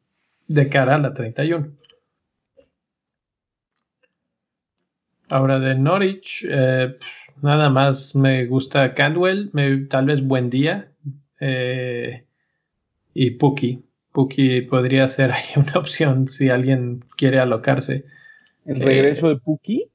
de 0.47 0.69
cara 0.69 0.95
a 0.95 0.99
la 0.99 1.13
31. 1.13 1.71
Ahora 5.29 5.59
de 5.59 5.75
Norwich, 5.75 6.45
eh, 6.49 6.97
nada 7.41 7.69
más 7.69 8.15
me 8.15 8.45
gusta 8.45 8.93
Candwell, 8.93 9.49
tal 9.89 10.05
vez 10.07 10.21
buen 10.21 10.49
día. 10.49 10.91
Eh, 11.39 12.25
y 13.13 13.31
Puki. 13.31 13.83
Puki 14.11 14.61
podría 14.61 15.07
ser 15.07 15.31
ahí 15.31 15.45
una 15.55 15.79
opción 15.79 16.27
si 16.27 16.49
alguien 16.49 17.05
quiere 17.15 17.39
alocarse. 17.39 18.05
¿El 18.65 18.81
regreso 18.81 19.29
de 19.29 19.37
Puki? 19.37 19.90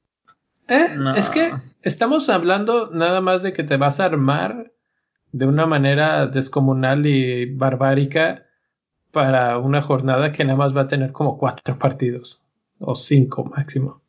Eh, 0.67 0.87
es 1.15 1.29
que 1.29 1.53
estamos 1.81 2.29
hablando 2.29 2.91
nada 2.93 3.21
más 3.21 3.41
de 3.41 3.53
que 3.53 3.63
te 3.63 3.77
vas 3.77 3.99
a 3.99 4.05
armar 4.05 4.73
de 5.31 5.45
una 5.45 5.65
manera 5.65 6.27
descomunal 6.27 7.05
y 7.05 7.45
barbárica 7.45 8.45
para 9.11 9.57
una 9.57 9.81
jornada 9.81 10.31
que 10.31 10.43
nada 10.43 10.57
más 10.57 10.75
va 10.75 10.81
a 10.81 10.87
tener 10.87 11.11
como 11.11 11.37
cuatro 11.37 11.77
partidos 11.77 12.45
o 12.79 12.95
cinco 12.95 13.45
máximo. 13.45 14.01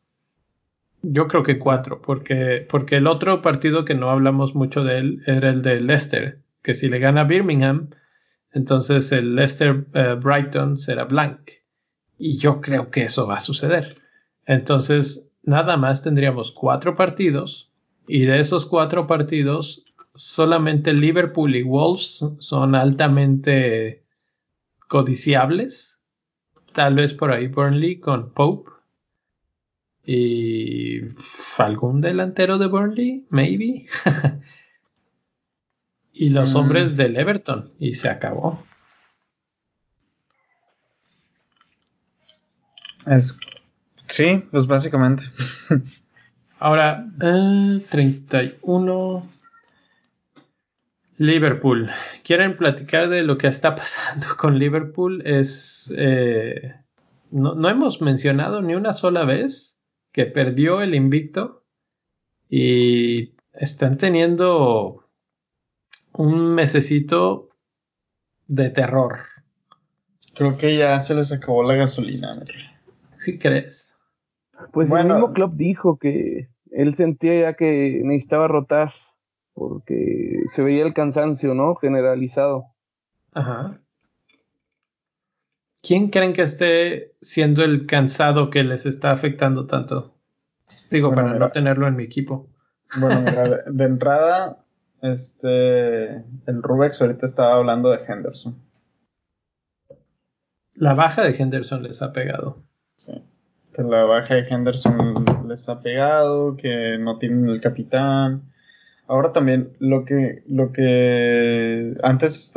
Yo 1.01 1.27
creo 1.27 1.43
que 1.43 1.59
cuatro, 1.59 2.01
porque, 2.01 2.65
porque 2.69 2.97
el 2.97 3.07
otro 3.07 3.41
partido 3.41 3.85
que 3.85 3.95
no 3.95 4.09
hablamos 4.09 4.53
mucho 4.53 4.83
de 4.83 4.97
él 4.97 5.23
era 5.25 5.49
el 5.49 5.61
de 5.61 5.79
Leicester, 5.79 6.41
que 6.61 6.73
si 6.73 6.89
le 6.89 6.99
gana 6.99 7.23
Birmingham, 7.23 7.89
entonces 8.51 9.11
el 9.13 9.35
Leicester 9.35 9.85
eh, 9.93 10.15
Brighton 10.21 10.77
será 10.77 11.05
blank. 11.05 11.51
Y 12.17 12.37
yo 12.37 12.59
creo 12.59 12.91
que 12.91 13.03
eso 13.03 13.27
va 13.27 13.35
a 13.35 13.39
suceder. 13.39 14.01
Entonces, 14.45 15.28
nada 15.49 15.77
más 15.77 16.03
tendríamos 16.03 16.51
cuatro 16.51 16.95
partidos 16.95 17.71
y 18.07 18.25
de 18.25 18.39
esos 18.39 18.65
cuatro 18.65 19.07
partidos 19.07 19.83
solamente 20.15 20.93
Liverpool 20.93 21.55
y 21.55 21.63
Wolves 21.63 22.23
son 22.39 22.75
altamente 22.75 24.03
codiciables. 24.87 25.99
Tal 26.73 26.95
vez 26.95 27.13
por 27.13 27.31
ahí 27.31 27.47
Burnley 27.47 27.99
con 27.99 28.31
Pope. 28.33 28.71
Y 30.05 31.01
algún 31.57 32.01
delantero 32.01 32.57
de 32.57 32.67
Burnley, 32.67 33.25
maybe. 33.29 33.87
y 36.13 36.29
los 36.29 36.53
mm. 36.53 36.57
hombres 36.57 36.97
del 36.97 37.15
Everton. 37.15 37.73
Y 37.79 37.93
se 37.93 38.09
acabó. 38.09 38.63
Es 43.05 43.37
Sí, 44.09 44.43
pues 44.51 44.67
básicamente. 44.67 45.23
Ahora, 46.59 47.05
31. 47.19 49.17
Eh, 49.17 49.39
Liverpool. 51.17 51.89
¿Quieren 52.23 52.57
platicar 52.57 53.09
de 53.09 53.23
lo 53.23 53.37
que 53.37 53.47
está 53.47 53.75
pasando 53.77 54.27
con 54.37 54.57
Liverpool? 54.57 55.21
Es. 55.25 55.93
Eh, 55.95 56.73
no, 57.31 57.69
hemos 57.69 58.01
mencionado 58.01 58.61
ni 58.61 58.73
una 58.73 58.93
sola 58.93 59.23
vez 59.25 59.79
que 60.11 60.25
perdió 60.25 60.81
el 60.81 60.95
invicto 60.95 61.63
y 62.49 63.35
están 63.53 63.97
teniendo 63.97 65.07
un 66.13 66.55
mesecito 66.55 67.49
de 68.47 68.71
terror. 68.71 69.19
Creo 70.33 70.57
que 70.57 70.75
ya 70.75 70.99
se 70.99 71.13
les 71.13 71.31
acabó 71.31 71.63
la 71.63 71.75
gasolina. 71.75 72.43
¿Sí 73.13 73.37
crees? 73.37 73.88
Pues 74.71 74.89
el 74.91 75.05
mismo 75.05 75.33
club 75.33 75.53
dijo 75.55 75.97
que 75.97 76.49
él 76.71 76.95
sentía 76.95 77.41
ya 77.41 77.53
que 77.55 78.01
necesitaba 78.03 78.47
rotar 78.47 78.91
porque 79.53 80.43
se 80.51 80.63
veía 80.63 80.85
el 80.85 80.93
cansancio, 80.93 81.53
¿no? 81.53 81.75
Generalizado. 81.75 82.65
Ajá. 83.33 83.79
¿Quién 85.81 86.09
creen 86.09 86.33
que 86.33 86.41
esté 86.41 87.15
siendo 87.21 87.63
el 87.63 87.85
cansado 87.85 88.49
que 88.49 88.63
les 88.63 88.85
está 88.85 89.11
afectando 89.11 89.65
tanto? 89.65 90.13
Digo, 90.91 91.13
para 91.13 91.33
no 91.33 91.51
tenerlo 91.51 91.87
en 91.87 91.95
mi 91.95 92.03
equipo. 92.03 92.47
Bueno, 92.99 93.21
mira, 93.21 93.63
de, 93.65 93.83
entrada, 93.83 94.65
este, 95.01 96.15
el 96.15 96.63
Rubex 96.63 97.01
ahorita 97.01 97.25
estaba 97.25 97.55
hablando 97.55 97.91
de 97.91 97.99
Henderson. 98.07 98.57
La 100.73 100.95
baja 100.95 101.23
de 101.23 101.35
Henderson 101.35 101.83
les 101.83 102.01
ha 102.01 102.11
pegado. 102.11 102.57
Sí 102.97 103.23
que 103.79 103.85
la 103.85 104.03
baja 104.03 104.35
de 104.35 104.41
Henderson 104.41 105.47
les 105.47 105.69
ha 105.69 105.81
pegado, 105.81 106.57
que 106.57 106.97
no 106.97 107.17
tienen 107.17 107.47
el 107.47 107.61
capitán. 107.61 108.51
Ahora 109.07 109.31
también 109.31 109.71
lo 109.79 110.03
que, 110.03 110.43
lo 110.47 110.73
que 110.73 111.95
antes, 112.03 112.53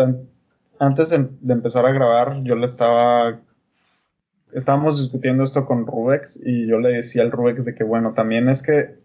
antes 0.80 1.10
de, 1.10 1.28
empezar 1.48 1.86
a 1.86 1.92
grabar, 1.92 2.42
yo 2.42 2.56
le 2.56 2.66
estaba, 2.66 3.40
estábamos 4.52 5.00
discutiendo 5.00 5.44
esto 5.44 5.64
con 5.64 5.86
Rubex 5.86 6.40
y 6.44 6.66
yo 6.66 6.80
le 6.80 6.92
decía 6.92 7.22
al 7.22 7.30
Rubex 7.30 7.64
de 7.64 7.74
que 7.76 7.84
bueno, 7.84 8.14
también 8.14 8.48
es 8.48 8.64
que 8.64 8.96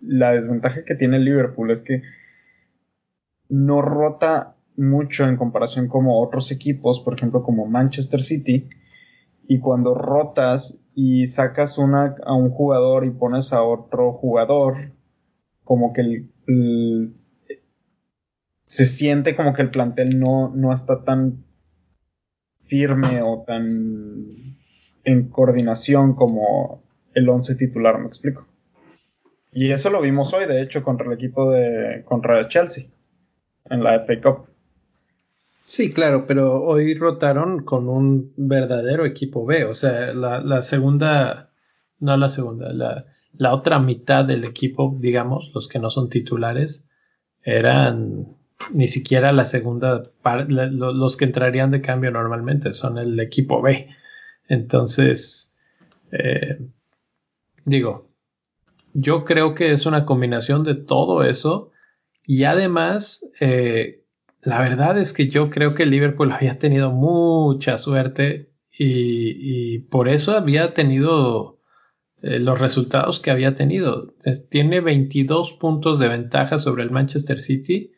la 0.00 0.32
desventaja 0.32 0.84
que 0.84 0.94
tiene 0.96 1.18
Liverpool 1.18 1.70
es 1.70 1.80
que 1.80 2.02
no 3.48 3.80
rota 3.80 4.56
mucho 4.76 5.26
en 5.26 5.38
comparación 5.38 5.88
como 5.88 6.22
otros 6.22 6.50
equipos, 6.50 7.00
por 7.00 7.14
ejemplo 7.14 7.42
como 7.42 7.64
Manchester 7.64 8.20
City, 8.20 8.68
y 9.48 9.60
cuando 9.60 9.94
rotas 9.94 10.78
y 10.94 11.26
sacas 11.26 11.78
una, 11.78 12.16
a 12.24 12.34
un 12.34 12.50
jugador 12.50 13.04
y 13.04 13.10
pones 13.10 13.52
a 13.52 13.62
otro 13.62 14.12
jugador, 14.12 14.92
como 15.64 15.92
que 15.92 16.00
el, 16.46 17.14
se 18.66 18.86
siente 18.86 19.34
como 19.36 19.54
que 19.54 19.62
el 19.62 19.70
plantel 19.70 20.18
no, 20.18 20.52
no 20.54 20.72
está 20.72 21.04
tan 21.04 21.44
firme 22.66 23.22
o 23.22 23.44
tan 23.46 24.56
en 25.04 25.28
coordinación 25.28 26.14
como 26.14 26.82
el 27.14 27.28
once 27.28 27.54
titular, 27.54 27.98
me 27.98 28.06
explico. 28.06 28.46
Y 29.52 29.70
eso 29.70 29.90
lo 29.90 30.00
vimos 30.00 30.32
hoy, 30.34 30.46
de 30.46 30.62
hecho, 30.62 30.82
contra 30.82 31.06
el 31.06 31.12
equipo 31.12 31.50
de 31.50 32.02
contra 32.04 32.48
Chelsea 32.48 32.86
en 33.66 33.84
la 33.84 34.00
FA 34.00 34.20
Cup. 34.20 34.53
Sí, 35.66 35.90
claro, 35.92 36.26
pero 36.26 36.62
hoy 36.62 36.94
rotaron 36.94 37.64
con 37.64 37.88
un 37.88 38.32
verdadero 38.36 39.06
equipo 39.06 39.46
B. 39.46 39.64
O 39.64 39.74
sea, 39.74 40.12
la, 40.12 40.62
segunda, 40.62 41.50
no 42.00 42.16
la 42.16 42.28
segunda, 42.28 42.72
la, 42.72 43.54
otra 43.54 43.78
mitad 43.78 44.24
del 44.26 44.44
equipo, 44.44 44.96
digamos, 45.00 45.50
los 45.54 45.66
que 45.68 45.78
no 45.78 45.90
son 45.90 46.10
titulares, 46.10 46.86
eran 47.42 48.36
ni 48.72 48.86
siquiera 48.88 49.32
la 49.32 49.46
segunda 49.46 50.02
parte, 50.22 50.52
los 50.52 51.16
que 51.16 51.24
entrarían 51.24 51.70
de 51.70 51.80
cambio 51.80 52.10
normalmente, 52.10 52.72
son 52.74 52.98
el 52.98 53.18
equipo 53.20 53.62
B. 53.62 53.88
Entonces, 54.48 55.56
eh, 56.12 56.58
digo, 57.64 58.10
yo 58.92 59.24
creo 59.24 59.54
que 59.54 59.72
es 59.72 59.86
una 59.86 60.04
combinación 60.04 60.62
de 60.64 60.74
todo 60.74 61.24
eso 61.24 61.72
y 62.26 62.44
además, 62.44 63.26
eh, 63.40 64.03
la 64.44 64.58
verdad 64.58 64.98
es 64.98 65.12
que 65.12 65.28
yo 65.28 65.50
creo 65.50 65.74
que 65.74 65.86
Liverpool 65.86 66.32
había 66.32 66.58
tenido 66.58 66.90
mucha 66.90 67.78
suerte 67.78 68.50
y, 68.76 69.78
por 69.90 70.08
eso 70.08 70.36
había 70.36 70.74
tenido 70.74 71.60
eh, 72.22 72.40
los 72.40 72.60
resultados 72.60 73.20
que 73.20 73.30
había 73.30 73.54
tenido. 73.54 74.14
tiene 74.50 74.80
22 74.80 75.52
puntos 75.52 75.98
de 76.00 76.08
ventaja 76.08 76.58
sobre 76.58 76.82
el 76.82 76.90
Manchester 76.90 77.38
City, 77.38 77.92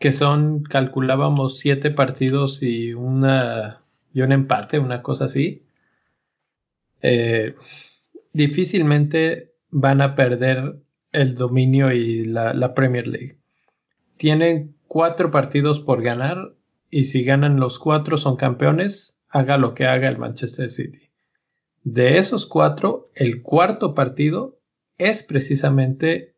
que 0.00 0.12
son, 0.12 0.62
calculábamos, 0.64 1.58
7 1.58 1.90
partidos 1.92 2.62
y, 2.62 2.94
una, 2.94 3.84
y 4.12 4.22
un 4.22 4.32
empate, 4.32 4.80
una 4.80 5.02
cosa 5.02 5.26
así. 5.26 5.64
Eh, 7.00 7.54
difícilmente 8.32 9.54
van 9.70 10.00
a 10.00 10.16
perder 10.16 10.80
el 11.12 11.36
dominio 11.36 11.92
y 11.92 12.24
la, 12.24 12.54
la 12.54 12.74
Premier 12.74 13.06
League. 13.06 13.38
Tienen 14.16 14.77
cuatro 14.88 15.30
partidos 15.30 15.80
por 15.80 16.02
ganar 16.02 16.54
y 16.90 17.04
si 17.04 17.22
ganan 17.22 17.60
los 17.60 17.78
cuatro 17.78 18.16
son 18.16 18.36
campeones, 18.36 19.16
haga 19.28 19.58
lo 19.58 19.74
que 19.74 19.86
haga 19.86 20.08
el 20.08 20.18
Manchester 20.18 20.70
City. 20.70 21.10
De 21.84 22.18
esos 22.18 22.46
cuatro, 22.46 23.10
el 23.14 23.42
cuarto 23.42 23.94
partido 23.94 24.58
es 24.96 25.22
precisamente 25.22 26.34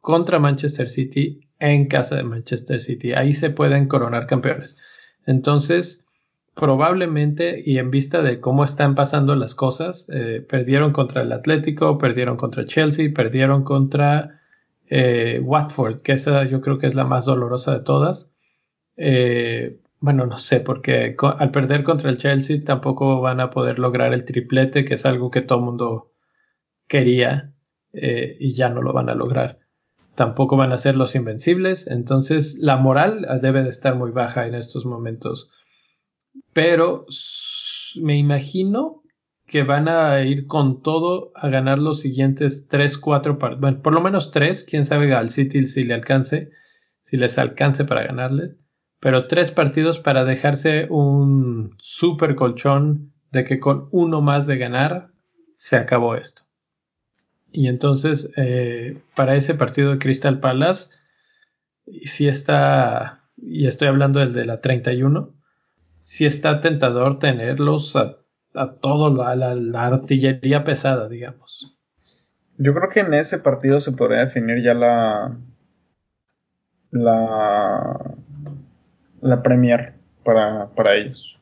contra 0.00 0.38
Manchester 0.38 0.88
City 0.88 1.40
en 1.58 1.86
casa 1.86 2.16
de 2.16 2.22
Manchester 2.22 2.80
City. 2.80 3.12
Ahí 3.12 3.32
se 3.32 3.50
pueden 3.50 3.88
coronar 3.88 4.26
campeones. 4.26 4.78
Entonces, 5.26 6.06
probablemente 6.54 7.62
y 7.64 7.78
en 7.78 7.90
vista 7.90 8.22
de 8.22 8.40
cómo 8.40 8.64
están 8.64 8.94
pasando 8.94 9.34
las 9.34 9.54
cosas, 9.54 10.06
eh, 10.12 10.44
perdieron 10.48 10.92
contra 10.92 11.22
el 11.22 11.32
Atlético, 11.32 11.98
perdieron 11.98 12.36
contra 12.36 12.64
Chelsea, 12.64 13.10
perdieron 13.14 13.64
contra 13.64 14.40
eh, 14.88 15.40
Watford, 15.42 16.02
que 16.02 16.12
esa 16.12 16.44
yo 16.44 16.60
creo 16.60 16.78
que 16.78 16.86
es 16.86 16.94
la 16.94 17.04
más 17.04 17.24
dolorosa 17.24 17.72
de 17.72 17.84
todas. 17.84 18.32
Eh, 18.96 19.80
bueno, 20.00 20.26
no 20.26 20.38
sé, 20.38 20.60
porque 20.60 21.16
al 21.38 21.50
perder 21.50 21.84
contra 21.84 22.10
el 22.10 22.18
Chelsea 22.18 22.62
tampoco 22.64 23.20
van 23.20 23.40
a 23.40 23.50
poder 23.50 23.78
lograr 23.78 24.12
el 24.12 24.24
triplete, 24.24 24.84
que 24.84 24.94
es 24.94 25.06
algo 25.06 25.30
que 25.30 25.42
todo 25.42 25.60
mundo 25.60 26.12
quería 26.86 27.54
eh, 27.92 28.36
y 28.38 28.52
ya 28.52 28.68
no 28.68 28.82
lo 28.82 28.92
van 28.92 29.08
a 29.08 29.14
lograr. 29.14 29.60
Tampoco 30.14 30.56
van 30.56 30.72
a 30.72 30.78
ser 30.78 30.96
los 30.96 31.14
invencibles, 31.14 31.86
entonces 31.88 32.58
la 32.58 32.76
moral 32.78 33.26
debe 33.42 33.62
de 33.62 33.70
estar 33.70 33.96
muy 33.96 34.12
baja 34.12 34.46
en 34.46 34.54
estos 34.54 34.86
momentos. 34.86 35.50
Pero 36.52 37.06
me 38.00 38.16
imagino 38.16 39.02
que 39.46 39.62
van 39.62 39.88
a 39.88 40.20
ir 40.22 40.46
con 40.46 40.82
todo 40.82 41.30
a 41.34 41.48
ganar 41.48 41.78
los 41.78 42.00
siguientes 42.00 42.66
3, 42.68 42.98
4 42.98 43.38
partidos. 43.38 43.60
Bueno, 43.60 43.82
por 43.82 43.92
lo 43.92 44.00
menos 44.00 44.32
3, 44.32 44.66
quién 44.68 44.84
sabe 44.84 45.14
al 45.14 45.30
City 45.30 45.66
si 45.66 45.84
le 45.84 45.94
alcance, 45.94 46.50
si 47.02 47.16
les 47.16 47.38
alcance 47.38 47.84
para 47.84 48.04
ganarle. 48.04 48.56
Pero 48.98 49.28
3 49.28 49.52
partidos 49.52 50.00
para 50.00 50.24
dejarse 50.24 50.86
un 50.90 51.76
super 51.78 52.34
colchón 52.34 53.12
de 53.30 53.44
que 53.44 53.60
con 53.60 53.88
uno 53.92 54.20
más 54.20 54.46
de 54.46 54.58
ganar 54.58 55.10
se 55.54 55.76
acabó 55.76 56.16
esto. 56.16 56.42
Y 57.52 57.68
entonces, 57.68 58.30
eh, 58.36 58.98
para 59.14 59.36
ese 59.36 59.54
partido 59.54 59.92
de 59.92 59.98
Crystal 59.98 60.40
Palace, 60.40 60.90
si 62.04 62.26
está, 62.26 63.22
y 63.36 63.66
estoy 63.66 63.88
hablando 63.88 64.18
del 64.18 64.32
de 64.32 64.44
la 64.44 64.60
31, 64.60 65.32
si 66.00 66.26
está 66.26 66.60
tentador 66.60 67.18
tenerlos 67.18 67.94
a 67.96 68.18
a 68.56 68.72
todo 68.72 69.14
la, 69.14 69.54
la, 69.54 69.86
artillería 69.86 70.64
pesada, 70.64 71.08
digamos. 71.08 71.76
Yo 72.58 72.74
creo 72.74 72.88
que 72.88 73.00
en 73.00 73.14
ese 73.14 73.38
partido 73.38 73.80
se 73.80 73.92
podría 73.92 74.20
definir 74.20 74.62
ya 74.62 74.74
la 74.74 75.36
la 76.90 78.14
la 79.20 79.42
Premier 79.42 79.94
para, 80.24 80.68
para 80.74 80.94
ellos. 80.94 81.38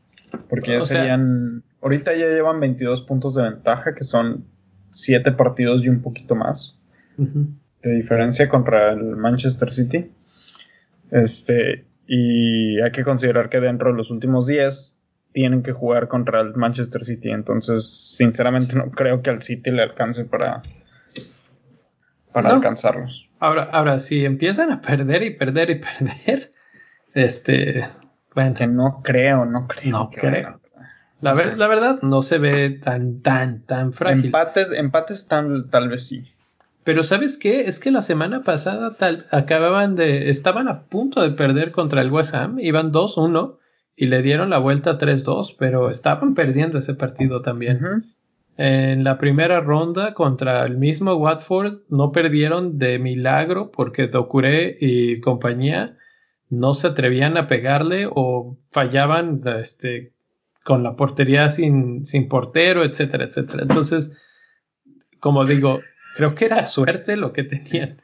Porque 0.49 0.73
ya 0.73 0.83
serían 0.83 1.63
ahorita 1.81 2.15
ya 2.15 2.27
llevan 2.27 2.61
22 2.61 3.03
puntos 3.03 3.35
de 3.35 3.43
ventaja, 3.43 3.95
que 3.95 4.05
son 4.05 4.47
7 4.91 5.33
partidos 5.33 5.85
y 5.85 5.89
un 5.89 6.03
poquito 6.03 6.35
más 6.35 6.79
de 7.17 7.93
diferencia 7.93 8.49
contra 8.49 8.93
el 8.93 9.17
Manchester 9.17 9.71
City. 9.71 10.11
Este, 11.11 11.85
y 12.07 12.81
hay 12.81 12.91
que 12.91 13.05
considerar 13.05 13.51
que 13.51 13.61
dentro 13.61 13.91
de 13.91 13.97
los 13.97 14.11
últimos 14.11 14.47
10 14.47 14.94
tienen 15.35 15.65
que 15.65 15.73
jugar 15.73 16.09
contra 16.09 16.41
el 16.41 16.55
Manchester 16.55 17.05
City. 17.05 17.31
Entonces, 17.31 18.15
sinceramente, 18.17 18.77
no 18.77 18.91
creo 18.93 19.21
que 19.21 19.31
al 19.31 19.43
City 19.43 19.73
le 19.73 19.83
alcance 19.83 20.25
para, 20.25 20.63
para 22.33 22.51
alcanzarlos. 22.51 23.29
Ahora, 23.41 23.65
ahora, 23.65 23.99
si 23.99 24.25
empiezan 24.25 24.71
a 24.71 24.81
perder 24.81 25.25
y 25.25 25.31
perder 25.31 25.71
y 25.71 25.75
perder, 25.81 26.53
este. 27.13 27.85
Bueno, 28.35 28.55
que 28.55 28.67
no 28.67 29.03
creo, 29.03 29.45
no 29.45 29.67
creo. 29.67 29.91
No 29.91 30.11
creo. 30.11 30.61
La, 31.21 31.35
la, 31.35 31.67
verdad, 31.67 32.01
no 32.03 32.23
se 32.23 32.39
ve 32.39 32.71
tan, 32.71 33.21
tan, 33.21 33.63
tan 33.63 33.93
frágil. 33.93 34.27
Empates, 34.27 34.73
empates 34.73 35.27
tan, 35.27 35.69
tal 35.69 35.89
vez 35.89 36.07
sí. 36.07 36.25
Pero 36.85 37.03
¿sabes 37.03 37.39
qué? 37.39 37.63
Es 37.63 37.81
que 37.81 37.91
la 37.91 38.03
semana 38.03 38.43
pasada 38.43 38.95
tal, 38.95 39.27
acababan 39.31 39.97
de, 39.97 40.29
estaban 40.29 40.69
a 40.69 40.83
punto 40.83 41.23
de 41.23 41.31
perder 41.31 41.73
contra 41.73 42.03
el 42.03 42.11
West 42.11 42.35
Ham, 42.35 42.59
iban 42.61 42.93
2-1 42.93 43.57
y 43.97 44.07
le 44.07 44.23
dieron 44.23 44.51
la 44.51 44.59
vuelta 44.59 44.99
3-2, 44.99 45.57
pero 45.59 45.91
estaban 45.91 46.35
perdiendo 46.35 46.79
ese 46.79 46.95
partido 46.95 47.43
también. 47.43 47.81
En 48.57 49.05
la 49.05 49.19
primera 49.19 49.61
ronda 49.61 50.15
contra 50.15 50.65
el 50.65 50.79
mismo 50.79 51.15
Watford 51.15 51.83
no 51.89 52.13
perdieron 52.13 52.79
de 52.79 52.99
milagro 52.99 53.71
porque 53.71 54.07
Docuré 54.07 54.77
y 54.81 55.21
compañía 55.21 55.97
no 56.51 56.75
se 56.75 56.89
atrevían 56.89 57.37
a 57.37 57.47
pegarle 57.47 58.09
o 58.09 58.59
fallaban 58.71 59.43
este, 59.61 60.13
con 60.65 60.83
la 60.83 60.97
portería 60.97 61.49
sin, 61.49 62.05
sin 62.05 62.29
portero, 62.29 62.85
etcétera, 62.85 63.25
etcétera. 63.25 63.63
Entonces, 63.63 64.17
como 65.21 65.45
digo, 65.45 65.81
creo 66.17 66.35
que 66.35 66.45
era 66.47 66.65
suerte 66.65 67.17
lo 67.17 67.33
que 67.33 67.45
tenían. 67.45 68.03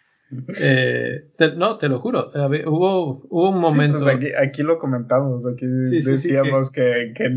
Eh, 0.58 1.24
no, 1.56 1.76
te 1.76 1.88
lo 1.88 1.98
juro. 1.98 2.30
hubo, 2.66 3.22
hubo 3.28 3.50
un 3.50 3.58
momento. 3.58 3.98
Pues 4.00 4.34
aquí, 4.40 4.62
lo 4.62 4.78
comentamos. 4.78 5.44
Aquí 5.44 5.66
decíamos 5.66 6.70
que, 6.70 7.12
que, 7.16 7.28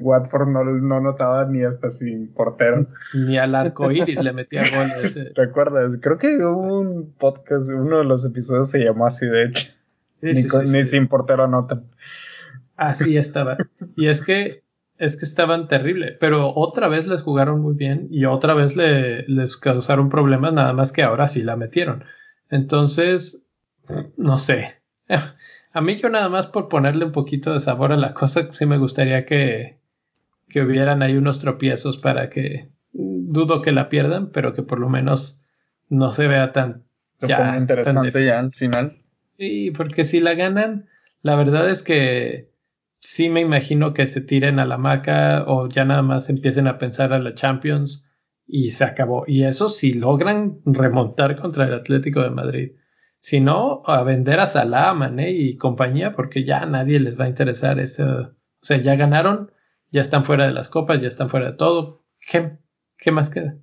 Watford 0.00 0.48
no, 0.48 0.64
no, 0.64 1.00
notaba 1.00 1.46
ni 1.46 1.62
hasta 1.62 1.90
sin 1.90 2.32
portero. 2.32 2.86
Ni 3.12 3.36
al 3.36 3.54
arco 3.54 3.90
iris 3.90 4.22
le 4.22 4.32
metía 4.32 4.62
gol. 4.62 5.04
Ese. 5.04 5.30
¿Recuerdas? 5.34 5.98
Creo 6.00 6.18
que 6.18 6.38
hubo 6.38 6.80
un 6.80 7.12
podcast, 7.12 7.68
uno 7.68 7.98
de 7.98 8.04
los 8.04 8.24
episodios 8.24 8.70
se 8.70 8.82
llamó 8.82 9.06
así, 9.06 9.26
de 9.26 9.44
hecho. 9.44 9.68
ni, 10.22 10.84
sin 10.84 11.08
portero 11.08 11.48
notan. 11.48 11.84
Así 12.76 13.18
estaba. 13.18 13.58
y 13.96 14.06
es 14.06 14.22
que 14.22 14.62
es 14.98 15.16
que 15.16 15.24
estaban 15.24 15.66
terrible, 15.66 16.16
pero 16.20 16.52
otra 16.54 16.86
vez 16.86 17.08
les 17.08 17.22
jugaron 17.22 17.60
muy 17.60 17.74
bien 17.74 18.06
y 18.10 18.24
otra 18.24 18.54
vez 18.54 18.76
le, 18.76 19.26
les 19.26 19.56
causaron 19.56 20.08
problemas, 20.08 20.52
nada 20.52 20.72
más 20.74 20.92
que 20.92 21.02
ahora 21.02 21.26
sí 21.26 21.42
la 21.42 21.56
metieron. 21.56 22.04
Entonces, 22.52 23.46
no 24.18 24.38
sé. 24.38 24.76
A 25.72 25.80
mí 25.80 25.96
yo 25.96 26.10
nada 26.10 26.28
más 26.28 26.46
por 26.46 26.68
ponerle 26.68 27.06
un 27.06 27.12
poquito 27.12 27.54
de 27.54 27.60
sabor 27.60 27.92
a 27.92 27.96
la 27.96 28.12
cosa, 28.12 28.52
sí 28.52 28.66
me 28.66 28.76
gustaría 28.76 29.24
que, 29.24 29.78
que 30.50 30.60
hubieran 30.60 31.02
ahí 31.02 31.16
unos 31.16 31.40
tropiezos 31.40 31.96
para 31.96 32.28
que 32.28 32.68
dudo 32.92 33.62
que 33.62 33.72
la 33.72 33.88
pierdan, 33.88 34.30
pero 34.32 34.52
que 34.52 34.62
por 34.62 34.78
lo 34.78 34.90
menos 34.90 35.40
no 35.88 36.12
se 36.12 36.28
vea 36.28 36.52
tan... 36.52 36.84
ya, 37.20 37.56
interesante 37.56 38.24
ya 38.24 38.38
al 38.38 38.52
final. 38.52 38.98
Sí, 39.38 39.70
porque 39.70 40.04
si 40.04 40.20
la 40.20 40.34
ganan, 40.34 40.88
la 41.22 41.36
verdad 41.36 41.70
es 41.70 41.82
que 41.82 42.50
sí 43.00 43.30
me 43.30 43.40
imagino 43.40 43.94
que 43.94 44.06
se 44.06 44.20
tiren 44.20 44.58
a 44.58 44.66
la 44.66 44.76
maca 44.76 45.44
o 45.46 45.70
ya 45.70 45.86
nada 45.86 46.02
más 46.02 46.28
empiecen 46.28 46.66
a 46.68 46.76
pensar 46.76 47.14
a 47.14 47.18
la 47.18 47.34
Champions 47.34 48.11
y 48.46 48.70
se 48.72 48.84
acabó. 48.84 49.24
Y 49.26 49.44
eso 49.44 49.68
si 49.68 49.94
logran 49.94 50.60
remontar 50.64 51.40
contra 51.40 51.64
el 51.64 51.74
Atlético 51.74 52.22
de 52.22 52.30
Madrid. 52.30 52.72
Si 53.20 53.40
no, 53.40 53.82
a 53.86 54.02
vender 54.02 54.40
a 54.40 54.46
Salah, 54.46 54.94
Mané 54.94 55.30
y 55.30 55.56
compañía, 55.56 56.14
porque 56.14 56.44
ya 56.44 56.62
a 56.62 56.66
nadie 56.66 56.98
les 56.98 57.18
va 57.18 57.24
a 57.24 57.28
interesar 57.28 57.78
eso. 57.78 58.34
O 58.60 58.64
sea, 58.64 58.78
ya 58.78 58.96
ganaron, 58.96 59.52
ya 59.90 60.00
están 60.00 60.24
fuera 60.24 60.46
de 60.46 60.52
las 60.52 60.68
copas, 60.68 61.00
ya 61.00 61.08
están 61.08 61.30
fuera 61.30 61.52
de 61.52 61.56
todo. 61.56 62.04
¿Qué, 62.30 62.58
qué 62.98 63.12
más 63.12 63.30
queda? 63.30 63.56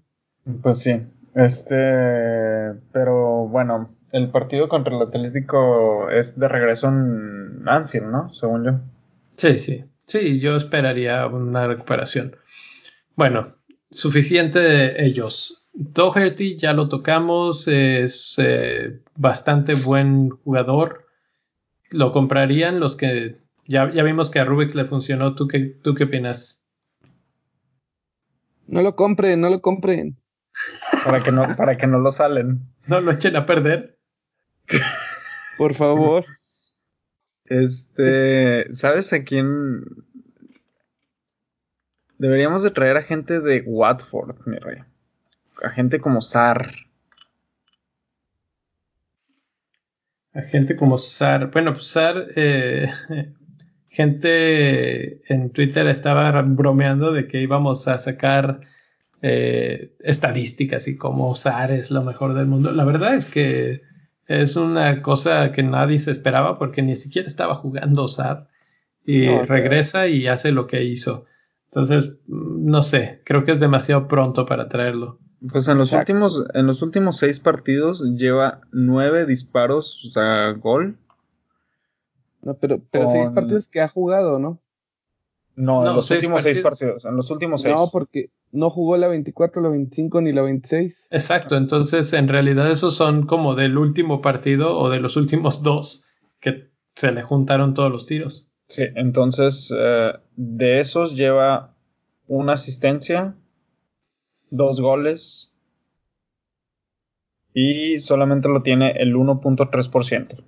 Pues 0.62 0.80
sí, 0.80 1.02
este, 1.36 2.74
pero 2.92 3.48
bueno, 3.48 3.96
el 4.12 4.30
partido 4.32 4.70
contra 4.70 4.96
el 4.96 5.02
Atlético 5.02 6.10
es 6.10 6.40
de 6.40 6.48
regreso 6.48 6.88
en 6.88 7.68
Anfield, 7.68 8.08
¿no? 8.08 8.34
Según 8.34 8.66
yo. 8.66 8.72
Sí, 9.38 9.58
sí, 9.58 9.86
sí, 10.08 10.40
yo 10.40 10.56
esperaría 10.56 11.28
una 11.28 11.68
recuperación. 11.68 12.36
Bueno, 13.16 13.56
suficiente 13.92 14.60
de 14.60 15.06
ellos. 15.06 15.68
Doherty 15.74 16.58
ya 16.58 16.74
lo 16.74 16.90
tocamos, 16.90 17.68
es 17.68 18.36
eh, 18.38 19.00
bastante 19.16 19.76
buen 19.76 20.30
jugador. 20.30 21.06
¿Lo 21.90 22.12
comprarían 22.12 22.80
los 22.80 22.96
que 22.96 23.38
ya, 23.66 23.92
ya 23.94 24.04
vimos 24.04 24.30
que 24.30 24.40
a 24.40 24.46
Rubix 24.46 24.76
le 24.76 24.86
funcionó? 24.86 25.36
¿Tú 25.36 25.48
qué, 25.48 25.60
¿Tú 25.60 25.96
qué 25.96 26.06
opinas? 26.06 26.64
No 28.68 28.82
lo 28.82 28.96
compren, 28.96 29.42
no 29.42 29.50
lo 29.50 29.62
compren. 29.62 30.18
Para 31.04 31.24
que 31.24 31.32
no, 31.32 31.56
para 31.56 31.78
que 31.78 31.88
no 31.88 32.00
lo 32.00 32.12
salen. 32.12 32.62
No 32.88 33.02
lo 33.02 33.12
echen 33.12 33.36
a 33.36 33.46
perder. 33.46 33.98
Por 35.58 35.74
favor. 35.74 36.26
Este, 37.46 38.74
¿sabes 38.76 39.12
a 39.14 39.24
quién 39.24 39.84
Deberíamos 42.20 42.64
de 42.64 42.72
traer 42.72 42.98
a 42.98 43.02
gente 43.02 43.40
de 43.40 43.64
Watford, 43.66 44.46
mi 44.46 44.58
rey. 44.58 44.80
A 45.64 45.70
gente 45.70 46.02
como 46.02 46.22
Sar. 46.22 46.76
A 50.34 50.42
gente 50.42 50.76
como 50.76 50.98
Sar. 50.98 51.50
Bueno, 51.50 51.72
pues 51.72 51.88
Sar, 51.88 52.28
eh, 52.36 52.92
gente 53.88 55.34
en 55.34 55.52
Twitter 55.52 55.88
estaba 55.88 56.42
bromeando 56.42 57.14
de 57.14 57.26
que 57.26 57.42
íbamos 57.42 57.88
a 57.88 57.98
sacar 57.98 58.60
eh, 59.22 59.96
estadísticas 60.02 60.90
y 60.90 60.98
como 60.98 61.34
Sar 61.36 61.72
es 61.72 61.90
lo 61.90 62.04
mejor 62.04 62.34
del 62.34 62.48
mundo. 62.48 62.74
La 62.74 62.84
verdad 62.84 63.16
es 63.16 63.32
que 63.32 63.84
es 64.28 64.58
una 64.58 65.02
cosa 65.02 65.54
que 65.54 65.64
nadie 65.64 66.00
se 66.00 66.12
esperaba 66.12 66.60
porque 66.60 66.82
ni 66.82 66.98
siquiera 66.98 67.30
estaba 67.30 67.56
jugando 67.56 68.10
Sar. 68.10 68.50
Y 69.06 69.26
regresa 69.30 70.08
y 70.08 70.28
hace 70.28 70.52
lo 70.52 70.68
que 70.68 70.84
hizo. 70.84 71.26
Entonces, 71.72 72.14
no 72.28 72.82
sé, 72.82 73.22
creo 73.26 73.44
que 73.44 73.52
es 73.52 73.60
demasiado 73.60 74.08
pronto 74.08 74.46
para 74.46 74.68
traerlo. 74.70 75.20
Pues 75.52 75.68
en 75.68 75.78
los 75.78 75.94
últimos, 75.94 76.44
en 76.54 76.66
los 76.66 76.82
últimos 76.82 77.18
seis 77.18 77.40
partidos 77.40 78.04
lleva 78.18 78.62
nueve 78.72 79.26
disparos, 79.26 80.04
o 80.06 80.10
sea, 80.10 80.52
gol. 80.54 80.98
No, 82.42 82.56
pero, 82.56 82.82
pero 82.90 83.08
seis 83.12 83.30
partidos 83.30 83.68
que 83.68 83.82
ha 83.82 83.88
jugado, 83.88 84.40
¿no? 84.40 84.60
No, 85.56 85.88
en 85.88 85.96
los 85.96 86.10
últimos 86.10 86.42
seis 86.42 86.60
partidos, 86.60 87.06
en 87.06 87.16
los 87.16 87.30
últimos 87.30 87.62
seis. 87.62 87.76
No, 87.76 87.90
porque 87.92 88.32
no 88.52 88.70
jugó 88.70 88.98
la 88.98 89.08
24, 89.08 89.62
la 89.62 89.70
25 89.70 90.22
ni 90.22 90.32
la 90.32 90.42
26. 90.42 91.10
Exacto, 91.12 91.56
entonces 91.56 92.12
en 92.14 92.28
realidad 92.28 92.72
esos 92.72 92.96
son 92.96 93.28
como 93.28 93.56
del 93.56 93.78
último 93.78 94.22
partido 94.22 94.78
o 94.78 94.90
de 94.90 95.00
los 95.00 95.18
últimos 95.18 95.62
dos, 95.62 96.06
que 96.40 96.72
se 96.96 97.12
le 97.12 97.22
juntaron 97.22 97.74
todos 97.74 97.92
los 97.92 98.06
tiros. 98.08 98.49
Sí, 98.70 98.84
entonces 98.96 99.74
eh, 99.76 100.14
de 100.36 100.80
esos 100.80 101.16
lleva 101.16 101.76
una 102.28 102.54
asistencia, 102.54 103.36
dos 104.52 104.80
goles 104.80 105.52
y 107.52 108.00
solamente 108.00 108.48
lo 108.48 108.62
tiene 108.62 108.92
el 108.92 109.16
1.3%. 109.16 110.44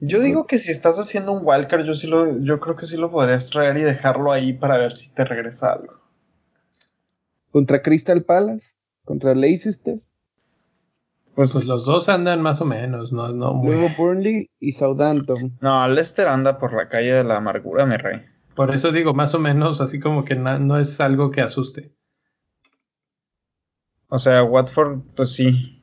Yo 0.00 0.20
digo 0.20 0.46
que 0.46 0.58
si 0.58 0.70
estás 0.70 0.98
haciendo 0.98 1.32
un 1.32 1.40
wildcard, 1.42 1.86
yo 1.86 1.94
sí 1.94 2.06
lo, 2.06 2.38
yo 2.42 2.60
creo 2.60 2.76
que 2.76 2.84
sí 2.84 2.98
lo 2.98 3.10
podrías 3.10 3.48
traer 3.48 3.78
y 3.78 3.84
dejarlo 3.84 4.30
ahí 4.30 4.52
para 4.52 4.76
ver 4.76 4.92
si 4.92 5.08
te 5.08 5.24
regresa 5.24 5.72
algo. 5.72 5.98
Contra 7.50 7.80
Crystal 7.80 8.22
Palace, 8.22 8.66
contra 9.04 9.34
Leicester. 9.34 10.00
Pues, 11.34 11.52
pues, 11.52 11.66
los 11.66 11.84
dos 11.84 12.08
andan 12.08 12.40
más 12.42 12.60
o 12.60 12.64
menos, 12.64 13.12
no, 13.12 13.28
no 13.28 13.54
muy... 13.54 13.74
Luego 13.74 13.88
Burnley 13.98 14.50
y 14.60 14.72
Southampton. 14.72 15.58
No, 15.60 15.88
Leicester 15.88 16.28
anda 16.28 16.58
por 16.58 16.72
la 16.74 16.88
calle 16.88 17.12
de 17.12 17.24
la 17.24 17.36
amargura, 17.36 17.86
mi 17.86 17.96
rey. 17.96 18.22
Por 18.54 18.72
eso 18.72 18.92
digo, 18.92 19.14
más 19.14 19.34
o 19.34 19.40
menos, 19.40 19.80
así 19.80 19.98
como 19.98 20.24
que 20.24 20.36
no 20.36 20.78
es 20.78 21.00
algo 21.00 21.32
que 21.32 21.40
asuste. 21.40 21.92
O 24.08 24.18
sea, 24.20 24.44
Watford, 24.44 25.00
pues 25.16 25.32
sí. 25.32 25.82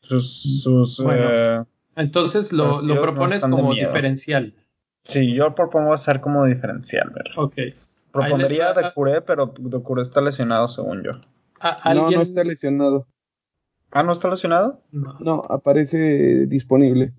Sus, 0.00 0.62
sus 0.62 1.00
eh, 1.08 1.62
entonces 1.94 2.52
lo, 2.52 2.82
lo 2.82 3.00
propones 3.00 3.42
como 3.42 3.72
diferencial. 3.72 4.54
Sí, 5.04 5.32
yo 5.34 5.54
propongo 5.54 5.94
hacer 5.94 6.20
como 6.20 6.44
diferencial, 6.46 7.10
¿verdad? 7.10 7.32
Ok. 7.36 7.54
Propondría 8.10 8.72
de 8.72 8.92
Curé, 8.92 9.20
pero 9.20 9.54
de 9.56 9.80
Curé 9.80 10.02
está 10.02 10.20
lesionado, 10.20 10.66
según 10.66 11.04
yo. 11.04 11.12
No, 11.94 12.10
no 12.10 12.22
está 12.22 12.42
lesionado. 12.42 13.06
Ah, 13.90 14.02
¿no 14.02 14.12
está 14.12 14.28
lesionado? 14.28 14.80
No, 14.92 15.42
aparece 15.48 16.46
disponible. 16.46 17.12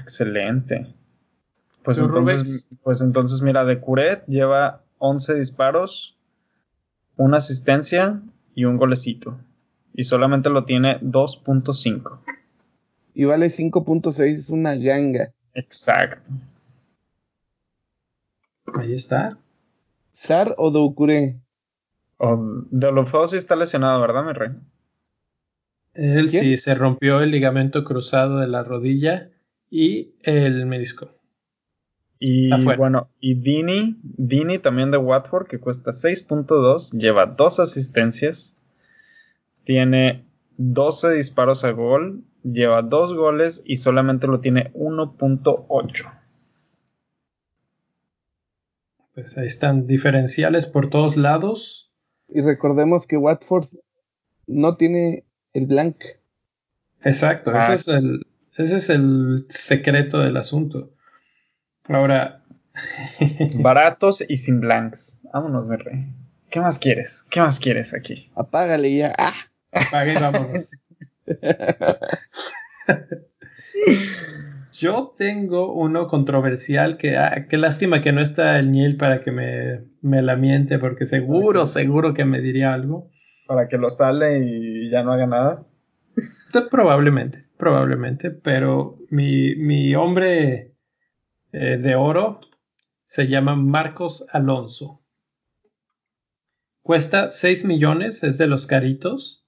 Excelente. 0.00 0.94
Pues 1.82 1.98
entonces, 1.98 2.68
pues 2.82 3.00
entonces, 3.00 3.40
mira, 3.42 3.64
de 3.64 3.80
Curet 3.80 4.26
lleva 4.26 4.82
11 4.98 5.34
disparos, 5.34 6.18
una 7.16 7.38
asistencia 7.38 8.20
y 8.54 8.64
un 8.64 8.76
golecito. 8.76 9.38
Y 9.94 10.04
solamente 10.04 10.50
lo 10.50 10.64
tiene 10.64 11.00
2.5. 11.00 12.18
Y 13.14 13.24
vale 13.24 13.46
5.6, 13.46 14.34
es 14.34 14.50
una 14.50 14.74
ganga. 14.74 15.32
Exacto. 15.54 16.30
Ahí 18.74 18.94
está. 18.94 19.30
¿Sar 20.10 20.54
o 20.58 20.70
Doucouré? 20.70 21.40
O 22.18 23.26
sí 23.28 23.36
está 23.36 23.56
lesionado, 23.56 24.00
¿verdad, 24.00 24.24
mi 24.24 24.32
rey? 24.32 24.50
Él 25.94 26.30
sí, 26.30 26.56
se 26.56 26.74
rompió 26.74 27.20
el 27.20 27.30
ligamento 27.30 27.84
cruzado 27.84 28.38
de 28.38 28.46
la 28.46 28.62
rodilla 28.62 29.30
y 29.70 30.14
el 30.22 30.66
menisco. 30.66 31.10
Y 32.18 32.50
bueno, 32.76 33.08
y 33.18 33.34
Dini, 33.34 33.98
Dini 34.02 34.58
también 34.58 34.90
de 34.90 34.98
Watford, 34.98 35.46
que 35.46 35.58
cuesta 35.58 35.90
6.2, 35.92 36.92
lleva 36.92 37.24
dos 37.24 37.58
asistencias, 37.60 38.56
tiene 39.64 40.26
12 40.58 41.12
disparos 41.12 41.64
a 41.64 41.70
gol, 41.70 42.22
lleva 42.42 42.82
dos 42.82 43.14
goles 43.14 43.62
y 43.64 43.76
solamente 43.76 44.26
lo 44.26 44.40
tiene 44.40 44.70
1.8. 44.74 46.12
Pues 49.14 49.38
ahí 49.38 49.46
están 49.46 49.86
diferenciales 49.86 50.66
por 50.66 50.90
todos 50.90 51.16
lados. 51.16 51.90
Y 52.28 52.42
recordemos 52.42 53.06
que 53.06 53.16
Watford 53.16 53.68
no 54.46 54.76
tiene 54.76 55.24
el 55.52 55.66
blank. 55.66 55.96
Exacto, 57.02 57.56
ese, 57.56 57.70
ah. 57.70 57.74
es 57.74 57.88
el, 57.88 58.26
ese 58.56 58.76
es 58.76 58.90
el 58.90 59.46
secreto 59.48 60.20
del 60.20 60.36
asunto. 60.36 60.92
Ahora. 61.88 62.42
Baratos 63.54 64.24
y 64.26 64.36
sin 64.36 64.60
blanks. 64.60 65.20
Vámonos, 65.32 65.66
mi 65.66 65.76
rey. 65.76 66.06
¿Qué 66.50 66.60
más 66.60 66.78
quieres? 66.78 67.26
¿Qué 67.30 67.40
más 67.40 67.58
quieres 67.58 67.94
aquí? 67.94 68.30
Apágale 68.34 68.94
ya. 68.94 69.14
Ah. 69.16 69.32
Apaga 69.72 70.12
y 70.12 70.16
vámonos. 70.20 70.68
Yo 74.72 75.14
tengo 75.16 75.72
uno 75.74 76.08
controversial 76.08 76.96
que, 76.96 77.16
ah, 77.16 77.46
qué 77.48 77.56
lástima 77.56 78.02
que 78.02 78.12
no 78.12 78.20
está 78.20 78.58
el 78.58 78.72
Niel 78.72 78.96
para 78.96 79.22
que 79.22 79.30
me, 79.30 79.82
me 80.00 80.22
la 80.22 80.36
miente, 80.36 80.78
porque 80.78 81.06
seguro, 81.06 81.66
seguro 81.66 82.14
que 82.14 82.24
me 82.24 82.40
diría 82.40 82.72
algo. 82.72 83.10
Para 83.50 83.66
que 83.66 83.78
lo 83.78 83.90
sale 83.90 84.38
y 84.46 84.90
ya 84.90 85.02
no 85.02 85.10
haga 85.10 85.26
nada. 85.26 85.66
Probablemente, 86.70 87.48
probablemente, 87.56 88.30
pero 88.30 88.96
mi, 89.10 89.56
mi 89.56 89.92
hombre 89.96 90.76
eh, 91.50 91.76
de 91.82 91.96
oro 91.96 92.38
se 93.06 93.26
llama 93.26 93.56
Marcos 93.56 94.24
Alonso. 94.30 95.02
Cuesta 96.82 97.32
6 97.32 97.64
millones, 97.64 98.22
es 98.22 98.38
de 98.38 98.46
los 98.46 98.68
caritos, 98.68 99.44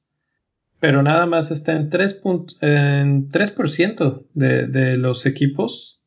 pero 0.80 1.04
nada 1.04 1.26
más 1.26 1.52
está 1.52 1.70
en 1.70 1.88
3%, 1.88 2.56
en 2.60 3.28
3 3.28 3.56
de, 4.34 4.66
de 4.66 4.96
los 4.96 5.26
equipos. 5.26 6.02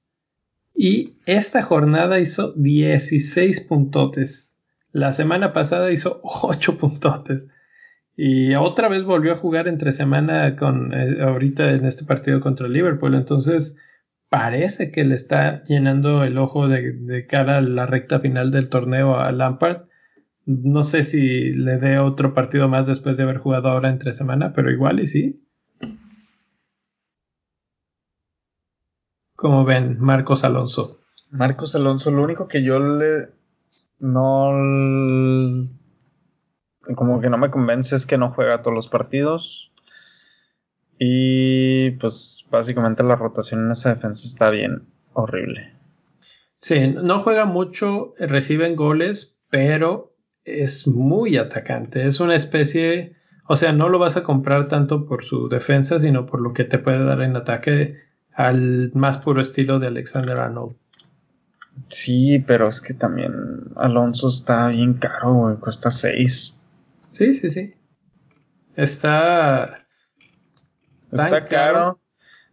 Y 0.76 1.16
esta 1.26 1.62
jornada 1.62 2.20
hizo 2.20 2.52
16 2.58 3.62
puntotes. 3.62 4.58
La 4.92 5.14
semana 5.14 5.54
pasada 5.54 5.94
hizo 5.94 6.20
8 6.24 6.78
puntotes. 6.78 7.48
Y 8.18 8.56
otra 8.56 8.88
vez 8.88 9.04
volvió 9.04 9.34
a 9.34 9.38
jugar 9.38 9.68
entre 9.68 9.92
semana 9.92 10.56
con 10.56 10.94
eh, 10.94 11.22
ahorita 11.22 11.72
en 11.72 11.86
este 11.86 12.06
partido 12.06 12.40
contra 12.40 12.68
Liverpool. 12.68 13.14
Entonces, 13.14 13.76
parece 14.30 14.92
que 14.92 15.04
le 15.04 15.16
está 15.16 15.64
llenando 15.66 16.24
el 16.24 16.38
ojo 16.38 16.68
de, 16.68 17.26
cara 17.28 17.58
a 17.58 17.62
la 17.62 17.86
recta 17.86 18.20
final 18.20 18.52
del 18.52 18.70
torneo 18.70 19.18
a 19.18 19.32
Lampard. 19.32 19.88
No 20.46 20.84
sé 20.84 21.04
si 21.04 21.52
le 21.54 21.78
dé 21.78 22.00
otro 22.00 22.34
partido 22.34 22.70
más 22.70 22.88
después 22.88 23.18
de 23.18 23.24
haber 23.24 23.40
jugado 23.40 23.70
ahora 23.70 23.90
entre 23.90 24.14
semana, 24.14 24.54
pero 24.54 24.72
igual 24.72 25.00
y 25.00 25.08
sí. 25.08 25.42
Como 29.36 29.66
ven, 29.66 30.00
Marcos 30.00 30.46
Alonso. 30.46 31.02
Marcos 31.32 31.76
Alonso, 31.76 32.12
lo 32.12 32.24
único 32.24 32.48
que 32.48 32.64
yo 32.64 32.80
le 32.80 33.30
no 34.00 34.52
como 36.96 37.22
que 37.22 37.30
no 37.30 37.38
me 37.38 37.50
convence 37.50 37.96
es 37.96 38.06
que 38.06 38.18
no 38.18 38.32
juega 38.32 38.62
todos 38.62 38.76
los 38.76 38.90
partidos. 38.90 39.72
Y 40.98 41.92
pues 41.92 42.46
básicamente 42.50 43.04
la 43.04 43.16
rotación 43.16 43.66
en 43.66 43.72
esa 43.72 43.94
defensa 43.94 44.28
está 44.28 44.50
bien 44.50 44.84
horrible. 45.14 45.74
Sí, 46.60 46.88
no 46.88 47.20
juega 47.20 47.46
mucho, 47.46 48.14
reciben 48.18 48.76
goles, 48.76 49.44
pero 49.50 50.16
es 50.46 50.88
muy 50.88 51.38
atacante. 51.38 52.08
Es 52.08 52.20
una 52.20 52.36
especie, 52.36 53.16
o 53.48 53.56
sea, 53.56 53.72
no 53.72 53.90
lo 53.90 54.00
vas 54.00 54.16
a 54.18 54.24
comprar 54.24 54.68
tanto 54.68 55.06
por 55.06 55.26
su 55.26 55.50
defensa, 55.50 56.00
sino 56.00 56.26
por 56.26 56.42
lo 56.42 56.54
que 56.54 56.64
te 56.64 56.80
puede 56.80 57.04
dar 57.04 57.22
en 57.22 57.36
ataque 57.36 57.98
al 58.34 58.92
más 58.94 59.18
puro 59.18 59.42
estilo 59.42 59.80
de 59.80 59.88
Alexander 59.88 60.40
Arnold. 60.40 60.76
Sí, 61.90 62.40
pero 62.40 62.68
es 62.68 62.82
que 62.82 62.94
también 62.94 63.34
Alonso 63.76 64.30
está 64.30 64.68
bien 64.70 64.94
caro, 64.96 65.34
güey, 65.34 65.58
cuesta 65.58 65.92
6. 65.92 66.55
Sí, 67.16 67.34
sí, 67.34 67.50
sí. 67.50 67.74
Está 68.76 69.86
Está 71.14 71.46
caro. 71.46 72.02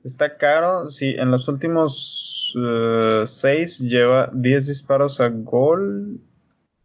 Está 0.05 0.37
caro. 0.37 0.89
Sí, 0.89 1.17
en 1.19 1.33
los 1.33 1.49
últimos 1.49 2.55
6 2.55 3.81
eh, 3.81 3.89
lleva 3.89 4.31
10 4.33 4.67
disparos 4.69 5.21
a 5.21 5.31
gol. 5.31 6.21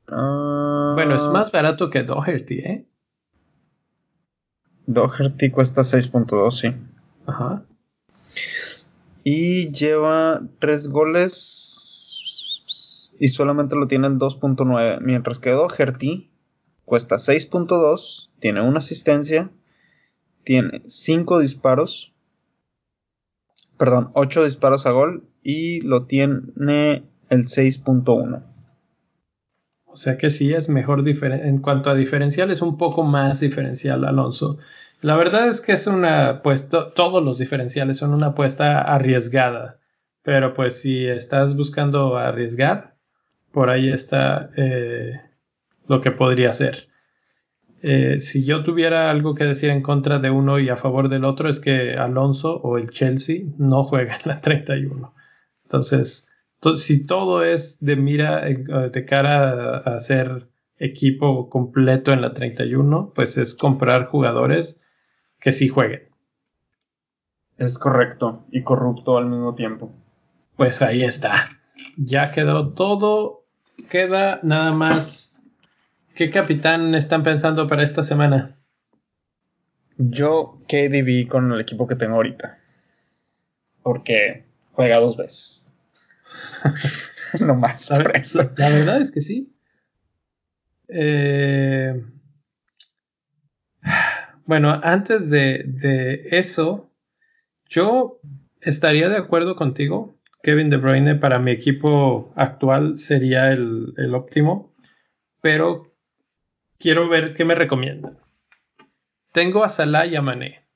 bueno, 0.07 1.13
es 1.13 1.27
más 1.27 1.51
barato 1.51 1.91
que 1.91 2.01
Doherty, 2.01 2.59
¿eh? 2.59 2.87
Doherty 4.87 5.51
cuesta 5.51 5.81
6.2, 5.81 6.51
sí. 6.51 6.73
Ajá. 7.27 7.63
Y 9.23 9.71
lleva 9.71 10.41
3 10.57 10.87
goles 10.87 11.63
y 13.19 13.29
solamente 13.29 13.75
lo 13.75 13.87
tiene 13.87 14.07
el 14.07 14.17
2.9. 14.17 14.99
Mientras 15.01 15.37
que 15.37 15.51
Doherty 15.51 16.31
cuesta 16.87 17.17
6.2, 17.17 18.29
tiene 18.39 18.61
una 18.61 18.79
asistencia 18.79 19.51
tiene 20.47 20.81
5 20.87 21.39
disparos, 21.39 22.13
perdón, 23.77 24.11
8 24.13 24.45
disparos 24.45 24.85
a 24.85 24.91
gol 24.91 25.27
y 25.43 25.81
lo 25.81 26.05
tiene 26.05 27.03
el 27.27 27.47
6.1. 27.47 28.43
O 29.87 29.97
sea 29.97 30.17
que 30.17 30.29
sí 30.29 30.53
es 30.53 30.69
mejor 30.69 31.05
en 31.05 31.59
cuanto 31.59 31.89
a 31.89 31.95
diferencial, 31.95 32.49
es 32.49 32.61
un 32.61 32.77
poco 32.77 33.03
más 33.03 33.41
diferencial 33.41 34.05
Alonso. 34.05 34.57
La 35.01 35.17
verdad 35.17 35.49
es 35.49 35.59
que 35.59 35.73
es 35.73 35.85
una, 35.85 36.41
pues 36.41 36.69
todos 36.69 37.21
los 37.21 37.39
diferenciales 37.39 37.97
son 37.97 38.13
una 38.13 38.27
apuesta 38.27 38.79
arriesgada, 38.79 39.79
pero 40.23 40.53
pues 40.53 40.79
si 40.79 41.05
estás 41.05 41.57
buscando 41.57 42.15
arriesgar, 42.15 42.95
por 43.51 43.69
ahí 43.69 43.89
está 43.89 44.49
eh, 44.55 45.19
lo 45.87 46.01
que 46.01 46.11
podría 46.11 46.53
ser. 46.53 46.87
Eh, 47.81 48.19
si 48.19 48.43
yo 48.43 48.63
tuviera 48.63 49.11
algo 49.11 49.35
que 49.35 49.43
decir 49.43 49.69
en 49.69 49.83
contra 49.83 50.19
de 50.19 50.31
uno 50.31 50.59
y 50.59 50.69
a 50.69 50.77
favor 50.77 51.09
del 51.09 51.25
otro, 51.25 51.49
es 51.49 51.59
que 51.59 51.93
Alonso 51.93 52.55
o 52.55 52.77
el 52.77 52.89
Chelsea 52.89 53.43
no 53.57 53.83
juegan 53.83 54.19
la 54.25 54.41
31. 54.41 55.13
Entonces, 55.63 56.31
si 56.77 57.05
todo 57.05 57.43
es 57.43 57.79
de 57.81 57.95
mira 57.95 58.41
de 58.41 59.05
cara 59.05 59.77
a, 59.77 59.99
ser 59.99 60.47
equipo 60.79 61.49
completo 61.49 62.11
en 62.11 62.21
la 62.21 62.33
31, 62.33 63.11
pues 63.13 63.37
es 63.37 63.55
comprar 63.55 64.05
jugadores 64.05 64.81
que 65.39 65.51
sí 65.51 65.67
jueguen. 65.67 66.09
Es 67.57 67.77
correcto 67.77 68.45
y 68.51 68.63
corrupto 68.63 69.17
al 69.17 69.27
mismo 69.27 69.55
tiempo. 69.55 69.91
Pues 70.55 70.81
ahí 70.81 71.03
está. 71.03 71.59
Ya 71.97 72.31
quedó 72.31 72.69
todo. 72.73 73.43
Queda 73.89 74.39
nada 74.43 74.71
más. 74.71 75.26
¿Qué 76.17 76.31
capitán 76.31 76.95
están 76.95 77.21
pensando 77.21 77.67
para 77.67 77.83
esta 77.83 78.01
semana? 78.01 78.57
Yo 79.99 80.63
KDB 80.67 81.27
con 81.27 81.51
el 81.51 81.61
equipo 81.61 81.87
que 81.87 81.95
tengo 81.95 82.15
ahorita. 82.15 82.57
Porque 83.83 84.43
juega 84.71 84.97
dos 84.97 85.15
veces. 85.15 85.71
no 87.39 87.53
más. 87.53 87.91
La, 87.91 87.97
la, 87.99 88.69
verdad 88.69 88.99
es 88.99 89.11
que 89.11 89.21
sí. 89.21 89.53
Eh, 90.87 92.03
bueno, 94.47 94.79
antes 94.81 95.29
de, 95.29 95.65
de, 95.67 96.29
eso, 96.31 96.89
yo 97.67 98.19
estaría 98.61 99.07
de 99.07 99.17
acuerdo 99.17 99.55
contigo. 99.55 100.15
Kevin 100.41 100.71
De 100.71 100.77
Bruyne 100.77 101.13
para 101.13 101.37
mi 101.37 101.51
equipo 101.51 102.33
actual 102.35 102.97
sería 102.97 103.51
el, 103.51 103.93
el 103.97 104.15
óptimo, 104.15 104.73
pero 105.41 105.93
quiero 106.79 107.07
ver 107.07 107.35
qué 107.35 107.45
me 107.45 107.55
recomiendan. 107.55 108.19
Tengo 109.31 109.63
a 109.63 109.69
Salah 109.69 110.05
y 110.05 110.15
a 110.15 110.21
Mané. 110.21 110.67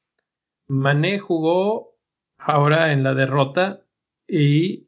Mané 0.67 1.19
jugó 1.19 1.97
ahora 2.37 2.91
en 2.91 3.03
la 3.03 3.13
derrota 3.13 3.81
y 4.27 4.87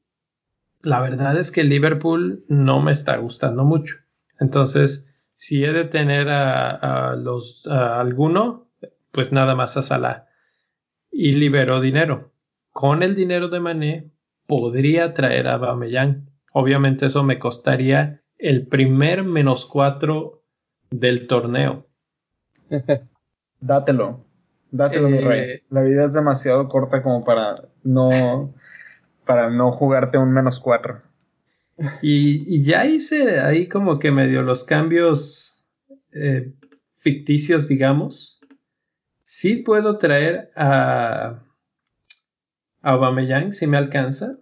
la 0.81 1.01
verdad 1.01 1.37
es 1.37 1.51
que 1.51 1.63
Liverpool 1.63 2.45
no 2.47 2.81
me 2.81 2.91
está 2.91 3.17
gustando 3.17 3.63
mucho. 3.63 3.97
Entonces, 4.39 5.09
si 5.35 5.63
he 5.63 5.73
de 5.73 5.85
tener 5.85 6.29
a, 6.29 7.15
los 7.15 7.65
a 7.67 7.99
alguno, 7.99 8.69
pues 9.11 9.31
nada 9.31 9.55
más 9.55 9.77
a 9.77 9.81
Salah. 9.81 10.27
Y 11.11 11.33
liberó 11.33 11.79
dinero. 11.79 12.33
Con 12.71 13.03
el 13.03 13.15
dinero 13.15 13.49
de 13.49 13.59
Mané 13.59 14.11
podría 14.47 15.13
traer 15.13 15.47
a 15.47 15.57
Bameyang. 15.57 16.29
Obviamente 16.51 17.05
eso 17.05 17.23
me 17.23 17.39
costaría 17.39 18.21
el 18.37 18.67
primer 18.67 19.23
menos 19.23 19.65
cuatro 19.65 20.42
del 20.99 21.27
torneo. 21.27 21.87
Dátelo. 23.59 24.25
Dátelo, 24.71 25.09
mi 25.09 25.19
rey. 25.19 25.39
Eh, 25.41 25.63
La 25.69 25.81
vida 25.81 26.05
es 26.05 26.13
demasiado 26.13 26.67
corta 26.67 27.01
como 27.01 27.23
para 27.23 27.69
no 27.83 28.53
para 29.25 29.49
no 29.49 29.71
jugarte 29.71 30.17
un 30.17 30.31
menos 30.31 30.59
cuatro. 30.59 31.01
Y, 32.01 32.61
ya 32.63 32.85
hice 32.85 33.39
ahí 33.39 33.67
como 33.67 33.97
que 33.97 34.11
medio 34.11 34.43
los 34.43 34.63
cambios 34.63 35.67
eh, 36.11 36.53
ficticios, 36.95 37.67
digamos. 37.67 38.39
Sí 39.23 39.57
puedo 39.57 39.97
traer 39.97 40.51
a, 40.55 41.41
a 42.81 42.91
Aubameyang 42.91 43.53
si 43.53 43.65
me 43.65 43.77
alcanza. 43.77 44.37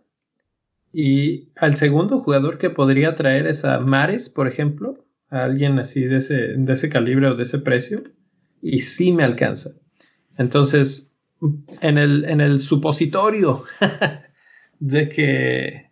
Y 0.91 1.51
al 1.55 1.75
segundo 1.75 2.19
jugador 2.21 2.57
que 2.57 2.69
podría 2.69 3.15
traer 3.15 3.47
es 3.47 3.63
a 3.63 3.79
Mares, 3.79 4.29
por 4.29 4.47
ejemplo. 4.47 5.05
A 5.31 5.43
alguien 5.43 5.79
así 5.79 6.03
de 6.03 6.17
ese, 6.17 6.55
de 6.55 6.73
ese 6.73 6.89
calibre 6.89 7.27
o 7.27 7.35
de 7.35 7.43
ese 7.43 7.57
precio. 7.57 8.03
Y 8.61 8.81
sí 8.81 9.11
me 9.11 9.23
alcanza. 9.23 9.71
Entonces, 10.37 11.15
en 11.81 11.97
el, 11.97 12.25
en 12.25 12.41
el 12.41 12.59
supositorio 12.59 13.63
de 14.79 15.09
que 15.09 15.91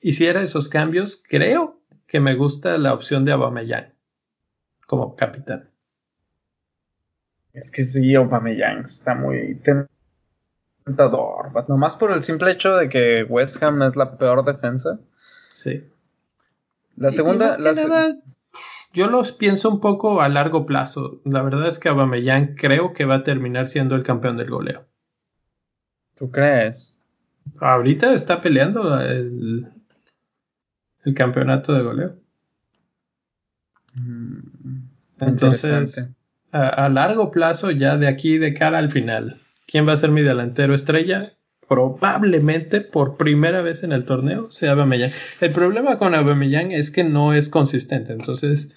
hiciera 0.00 0.42
esos 0.42 0.68
cambios, 0.68 1.22
creo 1.26 1.80
que 2.06 2.20
me 2.20 2.34
gusta 2.34 2.76
la 2.78 2.92
opción 2.92 3.24
de 3.24 3.32
Aubameyang 3.32 3.94
como 4.86 5.16
capitán. 5.16 5.70
Es 7.52 7.70
que 7.70 7.82
sí, 7.82 8.14
Aubameyang 8.14 8.84
está 8.84 9.14
muy 9.14 9.60
tentador, 10.84 11.68
nomás 11.68 11.96
por 11.96 12.12
el 12.12 12.22
simple 12.22 12.52
hecho 12.52 12.76
de 12.76 12.88
que 12.88 13.24
West 13.24 13.62
Ham 13.62 13.82
es 13.82 13.96
la 13.96 14.18
peor 14.18 14.44
defensa. 14.44 14.98
Sí. 15.50 15.82
La 16.96 17.10
segunda, 17.10 17.56
yo 18.94 19.08
los 19.08 19.32
pienso 19.32 19.68
un 19.68 19.80
poco 19.80 20.22
a 20.22 20.28
largo 20.28 20.64
plazo. 20.66 21.20
La 21.24 21.42
verdad 21.42 21.66
es 21.66 21.78
que 21.78 21.88
Aubameyang 21.88 22.54
creo 22.54 22.94
que 22.94 23.04
va 23.04 23.16
a 23.16 23.24
terminar 23.24 23.66
siendo 23.66 23.96
el 23.96 24.04
campeón 24.04 24.36
del 24.36 24.50
goleo. 24.50 24.86
¿Tú 26.14 26.30
crees? 26.30 26.96
Ahorita 27.58 28.14
está 28.14 28.40
peleando 28.40 28.98
el, 29.00 29.68
el 31.04 31.14
campeonato 31.14 31.74
de 31.74 31.82
goleo. 31.82 32.16
Mm, 33.94 34.38
Entonces, 35.20 36.04
a, 36.52 36.88
largo 36.88 37.32
plazo, 37.32 37.72
ya 37.72 37.96
de 37.96 38.06
aquí 38.06 38.38
de 38.38 38.54
cara 38.54 38.78
al 38.78 38.92
final, 38.92 39.38
¿quién 39.66 39.88
va 39.88 39.92
a 39.92 39.96
ser 39.96 40.10
mi 40.10 40.22
delantero 40.22 40.72
estrella? 40.72 41.32
Probablemente 41.68 42.80
por 42.80 43.16
primera 43.16 43.62
vez 43.62 43.82
en 43.82 43.92
el 43.92 44.04
torneo 44.04 44.52
sea 44.52 44.72
Aubameyang. 44.72 45.10
El 45.40 45.50
problema 45.50 45.98
con 45.98 46.14
Aubameyang 46.14 46.70
es 46.70 46.92
que 46.92 47.02
no 47.02 47.34
es 47.34 47.48
consistente. 47.48 48.12
Entonces, 48.12 48.70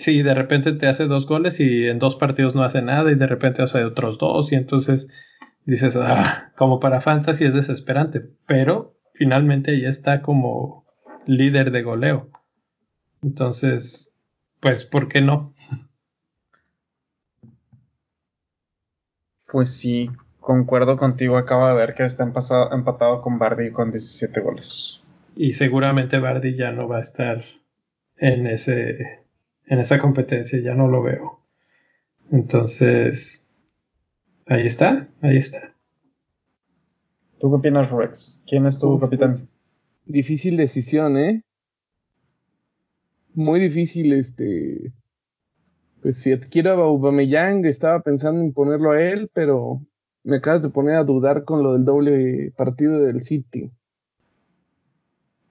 si 0.00 0.22
de 0.22 0.34
repente 0.34 0.72
te 0.72 0.88
hace 0.88 1.06
dos 1.06 1.26
goles 1.26 1.60
y 1.60 1.86
en 1.86 1.98
dos 1.98 2.16
partidos 2.16 2.54
no 2.54 2.62
hace 2.62 2.82
nada 2.82 3.10
y 3.12 3.14
de 3.14 3.26
repente 3.26 3.62
hace 3.62 3.84
otros 3.84 4.18
dos 4.18 4.50
y 4.52 4.56
entonces 4.56 5.08
dices, 5.64 5.96
ah, 5.96 6.52
como 6.56 6.80
para 6.80 7.00
fantasy 7.00 7.44
es 7.44 7.54
desesperante, 7.54 8.20
pero 8.46 8.96
finalmente 9.14 9.78
ya 9.80 9.88
está 9.88 10.22
como 10.22 10.86
líder 11.26 11.70
de 11.70 11.82
goleo. 11.82 12.30
Entonces, 13.22 14.16
pues, 14.60 14.84
¿por 14.84 15.08
qué 15.08 15.20
no? 15.20 15.54
Pues 19.46 19.76
sí, 19.76 20.10
concuerdo 20.38 20.96
contigo. 20.96 21.36
Acaba 21.36 21.70
de 21.70 21.76
ver 21.76 21.94
que 21.94 22.04
está 22.04 22.24
empatado 22.24 23.20
con 23.20 23.38
Bardi 23.38 23.70
con 23.72 23.90
17 23.90 24.40
goles. 24.40 25.02
Y 25.36 25.52
seguramente 25.52 26.18
Bardi 26.18 26.56
ya 26.56 26.72
no 26.72 26.88
va 26.88 26.98
a 26.98 27.02
estar 27.02 27.44
en 28.16 28.46
ese 28.46 29.19
en 29.70 29.78
esa 29.78 29.98
competencia, 29.98 30.60
ya 30.60 30.74
no 30.74 30.86
lo 30.88 31.02
veo. 31.02 31.40
Entonces, 32.30 33.50
Ahí 34.50 34.66
está, 34.66 35.08
ahí 35.22 35.36
está. 35.36 35.76
¿Tú 37.38 37.50
qué 37.50 37.56
opinas, 37.56 37.88
Rex? 37.88 38.42
¿Quién 38.48 38.66
es 38.66 38.80
tu 38.80 38.98
capitán? 38.98 39.48
Difícil 40.06 40.56
decisión, 40.56 41.16
¿eh? 41.16 41.44
Muy 43.32 43.60
difícil, 43.60 44.12
este. 44.12 44.92
Pues 46.02 46.16
si 46.16 46.32
adquiero 46.32 46.70
a 46.70 46.86
Aubameyang, 46.86 47.64
estaba 47.64 48.00
pensando 48.00 48.40
en 48.42 48.52
ponerlo 48.52 48.90
a 48.90 49.00
él, 49.00 49.30
pero 49.32 49.86
me 50.24 50.38
acabas 50.38 50.62
de 50.62 50.70
poner 50.70 50.96
a 50.96 51.04
dudar 51.04 51.44
con 51.44 51.62
lo 51.62 51.74
del 51.74 51.84
doble 51.84 52.52
partido 52.56 52.98
del 52.98 53.22
City. 53.22 53.70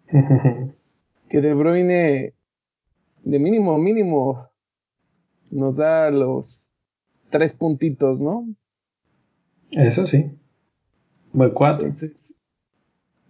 que 0.10 1.40
De 1.40 1.54
Bruyne, 1.54 2.34
de 3.24 3.40
mínimo 3.40 3.78
mínimo, 3.78 4.50
nos 5.52 5.78
da 5.78 6.10
los 6.12 6.72
tres 7.30 7.54
puntitos, 7.54 8.20
¿no? 8.20 8.48
Eso 9.72 10.08
sí. 10.08 10.32
Buen 11.32 11.52
cuatro. 11.52 11.92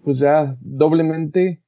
pues 0.04 0.20
ya 0.20 0.58
doblemente. 0.62 1.62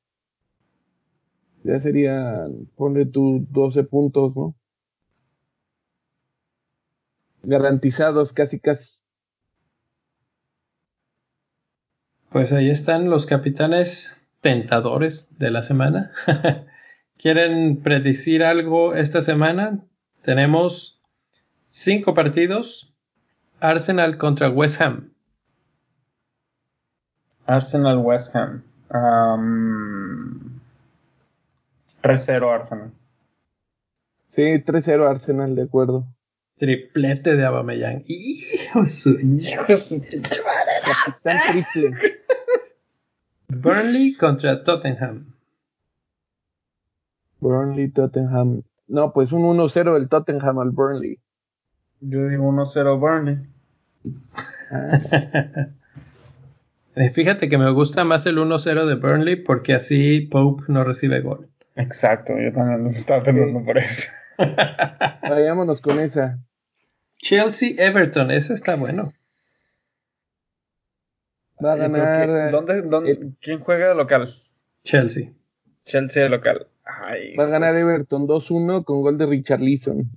Ya 1.64 1.78
sería, 1.78 2.48
ponle 2.76 3.06
tú 3.06 3.46
12 3.52 3.84
puntos, 3.84 4.36
¿no? 4.36 4.56
Garantizados 7.44 8.34
casi, 8.34 8.60
casi. 8.60 9.00
Pues 12.30 12.52
ahí 12.54 12.70
están 12.70 13.10
los 13.10 13.26
capitanes 13.26 14.18
tentadores 14.40 15.30
de 15.38 15.52
la 15.52 15.62
semana. 15.62 16.12
¿Quieren 17.22 17.84
predecir 17.84 18.44
algo 18.44 18.96
esta 18.96 19.22
semana? 19.22 19.80
Tenemos 20.24 21.00
cinco 21.70 22.16
partidos 22.16 22.96
Arsenal 23.60 24.18
contra 24.18 24.50
West 24.50 24.82
Ham. 24.82 25.14
Arsenal 27.46 28.00
West 28.00 28.36
Ham. 28.36 28.64
3-0 32.02 32.56
Arsenal. 32.56 32.92
Sí, 34.26 34.42
3-0 34.42 35.08
Arsenal, 35.08 35.56
de 35.56 35.62
acuerdo. 35.62 36.08
Triplete 36.58 37.36
de 37.36 37.46
Aubameyang. 37.46 38.04
Hijo 38.08 38.84
su 38.88 39.12
hijo 39.20 39.62
Capitán 39.68 41.38
triple. 41.52 41.92
Burnley 43.48 44.16
contra 44.16 44.64
Tottenham. 44.64 45.31
Burnley 47.42 47.90
Tottenham. 47.90 48.62
No, 48.88 49.12
pues 49.12 49.32
un 49.34 49.44
1-0 49.44 49.94
del 49.96 50.08
Tottenham 50.08 50.60
al 50.60 50.70
Burnley. 50.72 51.20
Yo 52.00 52.28
digo 52.30 52.50
1-0 52.50 53.00
Burnley. 53.00 53.38
Eh, 56.94 57.10
Fíjate 57.10 57.48
que 57.48 57.58
me 57.58 57.72
gusta 57.72 58.04
más 58.04 58.26
el 58.26 58.38
1-0 58.38 58.86
de 58.86 58.96
Burnley 58.96 59.38
porque 59.38 59.74
así 59.74 60.28
Pope 60.30 60.64
no 60.68 60.84
recibe 60.84 61.22
gol. 61.22 61.48
Exacto, 61.78 62.34
yo 62.38 62.52
también 62.52 62.84
lo 62.84 62.90
estaba 62.90 63.24
pensando 63.24 63.64
por 63.64 63.78
eso. 63.78 64.12
Vayámonos 65.22 65.80
con 65.80 66.00
esa. 66.00 66.40
Chelsea 67.18 67.76
Everton, 67.78 68.30
ese 68.30 68.54
está 68.54 68.76
bueno. 68.76 69.14
Va 71.64 71.74
a 71.74 71.76
creo 71.78 71.92
ganar. 71.92 72.28
que- 72.28 72.34
eh, 72.34 72.52
¿dónde, 72.52 72.82
dónde- 72.82 73.12
el- 73.12 73.38
¿Quién 73.42 73.62
juega 73.62 73.88
de 73.88 73.96
local? 73.96 74.36
Chelsea. 74.84 75.32
Chelsea 75.86 76.24
de 76.24 76.30
local. 76.30 76.68
Ay, 77.04 77.36
Va 77.36 77.46
a 77.46 77.48
ganar 77.48 77.72
pues, 77.72 77.82
Everton 77.82 78.28
2-1 78.28 78.84
con 78.84 79.02
gol 79.02 79.18
de 79.18 79.26
Richarlison. 79.26 80.10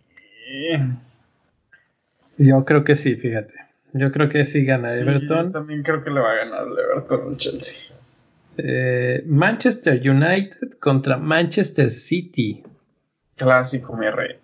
Yo 2.38 2.64
creo 2.64 2.84
que 2.84 2.94
sí, 2.94 3.16
fíjate. 3.16 3.54
Yo 3.92 4.12
creo 4.12 4.28
que 4.28 4.44
sí 4.44 4.64
gana 4.64 4.88
Sí, 4.88 5.00
Everton. 5.00 5.46
Yo 5.46 5.50
también 5.50 5.82
creo 5.82 6.04
que 6.04 6.10
le 6.10 6.20
va 6.20 6.32
a 6.32 6.36
ganar 6.36 6.66
el 6.66 6.78
Everton 6.78 7.28
al 7.28 7.36
Chelsea. 7.36 7.96
Eh, 8.56 9.22
Manchester 9.26 10.00
United 10.08 10.78
contra 10.78 11.16
Manchester 11.16 11.90
City. 11.90 12.62
Clásico, 13.36 13.96
mi 13.96 14.08
rey. 14.10 14.36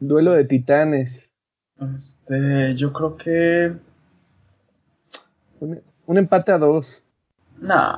Duelo 0.00 0.32
de 0.32 0.44
titanes. 0.44 1.30
Este, 1.94 2.74
yo 2.76 2.92
creo 2.92 3.16
que. 3.16 3.72
Un, 5.60 5.82
un 6.06 6.18
empate 6.18 6.52
a 6.52 6.58
dos. 6.58 7.02
Nah. 7.60 7.94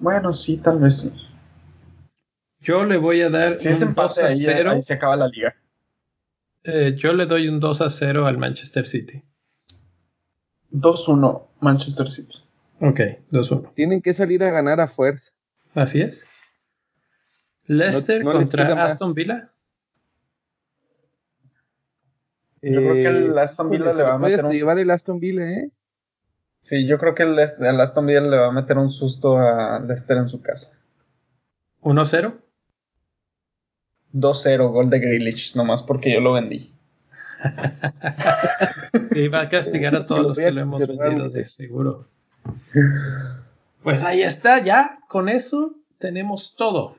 Bueno, 0.00 0.32
sí, 0.32 0.56
tal 0.58 0.78
vez 0.78 1.00
sí. 1.00 1.12
Yo 2.60 2.84
le 2.84 2.96
voy 2.96 3.20
a 3.22 3.30
dar 3.30 3.58
Si 3.60 3.68
es 3.68 3.82
un 3.82 3.88
empate, 3.88 4.08
2 4.08 4.18
a 4.18 4.26
ahí, 4.28 4.38
0. 4.38 4.70
ahí 4.70 4.82
se 4.82 4.94
acaba 4.94 5.16
la 5.16 5.28
liga. 5.28 5.54
Eh, 6.64 6.94
yo 6.96 7.12
le 7.12 7.26
doy 7.26 7.48
un 7.48 7.58
2 7.58 7.80
a 7.80 7.90
0 7.90 8.26
al 8.26 8.38
Manchester 8.38 8.86
City. 8.86 9.22
2-1, 10.70 11.48
Manchester 11.60 12.08
City. 12.08 12.38
Ok, 12.80 13.00
2-1. 13.30 13.72
Tienen 13.74 14.00
que 14.00 14.14
salir 14.14 14.42
a 14.44 14.50
ganar 14.50 14.80
a 14.80 14.86
fuerza. 14.88 15.32
Así 15.74 16.00
es. 16.00 16.24
Leicester 17.66 18.24
No- 18.24 18.32
no 18.32 18.38
contra 18.38 18.74
más. 18.74 18.92
Aston 18.92 19.12
Villa. 19.14 19.50
Yo 22.62 22.80
creo 22.80 22.94
que 22.94 23.08
el 23.08 23.38
Aston 23.38 23.70
Villa 23.70 23.92
le 23.92 24.02
va 24.04 24.14
a 24.14 24.18
meter 24.18 24.44
un- 24.44 24.52
llevar 24.52 24.78
el 24.78 24.90
Aston 24.90 25.18
Villa, 25.18 25.42
¿eh? 25.50 25.70
Sí, 26.62 26.86
yo 26.86 26.98
creo 26.98 27.14
que 27.14 27.24
el, 27.24 27.38
Aston 27.38 28.06
Villa 28.06 28.20
le 28.20 28.38
va 28.38 28.46
a 28.46 28.52
meter 28.52 28.78
un 28.78 28.90
susto 28.90 29.38
a 29.38 29.80
Leicester 29.80 30.16
en 30.16 30.28
su 30.28 30.40
casa. 30.40 30.72
1-0. 31.82 32.34
2-0, 34.12 34.70
gol 34.70 34.90
de 34.90 35.00
Grealish, 35.00 35.56
nomás 35.56 35.82
porque 35.82 36.12
yo 36.12 36.20
lo 36.20 36.32
vendí. 36.34 36.72
Y 39.14 39.28
va 39.28 39.42
a 39.42 39.48
castigar 39.48 39.94
a 39.96 40.06
todos 40.06 40.22
Lo 40.22 40.28
los 40.28 40.38
que 40.38 40.50
lo 40.50 40.60
hemos 40.60 40.80
vendido, 40.86 41.28
de 41.28 41.48
seguro. 41.48 42.08
Pues 43.82 44.00
ahí 44.02 44.22
está, 44.22 44.62
ya 44.62 45.00
con 45.08 45.28
eso 45.28 45.74
tenemos 45.98 46.54
todo. 46.56 46.98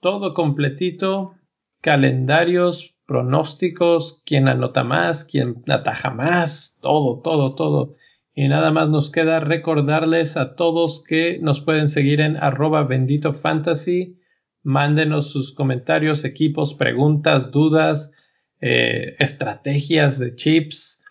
Todo 0.00 0.32
completito. 0.32 1.34
Calendarios, 1.82 2.94
pronósticos, 3.04 4.22
quién 4.24 4.48
anota 4.48 4.82
más, 4.82 5.24
quién 5.24 5.62
ataja 5.68 6.08
más, 6.10 6.78
todo, 6.80 7.20
todo, 7.20 7.54
todo. 7.54 7.96
Y 8.34 8.48
nada 8.48 8.70
más 8.70 8.88
nos 8.88 9.10
queda 9.10 9.40
recordarles 9.40 10.36
a 10.36 10.56
todos 10.56 11.04
que 11.06 11.38
nos 11.40 11.60
pueden 11.60 11.88
seguir 11.88 12.20
en 12.20 12.36
arroba 12.36 12.84
bendito 12.84 13.34
fantasy. 13.34 14.18
Mándenos 14.62 15.30
sus 15.30 15.54
comentarios, 15.54 16.24
equipos, 16.24 16.74
preguntas, 16.74 17.50
dudas, 17.50 18.12
eh, 18.60 19.16
estrategias 19.18 20.18
de 20.18 20.34
chips 20.34 21.04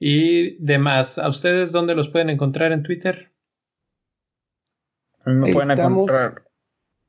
y 0.00 0.56
demás. 0.64 1.18
¿A 1.18 1.28
ustedes 1.28 1.70
dónde 1.70 1.94
los 1.94 2.08
pueden 2.08 2.30
encontrar 2.30 2.72
en 2.72 2.82
Twitter? 2.82 3.30
A 5.24 5.30
mí 5.30 5.36
me 5.36 5.52
pueden 5.52 5.70
estamos. 5.70 6.08
encontrar. 6.08 6.42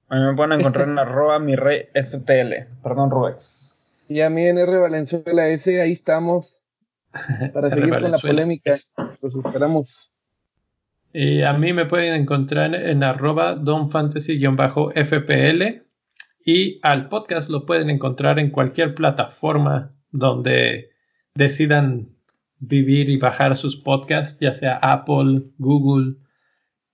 A 0.10 0.16
mí 0.16 0.22
me 0.26 0.36
pueden 0.36 0.60
encontrar 0.60 0.90
en 0.90 1.00
arroba 1.00 1.40
mi 1.40 1.56
rey 1.56 1.88
FPL. 1.94 2.82
Perdón, 2.84 3.10
Rubex. 3.10 3.98
Y 4.10 4.22
a 4.22 4.30
mí 4.30 4.46
en 4.46 4.58
R 4.58 4.78
Valenzuela 4.78 5.48
S, 5.48 5.82
ahí 5.82 5.92
estamos. 5.92 6.59
Para 7.54 7.70
seguir 7.72 7.90
con 7.90 8.12
la 8.12 8.20
polémica. 8.20 8.76
Los 9.22 9.36
esperamos. 9.36 10.12
Y 11.12 11.42
a 11.42 11.54
mí 11.54 11.74
me 11.74 11.86
pueden 11.86 12.14
encontrar 12.14 12.76
en 12.76 13.04
arroba 13.04 13.56
donfantasy-fpl 13.56 15.84
y 16.46 16.80
al 16.84 17.10
podcast 17.10 17.50
lo 17.50 17.66
pueden 17.66 17.90
encontrar 17.90 18.38
en 18.38 18.52
cualquier 18.52 18.94
plataforma 18.94 19.92
donde 20.12 20.92
decidan 21.34 22.10
vivir 22.60 23.10
y 23.10 23.18
bajar 23.18 23.56
sus 23.56 23.76
podcasts, 23.76 24.40
ya 24.40 24.54
sea 24.54 24.78
Apple, 24.82 25.44
Google, 25.58 26.16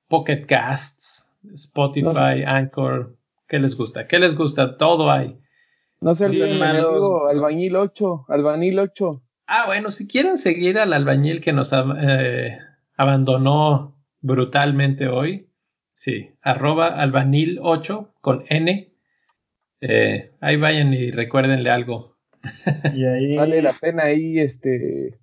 Pocket 0.08 0.46
Casts, 0.46 1.28
Spotify, 1.54 2.44
Anchor. 2.46 3.18
¿Qué 3.48 3.60
les 3.60 3.76
gusta? 3.76 4.08
¿Qué 4.08 4.20
les 4.20 4.36
gusta? 4.36 4.78
Todo 4.78 5.12
hay. 5.12 5.38
No 6.02 6.16
se 6.16 6.30
Sí, 6.30 6.42
amigo, 6.42 7.28
Albañil 7.28 7.76
8. 7.76 8.26
Albañil 8.30 8.80
8. 8.80 9.22
Ah, 9.48 9.66
bueno, 9.68 9.92
si 9.92 10.08
quieren 10.08 10.38
seguir 10.38 10.80
al 10.80 10.94
albañil 10.94 11.42
que 11.42 11.54
nos 11.54 11.72
eh, 11.74 12.58
abandonó 12.98 13.96
brutalmente 14.22 15.08
hoy, 15.08 15.50
sí, 15.94 16.32
arroba 16.42 16.98
albanil8 17.04 18.14
con 18.22 18.46
N. 18.50 18.92
Eh, 19.82 20.32
ahí 20.42 20.58
vayan 20.58 20.94
y 20.94 21.12
recuérdenle 21.12 21.70
algo. 21.70 22.18
Y 22.94 23.06
ahí. 23.06 23.36
Vale 23.38 23.62
la 23.62 23.74
pena 23.74 24.04
ahí 24.04 24.40
este 24.40 25.20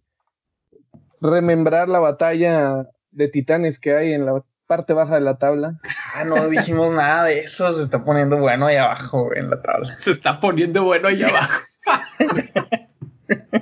remembrar 1.21 1.89
la 1.89 2.01
batalla 2.01 2.89
de 3.11 3.29
titanes 3.29 3.79
que 3.79 3.95
hay 3.95 4.13
en 4.13 4.27
la 4.27 4.43
parte 4.67 4.93
baja 4.93 5.15
de 5.15 5.21
la 5.23 5.39
tabla. 5.39 5.79
Ah, 6.15 6.25
no 6.27 6.47
dijimos 6.51 6.93
nada 6.93 7.25
de 7.25 7.41
eso. 7.41 7.73
Se 7.73 7.83
está 7.83 8.05
poniendo 8.05 8.37
bueno 8.37 8.67
ahí 8.67 8.77
abajo, 8.77 9.35
en 9.35 9.49
la 9.49 9.63
tabla. 9.63 9.97
Se 9.99 10.11
está 10.11 10.41
poniendo 10.41 10.85
bueno 10.85 11.09
ahí 11.09 11.23
abajo. 11.23 11.63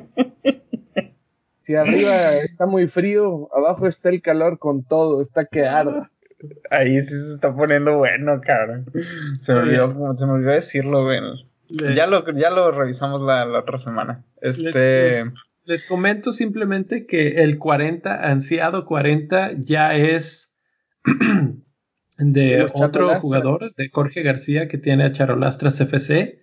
Si 1.70 1.76
arriba 1.76 2.34
está 2.38 2.66
muy 2.66 2.88
frío, 2.88 3.48
abajo 3.54 3.86
está 3.86 4.08
el 4.08 4.20
calor 4.22 4.58
con 4.58 4.82
todo, 4.82 5.22
está 5.22 5.44
que 5.46 5.66
arde. 5.66 6.00
Ahí 6.68 7.00
sí 7.00 7.10
se 7.14 7.34
está 7.34 7.54
poniendo 7.54 7.96
bueno, 7.98 8.40
cabrón. 8.44 8.86
Se 9.38 9.54
me 9.54 9.60
olvidó, 9.60 10.16
se 10.16 10.26
me 10.26 10.32
olvidó 10.32 10.50
decirlo, 10.50 11.04
güey. 11.04 11.20
Les, 11.68 11.94
Ya 11.94 12.08
lo, 12.08 12.28
ya 12.32 12.50
lo 12.50 12.72
revisamos 12.72 13.20
la, 13.20 13.44
la 13.44 13.60
otra 13.60 13.78
semana. 13.78 14.24
Este. 14.40 14.72
Les- 14.72 15.24
les 15.64 15.84
comento 15.84 16.32
simplemente 16.32 17.06
que 17.06 17.44
el 17.44 17.56
40, 17.56 18.28
ansiado 18.28 18.84
40, 18.84 19.52
ya 19.58 19.94
es 19.94 20.56
De 22.18 22.66
otro 22.74 23.16
jugador, 23.20 23.72
de 23.76 23.88
Jorge 23.88 24.22
García, 24.24 24.66
que 24.66 24.76
tiene 24.76 25.04
a 25.04 25.12
Charolastras 25.12 25.80
FC. 25.80 26.42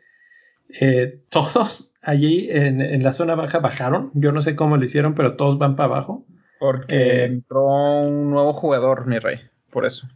Eh, 0.80 1.20
todos 1.30 1.87
allí 2.08 2.48
en, 2.50 2.82
en 2.82 3.04
la 3.04 3.12
zona 3.14 3.36
baja 3.36 3.60
bajaron. 3.60 4.10
Yo 4.16 4.32
no 4.32 4.42
sé 4.42 4.56
cómo 4.56 4.78
lo 4.78 4.84
hicieron, 4.84 5.14
pero 5.14 5.36
todos 5.36 5.58
van 5.60 5.76
para 5.76 5.88
abajo. 5.94 6.26
Porque 6.60 6.86
Eh, 6.96 7.24
entró 7.26 7.66
un 8.02 8.32
nuevo 8.32 8.54
jugador, 8.54 9.06
mi 9.06 9.20
rey. 9.20 9.40
Por 9.70 9.86
eso. 9.86 10.08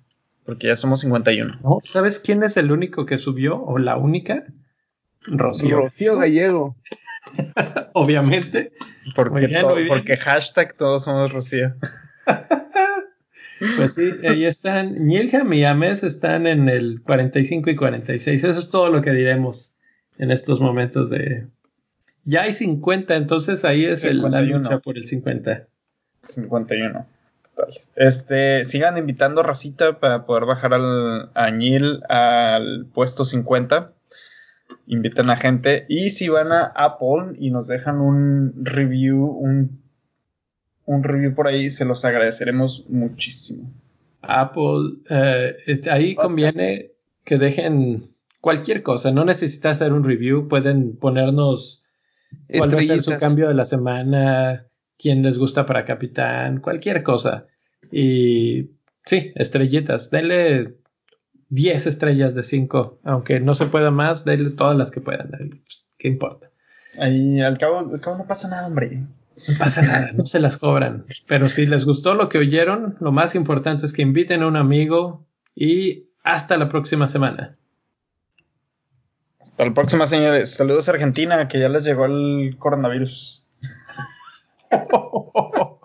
Porque 0.46 0.68
ya 0.68 0.76
somos 0.76 1.02
51. 1.02 1.60
¿No? 1.64 1.78
¿Sabes 1.84 2.20
quién 2.20 2.42
es 2.44 2.58
el 2.58 2.72
único 2.72 3.06
que 3.06 3.18
subió 3.20 3.62
o 3.64 3.78
la 3.78 3.98
única? 3.98 4.46
Rocío. 5.28 5.78
Rocío 5.78 6.18
Gallego. 6.18 6.76
Porque, 7.56 7.86
Obviamente. 7.94 8.72
Muy 9.30 9.46
bien, 9.46 9.62
to- 9.62 9.70
muy 9.70 9.84
bien. 9.84 9.88
porque 9.90 10.18
hashtag 10.18 10.76
todos 10.76 11.04
somos 11.04 11.32
Rocío. 11.32 11.74
Pues 13.78 13.94
sí, 13.94 14.10
ahí 14.28 14.46
están. 14.46 15.06
Nielham 15.06 15.54
y 15.54 15.64
Ames 15.66 16.04
están 16.04 16.48
en 16.48 16.68
el 16.68 17.02
45 17.04 17.70
y 17.70 17.76
46. 17.76 18.44
Eso 18.44 18.58
es 18.60 18.70
todo 18.72 18.90
lo 18.90 19.04
que 19.04 19.12
diremos 19.12 19.76
en 20.18 20.32
estos 20.32 20.60
momentos 20.60 21.12
de. 21.12 21.46
Ya 22.24 22.44
hay 22.44 22.54
50, 22.54 23.16
entonces 23.16 23.66
ahí 23.66 23.86
es 23.86 24.04
el- 24.04 24.18
la 24.22 24.24
51. 24.40 24.58
lucha 24.60 24.80
por 24.80 24.98
el 24.98 25.06
50. 25.06 25.68
51. 26.24 27.06
Total. 27.56 27.74
Este, 27.96 28.66
sigan 28.66 28.98
invitando 28.98 29.44
racita 29.44 30.00
para 30.00 30.26
poder 30.26 30.46
bajar 30.46 30.74
al 30.74 31.30
a 31.34 31.46
Añil 31.46 32.02
al 32.10 32.86
puesto 32.94 33.26
50. 33.26 33.92
Inviten 34.88 35.30
a 35.30 35.38
gente. 35.38 35.86
Y 35.90 36.12
si 36.12 36.30
van 36.30 36.52
a 36.52 36.66
Apple 36.66 37.34
y 37.38 37.50
nos 37.52 37.68
dejan 37.68 38.00
un 38.00 38.54
review, 38.64 39.26
un, 39.26 39.82
un 40.86 41.04
review 41.04 41.34
por 41.34 41.48
ahí, 41.48 41.70
se 41.72 41.86
los 41.86 42.06
agradeceremos 42.06 42.86
muchísimo. 42.90 43.70
Apple, 44.22 44.98
eh, 45.10 45.56
este, 45.66 45.90
ahí 45.92 46.16
conviene 46.16 46.92
que 47.24 47.38
dejen 47.38 48.10
cualquier 48.40 48.84
cosa. 48.84 49.12
No 49.12 49.26
necesita 49.26 49.72
hacer 49.72 49.94
un 49.94 50.04
review. 50.04 50.48
Pueden 50.48 50.96
ponernos 50.96 51.81
cuál 52.58 52.76
va 52.76 52.80
a 52.80 52.84
ser 52.84 53.04
su 53.04 53.18
cambio 53.18 53.48
de 53.48 53.54
la 53.54 53.66
semana, 53.66 54.66
quién 54.98 55.24
les 55.24 55.38
gusta 55.38 55.66
para 55.66 55.86
capitán, 55.86 56.60
cualquier 56.60 57.04
cosa. 57.04 57.48
Y 57.92 58.72
sí, 59.06 59.32
estrellitas. 59.36 60.10
Denle 60.12 60.78
10 61.50 61.88
estrellas 61.88 62.36
de 62.36 62.44
5. 62.44 63.00
Aunque 63.04 63.40
no 63.40 63.56
se 63.56 63.66
pueda 63.66 63.92
más, 63.92 64.26
denle 64.26 64.52
todas 64.52 64.78
las 64.78 64.92
que 64.92 65.02
puedan. 65.02 65.30
Pues, 65.30 65.90
¿Qué 65.98 66.08
importa? 66.08 66.50
Ahí, 67.00 67.40
al 67.42 67.58
cabo, 67.58 67.80
al 67.80 68.02
cabo 68.02 68.18
no 68.18 68.28
pasa 68.28 68.48
nada, 68.48 68.68
hombre. 68.68 69.04
No 69.48 69.58
pasa 69.58 69.82
nada, 69.82 70.12
no 70.14 70.26
se 70.26 70.40
las 70.40 70.58
cobran. 70.58 71.06
Pero 71.28 71.50
si 71.50 71.66
les 71.66 71.86
gustó 71.86 72.16
lo 72.16 72.30
que 72.30 72.38
oyeron, 72.38 72.98
lo 73.00 73.12
más 73.12 73.36
importante 73.36 73.86
es 73.86 73.94
que 73.94 74.02
inviten 74.02 74.44
a 74.44 74.48
un 74.48 74.56
amigo 74.56 75.26
y 75.56 76.10
hasta 76.24 76.58
la 76.58 76.70
próxima 76.70 77.08
semana. 77.08 77.58
Hasta 79.42 79.66
la 79.66 79.74
próxima, 79.74 80.08
señores. 80.08 80.52
Saludos 80.52 80.88
a 80.88 80.92
Argentina, 80.92 81.48
que 81.48 81.60
ya 81.60 81.70
les 81.70 81.84
llegó 81.84 82.06
el 82.06 82.56
coronavirus. 82.60 83.44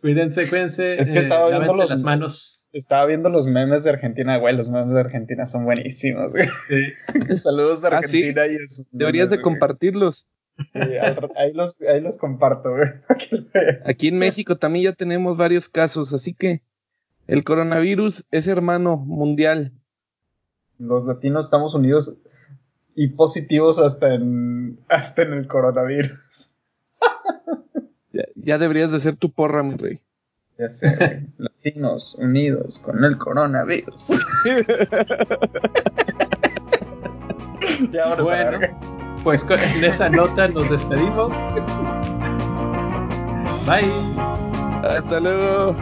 cuídense, 0.00 0.48
cuídense. 0.48 0.96
Es 0.96 1.10
que 1.10 1.18
estaba 1.18 1.48
eh, 1.48 1.52
viendo 1.52 1.74
los, 1.74 1.90
las 1.90 2.02
manos. 2.02 2.66
Estaba 2.72 3.06
viendo 3.06 3.28
los 3.28 3.46
memes 3.46 3.84
de 3.84 3.90
Argentina, 3.90 4.36
güey. 4.38 4.56
Los 4.56 4.68
memes 4.68 4.94
de 4.94 5.00
Argentina 5.00 5.46
son 5.46 5.64
buenísimos, 5.64 6.30
güey. 6.30 6.48
Sí. 6.68 7.36
Saludos 7.36 7.84
a 7.84 7.88
Ah, 7.88 8.02
sí. 8.02 8.18
Argentina 8.24 8.46
y 8.46 8.56
a 8.56 8.66
sus 8.66 8.88
Deberías 8.90 9.30
de 9.30 9.36
güey. 9.36 9.44
compartirlos. 9.44 10.26
Sí, 10.56 10.78
ahí, 11.36 11.52
los, 11.52 11.76
ahí 11.82 12.00
los 12.00 12.16
comparto, 12.16 12.70
güey. 12.70 12.88
Aquí 13.84 14.08
en 14.08 14.18
México 14.18 14.56
también 14.56 14.84
ya 14.84 14.92
tenemos 14.92 15.36
varios 15.36 15.68
casos, 15.68 16.14
así 16.14 16.32
que 16.32 16.62
el 17.26 17.42
coronavirus 17.44 18.24
es 18.30 18.46
hermano 18.46 18.96
mundial. 18.96 19.72
Los 20.78 21.04
latinos 21.04 21.46
estamos 21.46 21.74
unidos 21.74 22.14
y 22.94 23.08
positivos 23.08 23.78
hasta 23.78 24.14
en, 24.14 24.78
hasta 24.88 25.22
en 25.22 25.32
el 25.34 25.46
coronavirus. 25.48 26.50
Ya, 28.12 28.24
ya 28.36 28.58
deberías 28.58 28.92
de 28.92 29.00
ser 29.00 29.16
tu 29.16 29.30
porra, 29.32 29.62
mi 29.62 29.76
rey. 29.76 30.00
Ya 30.58 30.68
sé. 30.68 31.26
Latinos 31.38 32.14
unidos 32.14 32.78
con 32.78 33.02
el 33.04 33.18
coronavirus. 33.18 34.06
ya, 37.90 38.14
Bueno, 38.16 38.58
pues 39.24 39.42
con- 39.44 39.58
en 39.58 39.84
esa 39.84 40.08
nota 40.08 40.46
nos 40.48 40.70
despedimos. 40.70 41.32
Bye. 43.66 43.90
Hasta 44.88 45.20
luego. 45.20 45.74